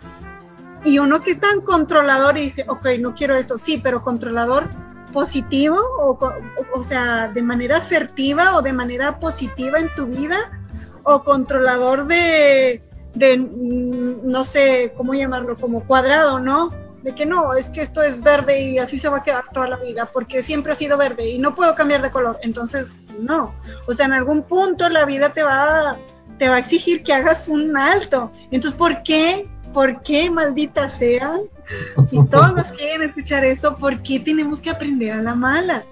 [0.85, 4.70] Y uno que es tan controlador y dice, ok, no quiero esto, sí, pero controlador
[5.12, 6.19] positivo o,
[6.73, 10.36] o, sea, de manera asertiva o de manera positiva en tu vida
[11.05, 12.82] o controlador de,
[13.15, 16.70] de, mm, no sé cómo llamarlo, como cuadrado, ¿no?
[17.03, 19.69] De que no, es que esto es verde y así se va a quedar toda
[19.69, 22.39] la vida porque siempre ha sido verde y no puedo cambiar de color.
[22.43, 23.55] Entonces, no.
[23.86, 25.97] O sea, en algún punto la vida te va,
[26.39, 28.31] te va a exigir que hagas un alto.
[28.51, 29.49] Entonces, ¿por qué?
[29.73, 31.35] ¿Por qué, maldita sea?
[32.11, 35.82] Y todos los quieren escuchar esto, ¿por qué tenemos que aprender a la mala?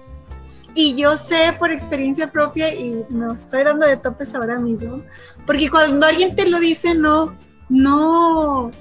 [0.75, 5.03] Y yo sé por experiencia propia, y me estoy dando de topes ahora mismo,
[5.45, 7.35] porque cuando alguien te lo dice, no,
[7.69, 8.71] no,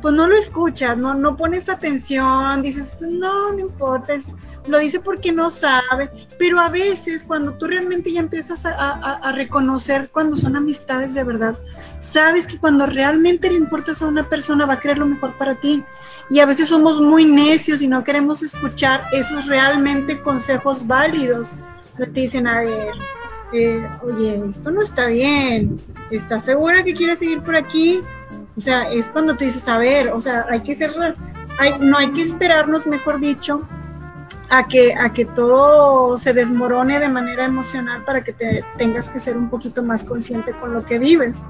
[0.00, 4.14] pues no lo escuchas, no, no pones atención, dices, pues no, no importa,
[4.66, 9.32] lo dice porque no sabe, pero a veces cuando tú realmente ya empiezas a, a,
[9.32, 11.56] reconocer cuando son amistades de verdad,
[12.00, 15.54] sabes que cuando realmente le importas a una persona va a querer lo mejor para
[15.54, 15.84] ti.
[16.28, 21.52] Y a veces somos muy necios y no queremos escuchar esos realmente consejos válidos.
[21.96, 22.94] te dicen, a ver,
[23.52, 28.02] eh, oye, esto no está bien, ¿estás segura que quieres seguir por aquí?
[28.56, 30.94] O sea, es cuando tú dices, a ver, o sea, hay que ser,
[31.58, 33.62] hay, no hay que esperarnos, mejor dicho,
[34.48, 39.20] a que, a que todo se desmorone de manera emocional para que te tengas que
[39.20, 41.44] ser un poquito más consciente con lo que vives.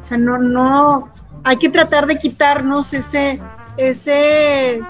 [0.00, 1.10] O sea, no, no,
[1.42, 3.40] hay que tratar de quitarnos ese,
[3.76, 4.80] ese,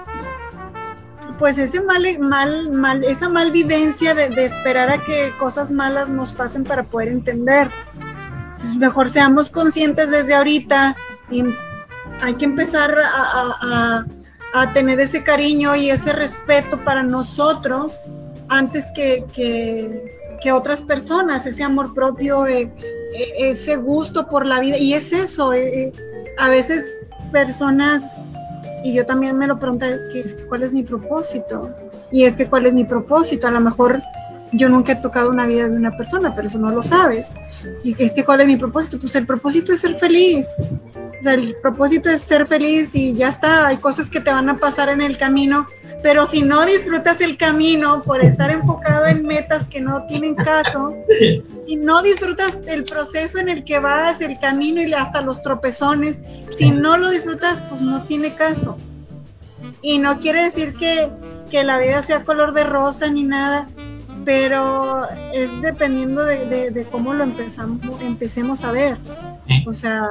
[1.39, 6.31] pues ese mal, mal, mal esa malvivencia de, de esperar a que cosas malas nos
[6.33, 7.71] pasen para poder entender
[8.79, 10.95] Mejor seamos conscientes desde ahorita
[12.21, 14.05] hay que empezar a,
[14.73, 18.01] tener ese cariño y ese respeto para nosotros
[18.47, 22.71] antes que, que, otras personas, ese amor propio, eh,
[23.15, 24.77] eh, ese gusto por la vida.
[24.77, 25.91] Y es eso, eh,
[26.37, 26.87] a veces
[27.31, 28.15] personas,
[28.83, 29.87] y yo también me lo pregunto,
[30.47, 31.75] ¿cuál es mi propósito?
[32.11, 34.01] Y es que cuál es mi propósito, a lo mejor
[34.55, 37.31] yo nunca he tocado una vida de una persona, pero eso no lo sabes.
[37.83, 40.47] Y es que cuál es mi propósito, pues el propósito es ser feliz.
[41.19, 44.49] O sea, el propósito es ser feliz y ya está, hay cosas que te van
[44.49, 45.65] a pasar en el camino,
[46.03, 50.93] pero si no disfrutas el camino por estar enfocado en metas que no tienen caso,
[51.67, 56.19] si no disfrutas el proceso en el que vas, el camino y hasta los tropezones,
[56.51, 58.77] si no lo disfrutas, pues no tiene caso.
[59.81, 61.09] Y no quiere decir que,
[61.49, 63.67] que la vida sea color de rosa ni nada,
[64.25, 68.97] pero es dependiendo de, cómo lo empezamos, empecemos a ver.
[69.67, 70.07] O sea,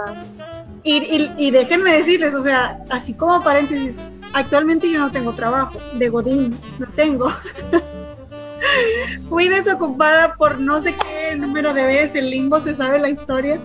[0.85, 3.99] y, y, déjenme decirles, o sea, así como paréntesis,
[4.32, 7.32] actualmente yo no tengo trabajo de Godín, no tengo.
[9.28, 13.59] Fui desocupada por no sé qué número de veces, el limbo se sabe la historia.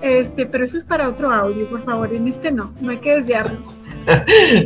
[0.00, 3.16] Este, pero eso es para otro audio, por favor, en este no, no hay que
[3.16, 3.68] desviarnos.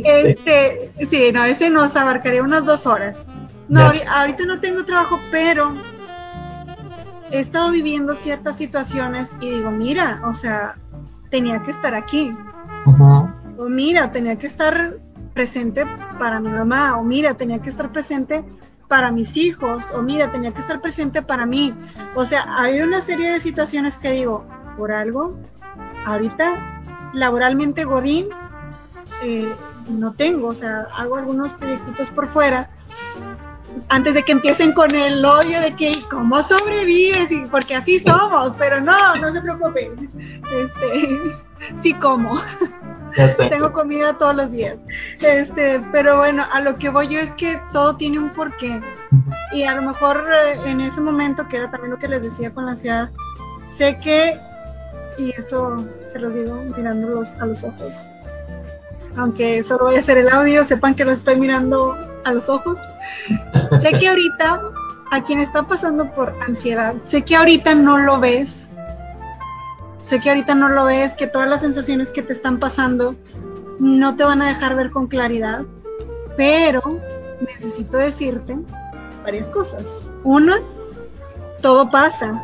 [0.03, 3.21] Este, sí, no, ese nos abarcaría unas dos horas.
[3.69, 5.73] No, ahorita no tengo trabajo, pero
[7.31, 10.75] he estado viviendo ciertas situaciones y digo, mira, o sea,
[11.29, 12.31] tenía que estar aquí.
[13.57, 14.97] O mira, tenía que estar
[15.33, 15.85] presente
[16.17, 16.97] para mi mamá.
[16.97, 18.45] O mira, tenía que estar presente
[18.87, 19.91] para mis hijos.
[19.91, 21.73] O mira, tenía que estar presente para mí.
[22.15, 24.45] O sea, ha habido una serie de situaciones que digo,
[24.77, 25.37] por algo,
[26.05, 26.81] ahorita
[27.13, 28.27] laboralmente Godín
[29.21, 29.53] eh,
[29.89, 30.47] no tengo.
[30.47, 32.69] O sea, hago algunos proyectitos por fuera
[33.89, 38.53] antes de que empiecen con el odio de que cómo sobrevives y porque así somos,
[38.57, 40.09] pero no, no se preocupen.
[40.51, 41.09] Este,
[41.75, 42.39] sí como.
[43.49, 44.81] Tengo comida todos los días.
[45.21, 48.81] Este, pero bueno, a lo que voy yo es que todo tiene un porqué.
[49.53, 52.53] Y a lo mejor eh, en ese momento, que era también lo que les decía
[52.53, 53.09] con la ansiedad,
[53.65, 54.39] sé que,
[55.17, 58.07] y esto se los digo mirándolos a los ojos,
[59.17, 62.79] aunque solo voy a hacer el audio, sepan que los estoy mirando a los ojos.
[63.79, 64.61] sé que ahorita,
[65.11, 68.69] a quien está pasando por ansiedad, sé que ahorita no lo ves,
[70.01, 73.15] sé que ahorita no lo ves, que todas las sensaciones que te están pasando
[73.79, 75.63] no te van a dejar ver con claridad,
[76.35, 76.99] pero
[77.41, 78.57] necesito decirte
[79.23, 80.11] varias cosas.
[80.23, 80.57] Una,
[81.61, 82.41] todo pasa.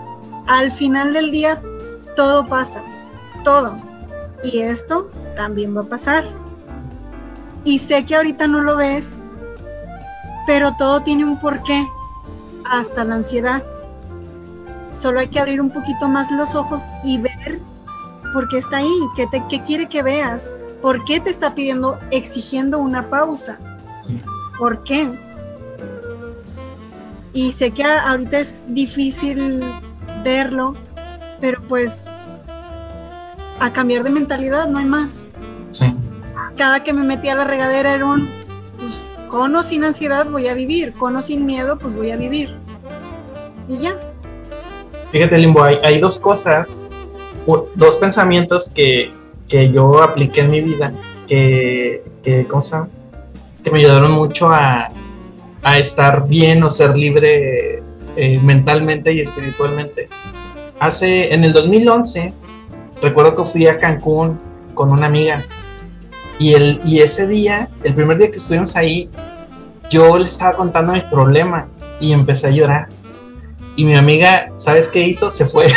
[0.47, 1.61] Al final del día,
[2.15, 2.81] todo pasa.
[3.43, 3.77] Todo.
[4.43, 6.42] Y esto también va a pasar.
[7.65, 9.15] Y sé que ahorita no lo ves,
[10.45, 11.87] pero todo tiene un porqué,
[12.65, 13.63] hasta la ansiedad.
[14.91, 17.59] Solo hay que abrir un poquito más los ojos y ver
[18.33, 20.49] por qué está ahí, qué, te, qué quiere que veas,
[20.81, 23.59] por qué te está pidiendo, exigiendo una pausa.
[24.57, 25.09] ¿Por qué?
[27.31, 29.63] Y sé que ahorita es difícil
[30.23, 30.75] verlo,
[31.39, 32.05] pero pues
[33.59, 35.27] a cambiar de mentalidad no hay más.
[35.71, 35.95] Sí
[36.57, 38.29] cada que me metía a la regadera era un,
[38.77, 42.17] pues, con o sin ansiedad voy a vivir, con o sin miedo, pues voy a
[42.17, 42.55] vivir.
[43.67, 43.99] Y ya.
[45.11, 46.89] Fíjate, Limbo, hay, dos cosas,
[47.75, 49.11] dos pensamientos que,
[49.71, 50.91] yo apliqué en mi vida,
[51.27, 52.47] que, que,
[53.63, 54.89] que me ayudaron mucho a,
[55.77, 57.81] estar bien o ser libre
[58.15, 60.09] eh, mentalmente y espiritualmente.
[60.79, 62.33] Hace, en el 2011,
[63.01, 64.39] recuerdo que fui a Cancún
[64.73, 65.45] con una amiga
[66.43, 69.09] y, el, y ese día, el primer día que estuvimos ahí,
[69.89, 72.89] yo le estaba contando mis problemas y empecé a llorar.
[73.77, 75.31] Y mi amiga, ¿sabes qué hizo?
[75.31, 75.67] Se fue.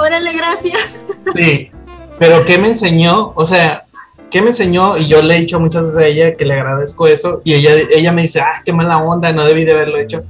[0.00, 1.04] órale, gracias.
[1.36, 1.70] Sí,
[2.18, 3.32] pero ¿qué me enseñó?
[3.36, 3.84] O sea,
[4.28, 4.96] ¿qué me enseñó?
[4.96, 7.40] Y yo le he dicho muchas veces a ella que le agradezco eso.
[7.44, 10.24] Y ella, ella me dice, ah, qué mala onda, no debí de haberlo hecho.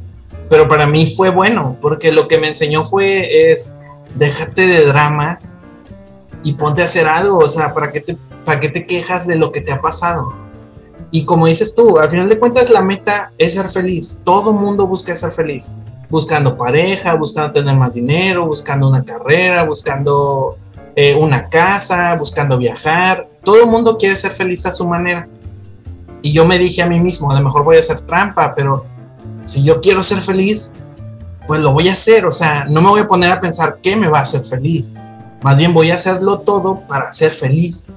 [0.51, 3.73] Pero para mí fue bueno, porque lo que me enseñó fue, es,
[4.15, 5.59] déjate de dramas
[6.43, 9.37] y ponte a hacer algo, o sea, ¿para qué, te, ¿para qué te quejas de
[9.37, 10.33] lo que te ha pasado?
[11.11, 14.19] Y como dices tú, al final de cuentas la meta es ser feliz.
[14.25, 15.75] Todo mundo busca ser feliz.
[16.11, 20.57] Buscando pareja, buscando tener más dinero, buscando una carrera, buscando
[20.97, 23.27] eh, una casa, buscando viajar.
[23.43, 25.29] Todo mundo quiere ser feliz a su manera.
[26.21, 28.85] Y yo me dije a mí mismo, a lo mejor voy a hacer trampa, pero
[29.45, 30.75] si yo quiero ser feliz,
[31.47, 32.27] pues lo voy a hacer.
[32.27, 34.93] O sea, no me voy a poner a pensar qué me va a hacer feliz.
[35.43, 37.91] Más bien voy a hacerlo todo para ser feliz.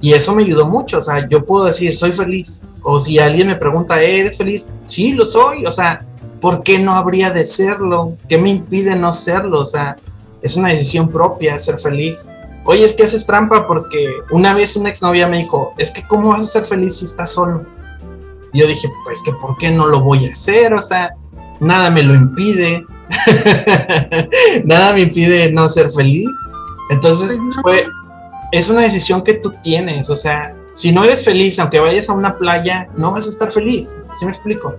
[0.00, 0.98] Y eso me ayudó mucho.
[0.98, 2.62] O sea, yo puedo decir, soy feliz.
[2.82, 4.68] O si alguien me pregunta, ¿eres feliz?
[4.82, 5.64] Sí, lo soy.
[5.64, 6.04] O sea,
[6.40, 8.16] ¿por qué no habría de serlo?
[8.28, 9.60] ¿Qué me impide no serlo?
[9.60, 9.96] O sea,
[10.42, 12.28] es una decisión propia ser feliz.
[12.66, 16.28] Oye, es que haces trampa porque una vez una exnovia me dijo, es que ¿cómo
[16.28, 17.64] vas a ser feliz si estás solo?
[18.52, 20.72] Y yo dije, pues que ¿por qué no lo voy a hacer?
[20.74, 21.10] O sea,
[21.60, 22.84] nada me lo impide.
[24.64, 26.28] nada me impide no ser feliz.
[26.90, 27.84] Entonces, pues
[28.52, 30.10] es una decisión que tú tienes.
[30.10, 33.50] O sea, si no eres feliz, aunque vayas a una playa, no vas a estar
[33.50, 34.00] feliz.
[34.14, 34.74] ¿Sí me explico?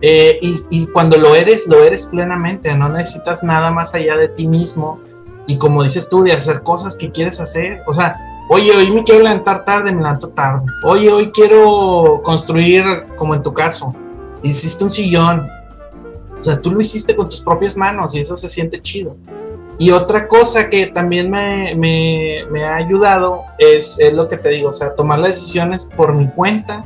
[0.00, 2.74] Eh, y, cuando lo eres, lo eres plenamente.
[2.74, 5.00] No necesitas nada más allá de ti mismo.
[5.46, 7.82] Y como dices tú, de hacer cosas que quieres hacer.
[7.86, 8.16] O sea,
[8.50, 10.64] oye, hoy me quiero levantar tarde, me levanto tarde.
[10.84, 12.84] Oye, hoy quiero construir,
[13.16, 13.94] como en tu caso,
[14.42, 15.48] hiciste un sillón.
[16.38, 19.16] O sea, tú lo hiciste con tus propias manos y eso se siente chido.
[19.78, 24.70] Y otra cosa que también me, me, ha ayudado es, es, lo que te digo,
[24.70, 26.84] o sea, tomar las decisiones por mi cuenta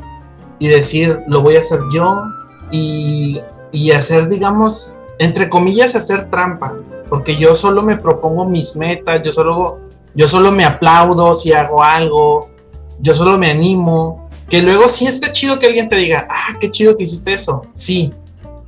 [0.58, 2.24] y decir, lo voy a hacer yo
[2.70, 3.40] y,
[3.72, 6.74] y hacer, digamos, entre comillas, hacer trampa,
[7.08, 9.80] porque yo solo me propongo mis metas, yo solo,
[10.14, 12.50] yo solo me aplaudo si hago algo,
[13.00, 16.70] yo solo me animo, que luego sí está chido que alguien te diga, ah, qué
[16.70, 18.12] chido que hiciste eso, sí,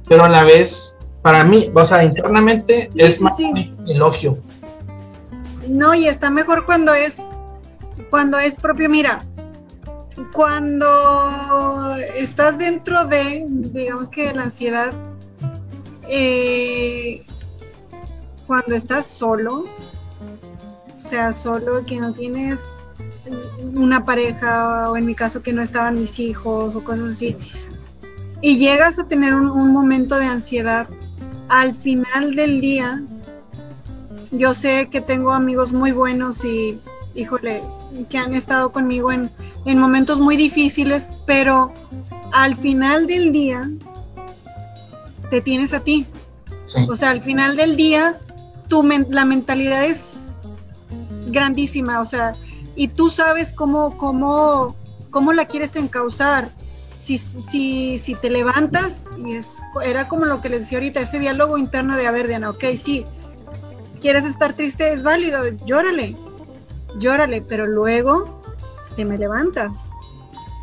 [0.09, 3.37] pero a la vez para mí, o sea, internamente es más
[3.87, 4.39] elogio.
[5.69, 7.27] No, y está mejor cuando es
[8.09, 9.21] cuando es propio, mira,
[10.33, 14.93] cuando estás dentro de, digamos que la ansiedad,
[16.09, 17.25] eh,
[18.47, 19.65] cuando estás solo,
[20.95, 22.75] o sea, solo que no tienes
[23.75, 27.37] una pareja, o en mi caso que no estaban mis hijos, o cosas así,
[28.41, 30.89] y llegas a tener un momento de ansiedad,
[31.51, 33.03] al final del día,
[34.31, 36.81] yo sé que tengo amigos muy buenos y,
[37.17, 37.63] híjole,
[38.09, 39.31] que han estado conmigo en,
[39.67, 41.73] momentos muy difíciles, pero
[42.33, 43.69] al final del día
[45.29, 46.07] te tienes a ti.
[46.89, 48.21] O sea, al final del día,
[48.69, 50.33] tu la mentalidad es
[51.27, 52.37] grandísima, o sea,
[52.77, 54.77] y tú sabes cómo, cómo,
[55.11, 56.53] cómo la quieres encauzar
[57.01, 61.19] si, si, si te levantas, y es, era como lo que les decía ahorita, ese
[61.19, 63.05] diálogo interno de, a ver, Diana, ok, sí,
[64.01, 66.15] quieres estar triste, es válido, llórale,
[66.99, 68.43] llórale, pero luego
[68.97, 69.87] te me levantas,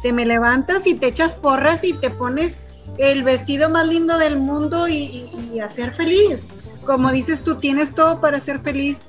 [0.03, 2.67] te me levantas y te echas porras y te pones
[2.99, 6.49] el vestido más lindo del mundo y, y a ser feliz.
[6.85, 9.01] Como dices tú, tienes todo para ser feliz,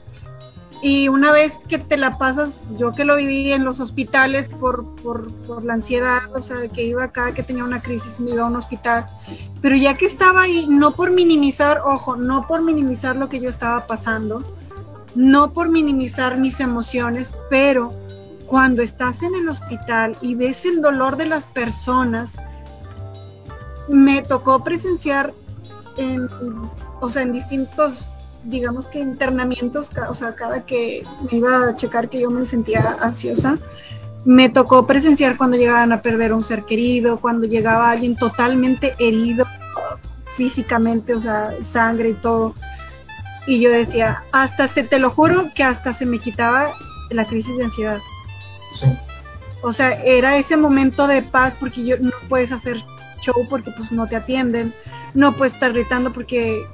[0.81, 4.87] y una vez que te la pasas, yo que lo viví en los hospitales por,
[5.65, 8.57] la ansiedad, o sea, que iba acá, que tenía una crisis, me iba a un
[8.57, 9.07] hospital,
[9.61, 13.49] pero ya que estaba ahí, no por minimizar, ojo, no por minimizar lo que yo
[13.49, 14.43] estaba pasando,
[15.17, 17.91] no por minimizar mis emociones, pero
[18.47, 22.37] cuando estás en el hospital y ves el dolor de las personas,
[23.89, 25.35] me tocó presenciar
[25.97, 26.29] en,
[27.01, 28.07] o sea, en distintos
[28.45, 32.97] digamos que internamientos, o sea, cada que me iba a checar que yo me sentía
[33.01, 33.59] ansiosa,
[34.25, 39.47] me tocó presenciar cuando llegaban a perder un ser querido, cuando llegaba alguien totalmente herido
[40.27, 42.55] físicamente, o sea, sangre y todo.
[43.47, 46.73] Y yo decía, hasta se, te lo juro que hasta se me quitaba
[47.11, 47.99] la crisis de ansiedad.
[48.73, 48.87] Sí.
[49.63, 52.77] O sea, era ese momento de paz porque yo no puedes hacer
[53.21, 54.73] show porque pues no te atienden,
[55.15, 56.67] no puedes estar gritando porque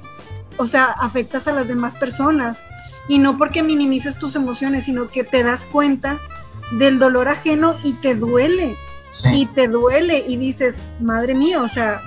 [0.57, 2.63] o sea, afectas a las demás personas.
[3.07, 6.19] Y no porque minimices tus emociones, sino que te das cuenta
[6.71, 8.75] del dolor ajeno y te duele.
[9.31, 12.01] Y te duele y dices, madre mía, o sea,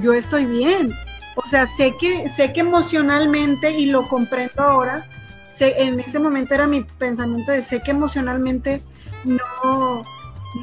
[0.00, 0.88] yo estoy bien.
[1.36, 5.06] O sea, sé que, sé que emocionalmente, y lo comprendo ahora,
[5.48, 8.82] sé, en ese momento era mi pensamiento de sé que emocionalmente
[9.24, 10.02] no,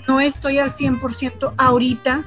[0.07, 2.23] no estoy al 100% ahorita,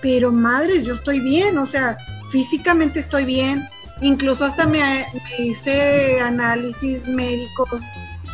[0.00, 1.98] pero madres, yo estoy bien, o sea,
[2.30, 3.66] físicamente estoy bien,
[4.00, 5.06] Incluso hasta me,
[5.38, 7.82] hice análisis médicos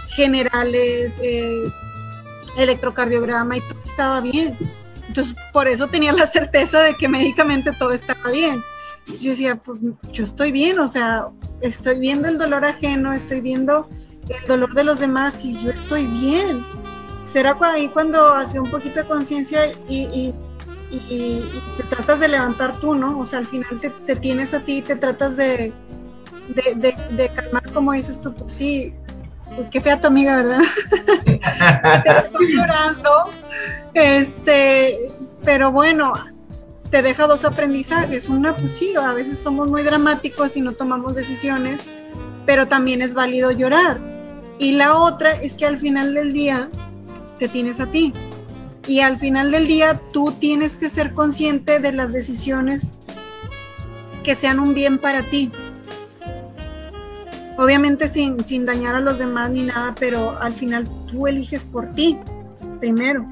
[0.09, 1.70] generales, eh,
[2.56, 4.56] electrocardiograma y todo estaba bien.
[5.09, 8.62] Entonces, por eso tenía la certeza de que médicamente todo estaba bien.
[9.01, 9.80] Entonces yo decía, pues
[10.12, 11.26] yo estoy bien, o sea,
[11.60, 13.89] estoy viendo el dolor ajeno, estoy viendo
[14.28, 16.64] el dolor de los demás y yo estoy bien.
[17.24, 20.34] Será ahí cuando hace un poquito de conciencia y y,
[20.98, 23.19] te tratas de levantar tú, ¿no?
[23.19, 25.73] O sea, al final te, tienes a ti y te tratas de,
[26.48, 28.93] de, calmar, como dices tú, pues sí,
[29.70, 30.60] qué fea tu amiga, ¿verdad?
[31.24, 31.40] te
[32.19, 33.10] estoy llorando,
[33.94, 35.09] este,
[35.43, 36.12] pero bueno,
[36.90, 38.28] te deja dos aprendizajes.
[38.28, 41.82] Una, pues sí, a veces somos muy dramáticos y no tomamos decisiones,
[42.44, 43.98] pero también es válido llorar.
[44.59, 46.69] Y la otra es que al final del día
[47.39, 48.12] te tienes a ti
[48.86, 52.88] y al final del día tú tienes que ser consciente de las decisiones
[54.22, 55.50] que sean un bien para ti.
[57.59, 61.90] Obviamente sin, sin dañar a los demás ni nada, pero al final tú eliges por
[61.90, 62.18] ti
[62.80, 63.26] primero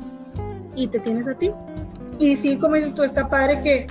[0.77, 1.51] y te tienes a ti.
[2.19, 3.87] Y sí, como dices tú, está padre que,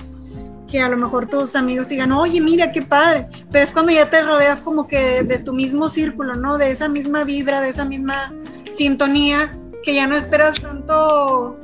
[0.68, 4.08] que a lo mejor tus amigos digan, oye, mira qué padre, pero es cuando ya
[4.08, 6.56] te rodeas como que de tu mismo círculo, ¿no?
[6.56, 8.32] De esa misma vibra, de esa misma
[8.70, 9.50] sintonía,
[9.82, 11.58] que ya no esperas tanto,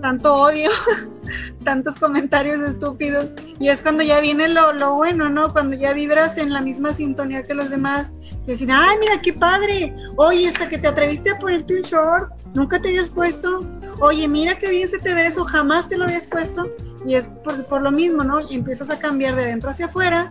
[0.00, 0.70] tanto odio,
[1.64, 5.52] tantos comentarios estúpidos, y es cuando ya viene lo, lo, bueno, ¿no?
[5.52, 8.12] Cuando ya vibras en la misma sintonía que los demás,
[8.44, 12.32] y decir, ay, mira qué padre, oye, hasta que te atreviste a ponerte un short,
[12.54, 13.66] nunca te habías puesto,
[14.00, 16.68] oye, mira qué bien se te ve eso, jamás te lo habías puesto,
[17.04, 18.40] y es por, por, lo mismo, ¿no?
[18.40, 20.28] Y empiezas a cambiar de dentro hacia afuera,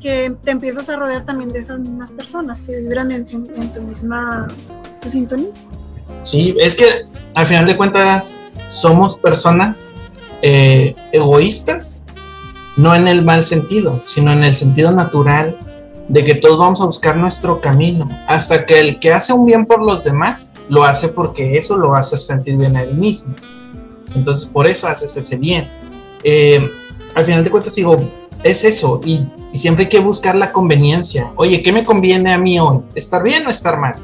[0.00, 3.72] que te empiezas a rodear también de esas mismas personas que vibran en, en, en
[3.72, 4.48] tu misma
[5.00, 5.50] tu sintonía.
[6.22, 8.36] Sí, es que al final de cuentas
[8.68, 9.92] somos personas
[10.42, 12.06] eh, egoístas,
[12.76, 15.58] no en el mal sentido, sino en el sentido natural
[16.08, 19.66] de que todos vamos a buscar nuestro camino, hasta que el que hace un bien
[19.66, 22.94] por los demás, lo hace porque eso lo va a hacer sentir bien a él
[22.94, 23.34] mismo.
[24.14, 25.68] Entonces, por eso haces ese bien.
[26.24, 26.70] Eh,
[27.14, 27.96] al final de cuentas, digo,
[28.42, 31.32] es eso, y, y, siempre hay que buscar la conveniencia.
[31.36, 32.80] Oye, ¿qué me conviene a mí hoy?
[32.94, 33.94] ¿Estar bien o estar mal?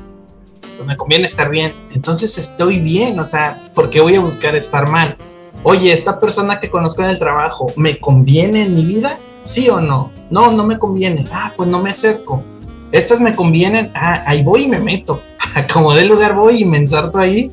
[0.89, 1.74] Me conviene estar bien.
[1.93, 5.19] Entonces estoy bien, o sea, ¿por qué voy a buscar estar mal?
[5.62, 9.19] Oye, esta persona que conozco en el trabajo, ¿me conviene en mi vida?
[9.43, 10.10] ¿Sí o no?
[10.31, 11.28] No, no me conviene.
[11.31, 12.43] Ah, pues no me acerco.
[12.90, 13.93] Estas me convienen.
[13.94, 15.20] Ah, ahí voy y me meto.
[15.74, 17.52] Como de lugar voy y me ensarto ahí.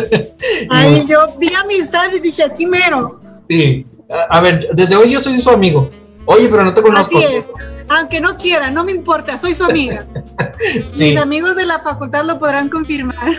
[0.70, 3.20] Ay, yo vi amistad y dije, aquí mero.
[3.46, 3.84] Sí.
[4.10, 5.90] A, a ver, desde hoy yo soy su amigo.
[6.24, 7.18] Oye, pero no te conozco.
[7.18, 7.50] Así es.
[7.88, 10.06] Aunque no quiera, no me importa, soy su amiga.
[10.86, 11.08] sí.
[11.08, 13.34] Mis amigos de la facultad lo podrán confirmar.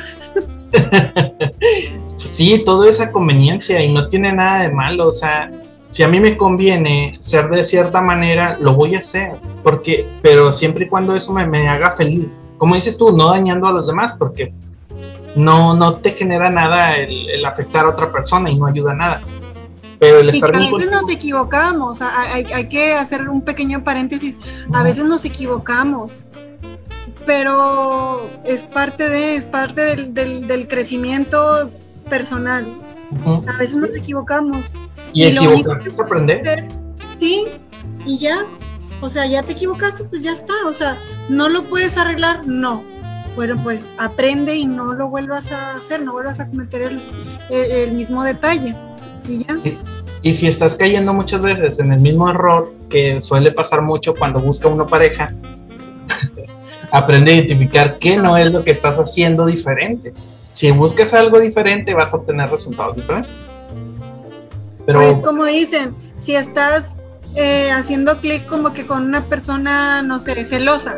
[2.15, 5.07] sí, toda esa conveniencia y no tiene nada de malo.
[5.07, 5.51] O sea,
[5.89, 9.33] si a mí me conviene ser de cierta manera, lo voy a hacer.
[9.63, 12.41] Porque, pero siempre y cuando eso me, me haga feliz.
[12.57, 14.53] Como dices tú, no dañando a los demás, porque
[15.35, 18.95] no, no te genera nada el, el afectar a otra persona y no ayuda a
[18.95, 19.21] nada.
[20.05, 24.37] Pero el estar y a veces nos equivocamos, hay, hay, que hacer un pequeño paréntesis,
[24.71, 26.23] a veces nos equivocamos,
[27.25, 31.71] pero es parte de, es parte del, del, del crecimiento
[32.07, 32.65] personal.
[33.25, 34.71] A veces nos equivocamos.
[35.13, 36.67] Y, y equivocarte es aprender.
[37.17, 37.45] Sí,
[38.05, 38.45] y ya,
[39.01, 40.97] o sea, ya te equivocaste, pues ya está, o sea,
[41.29, 42.83] no lo puedes arreglar, no.
[43.35, 47.01] Bueno, pues aprende y no lo vuelvas a hacer, no vuelvas a cometer el,
[47.49, 48.75] el, el mismo detalle.
[49.27, 49.59] Y, ya.
[50.25, 54.39] Y, si estás cayendo muchas veces en el mismo error que suele pasar mucho cuando
[54.39, 55.31] busca una pareja,
[56.91, 60.15] aprende a identificar qué no es lo que estás haciendo diferente.
[60.49, 63.45] Si buscas algo diferente, vas a obtener resultados diferentes.
[64.87, 66.95] Pero pues como dicen, si estás
[67.35, 70.97] eh, haciendo clic como que con una persona, no sé, celosa,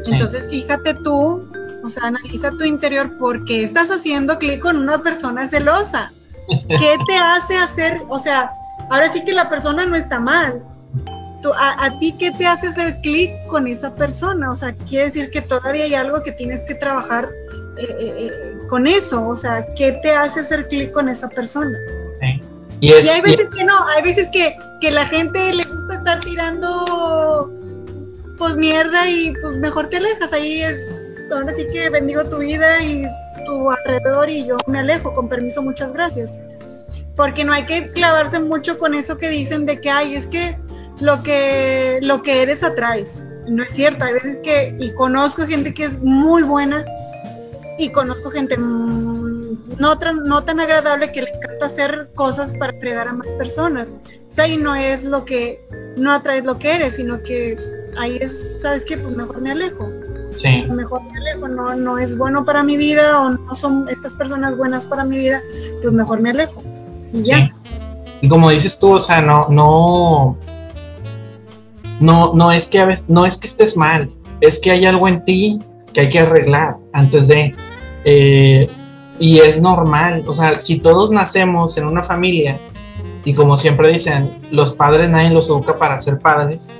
[0.00, 0.12] sí.
[0.12, 1.44] entonces fíjate tú,
[1.82, 6.12] o sea, analiza tu interior porque estás haciendo clic con una persona celosa.
[6.68, 8.00] ¿Qué te hace hacer?
[8.08, 8.52] O sea,
[8.90, 10.62] ahora sí que la persona no está mal.
[11.42, 14.50] Tú, a, a, ti, ¿qué te hace hacer clic con esa persona?
[14.50, 17.30] O sea, quiere decir que todavía hay algo que tienes que trabajar
[17.78, 19.26] eh, eh, con eso.
[19.26, 21.78] O sea, ¿qué te hace hacer clic con esa persona?
[22.20, 22.40] Sí.
[22.80, 23.56] Y, es, y, hay veces y...
[23.56, 27.50] que no, hay veces que, que la gente le gusta estar tirando
[28.36, 30.32] pues mierda y pues mejor te alejas.
[30.32, 30.86] Ahí es,
[31.32, 33.04] ahora sí que bendigo tu vida y
[33.46, 36.36] tu alrededor y yo me alejo, con permiso, muchas gracias.
[37.20, 40.56] Porque no hay que clavarse mucho con eso que dicen de que, ay, es que
[41.02, 43.22] lo que, lo que eres atraes.
[43.46, 46.82] No es cierto, hay veces que, y conozco gente que es muy buena
[47.76, 53.06] y conozco gente no tan, no tan agradable que le encanta hacer cosas para fregar
[53.06, 53.92] a más personas.
[54.26, 55.62] O sea, ahí no es lo que,
[55.98, 57.58] no atraes lo que eres, sino que
[57.98, 58.96] ahí es, ¿sabes qué?
[58.96, 59.92] Pues mejor me alejo.
[60.36, 60.64] Sí.
[60.70, 64.56] Mejor me alejo, no, no es bueno para mi vida o no son estas personas
[64.56, 65.42] buenas para mi vida,
[65.82, 66.62] pues mejor me alejo.
[67.12, 67.36] Y ya.
[67.36, 67.52] Sí.
[68.22, 70.36] Y como dices tú, o sea, no, no,
[72.00, 74.10] no, no es que a veces, no es que estés mal,
[74.40, 75.58] es que hay algo en ti
[75.92, 77.54] que hay que arreglar antes de.
[78.04, 78.68] Eh,
[79.18, 82.58] y es normal, o sea, si todos nacemos en una familia
[83.24, 86.74] y como siempre dicen, los padres nadie los educa para ser padres,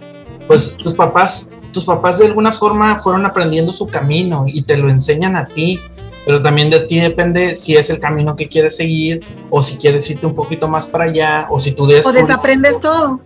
[0.46, 4.90] pues tus papás tus papás de alguna forma fueron aprendiendo su camino y te lo
[4.90, 5.78] enseñan a ti,
[6.24, 10.08] pero también de ti depende si es el camino que quieres seguir o si quieres
[10.10, 13.20] irte un poquito más para allá o si tú O desaprendes todo.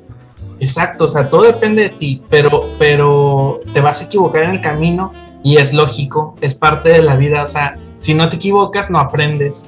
[0.60, 4.60] Exacto, o sea, todo depende de ti, pero, pero te vas a equivocar en el
[4.60, 5.12] camino
[5.42, 8.98] y es lógico, es parte de la vida, o sea, si no te equivocas no
[8.98, 9.66] aprendes.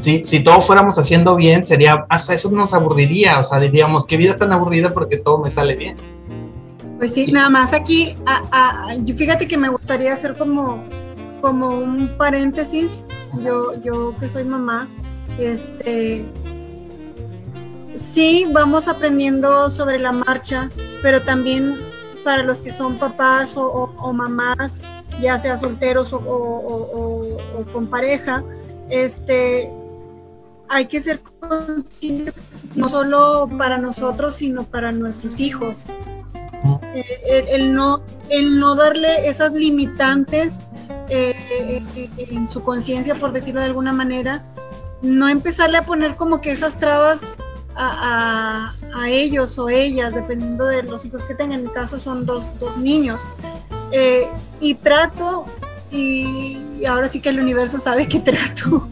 [0.00, 4.16] Si, si todo fuéramos haciendo bien, sería, hasta eso nos aburriría, o sea, diríamos, qué
[4.16, 5.94] vida tan aburrida porque todo me sale bien.
[6.98, 8.14] Pues sí, nada más aquí,
[9.16, 10.82] fíjate que me gustaría hacer como,
[11.44, 13.04] como un paréntesis,
[13.42, 14.88] yo, yo que soy mamá,
[15.38, 16.24] este,
[17.94, 20.70] sí vamos aprendiendo sobre la marcha,
[21.02, 21.78] pero también
[22.24, 24.80] para los que son papás o, mamás,
[25.20, 27.20] ya sea solteros o,
[27.74, 28.42] con pareja,
[28.88, 29.70] este,
[30.70, 32.32] hay que ser conscientes
[32.74, 35.84] no solo para nosotros, sino para nuestros hijos.
[36.94, 38.00] Eh, el, no,
[38.30, 40.63] el no darle esas limitantes
[41.08, 44.42] eh, eh, en su conciencia, por decirlo de alguna manera,
[45.02, 47.22] no empezarle a poner como que esas trabas
[47.76, 48.72] a,
[49.06, 51.60] ellos o ellas, dependiendo de los hijos que tengan.
[51.60, 53.22] En mi caso son dos, niños.
[53.90, 54.28] Eh,
[54.60, 55.46] y trato,
[55.90, 58.88] y ahora sí que el universo sabe que trato.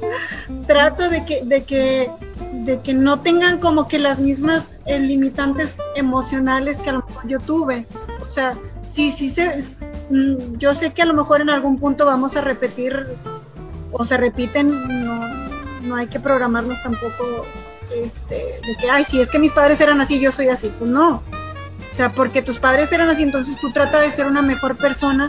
[0.66, 2.10] trato de que, de que,
[2.52, 7.28] de que no tengan como que las mismas eh, limitantes emocionales que a lo mejor
[7.28, 7.86] yo tuve.
[8.28, 8.54] O sea,
[8.90, 9.60] sí, sí, se,
[10.10, 13.06] mm, yo sé que a lo mejor en algún punto vamos a repetir
[13.92, 15.20] o se repiten, no,
[15.82, 17.44] no hay que programarnos tampoco
[17.94, 20.72] este, de que, ay, si es que mis padres eran así, yo soy así.
[20.78, 21.22] Pues no.
[21.92, 25.28] O sea, porque tus padres eran así, entonces tú trata de ser una mejor persona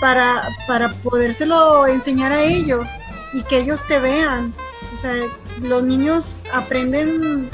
[0.00, 2.90] para, para podérselo enseñar a ellos
[3.32, 4.52] y que ellos te vean.
[4.94, 5.14] O sea,
[5.62, 7.48] los niños aprenden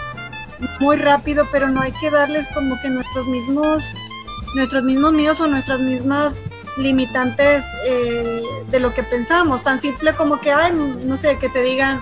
[0.80, 3.84] muy rápido, pero no hay que darles como que nuestros mismos,
[4.56, 6.40] nuestros mismos miedos o nuestras mismas
[6.78, 9.62] limitantes eh, de lo que pensamos.
[9.62, 10.72] Tan simple como que, ay,
[11.04, 12.00] no sé, que te digan,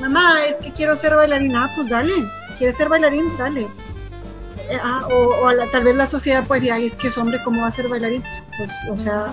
[0.00, 2.14] mamá, es que quiero ser bailarina, ah, pues dale,
[2.56, 3.36] ¿quieres ser bailarín?
[3.36, 3.62] Dale.
[4.70, 7.62] Eh, ah, o, tal vez la sociedad puede decir, ay, es que es hombre, ¿cómo
[7.62, 8.22] va a ser bailarín?
[8.56, 9.32] Pues, o sea,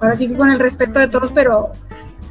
[0.00, 1.72] ahora sí que con el respeto de todos, pero,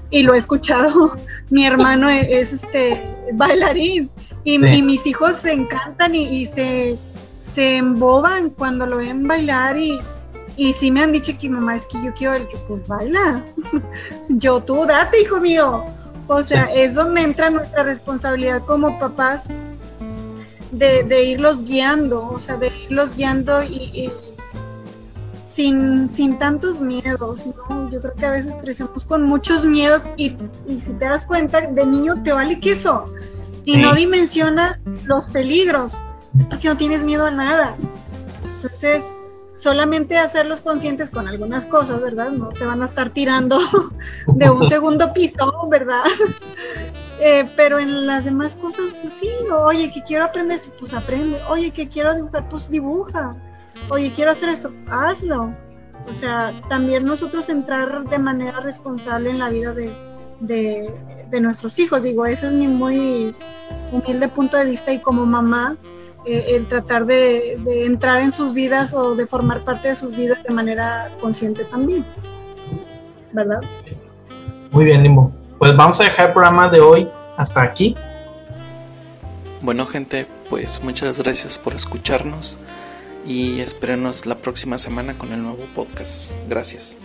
[0.10, 1.16] y lo he escuchado,
[1.52, 4.10] mi hermano es, este bailarín,
[4.44, 6.98] y, mis hijos se encantan y, se,
[7.46, 10.00] se emboban cuando lo ven bailar y,
[10.58, 13.44] y sí me han dicho que mamá es que yo quiero el que pues baila.
[14.30, 15.86] yo tú date, hijo mío.
[16.28, 19.46] O sea, es donde entra nuestra responsabilidad como papás
[20.72, 24.12] de, irlos guiando, o sea, de irlos guiando y,
[25.46, 27.92] sin, sin, tantos miedos, ¿no?
[27.92, 30.36] Yo creo que a veces crecemos con muchos miedos y,
[30.82, 33.04] si te das cuenta, de niño te vale queso.
[33.62, 36.00] Si no dimensionas los peligros,
[36.38, 37.76] es porque no tienes miedo a nada.
[38.56, 39.16] Entonces,
[39.56, 42.30] solamente hacerlos conscientes con algunas cosas, ¿verdad?
[42.32, 43.60] No se van a estar tirando
[44.28, 46.04] de un segundo piso, ¿verdad?
[47.18, 51.40] Eh, pero en las demás cosas, pues sí, oye, que quiero aprender esto, pues aprende.
[51.48, 53.38] Oye, que quiero dibujar, pues dibuja.
[53.90, 55.56] Oye, quiero hacer esto, hazlo.
[56.10, 59.96] O sea, también nosotros entrar de manera responsable en la vida de,
[61.30, 62.04] de nuestros hijos.
[62.04, 63.34] Digo, ese es mi muy
[63.94, 65.78] humilde punto de vista y como mamá,
[66.26, 67.54] eh, el tratar de,
[67.86, 72.04] entrar en sus vidas o de formar parte de sus vidas de manera consciente también.
[73.32, 73.62] ¿Verdad?
[74.72, 75.32] Muy bien, Limbo.
[75.58, 77.08] Pues vamos a dejar el programa de hoy
[77.38, 77.96] hasta aquí.
[79.62, 82.60] Bueno, gente, pues muchas gracias por escucharnos
[83.26, 86.34] y espérenos la próxima semana con el nuevo podcast.
[86.48, 86.98] Gracias.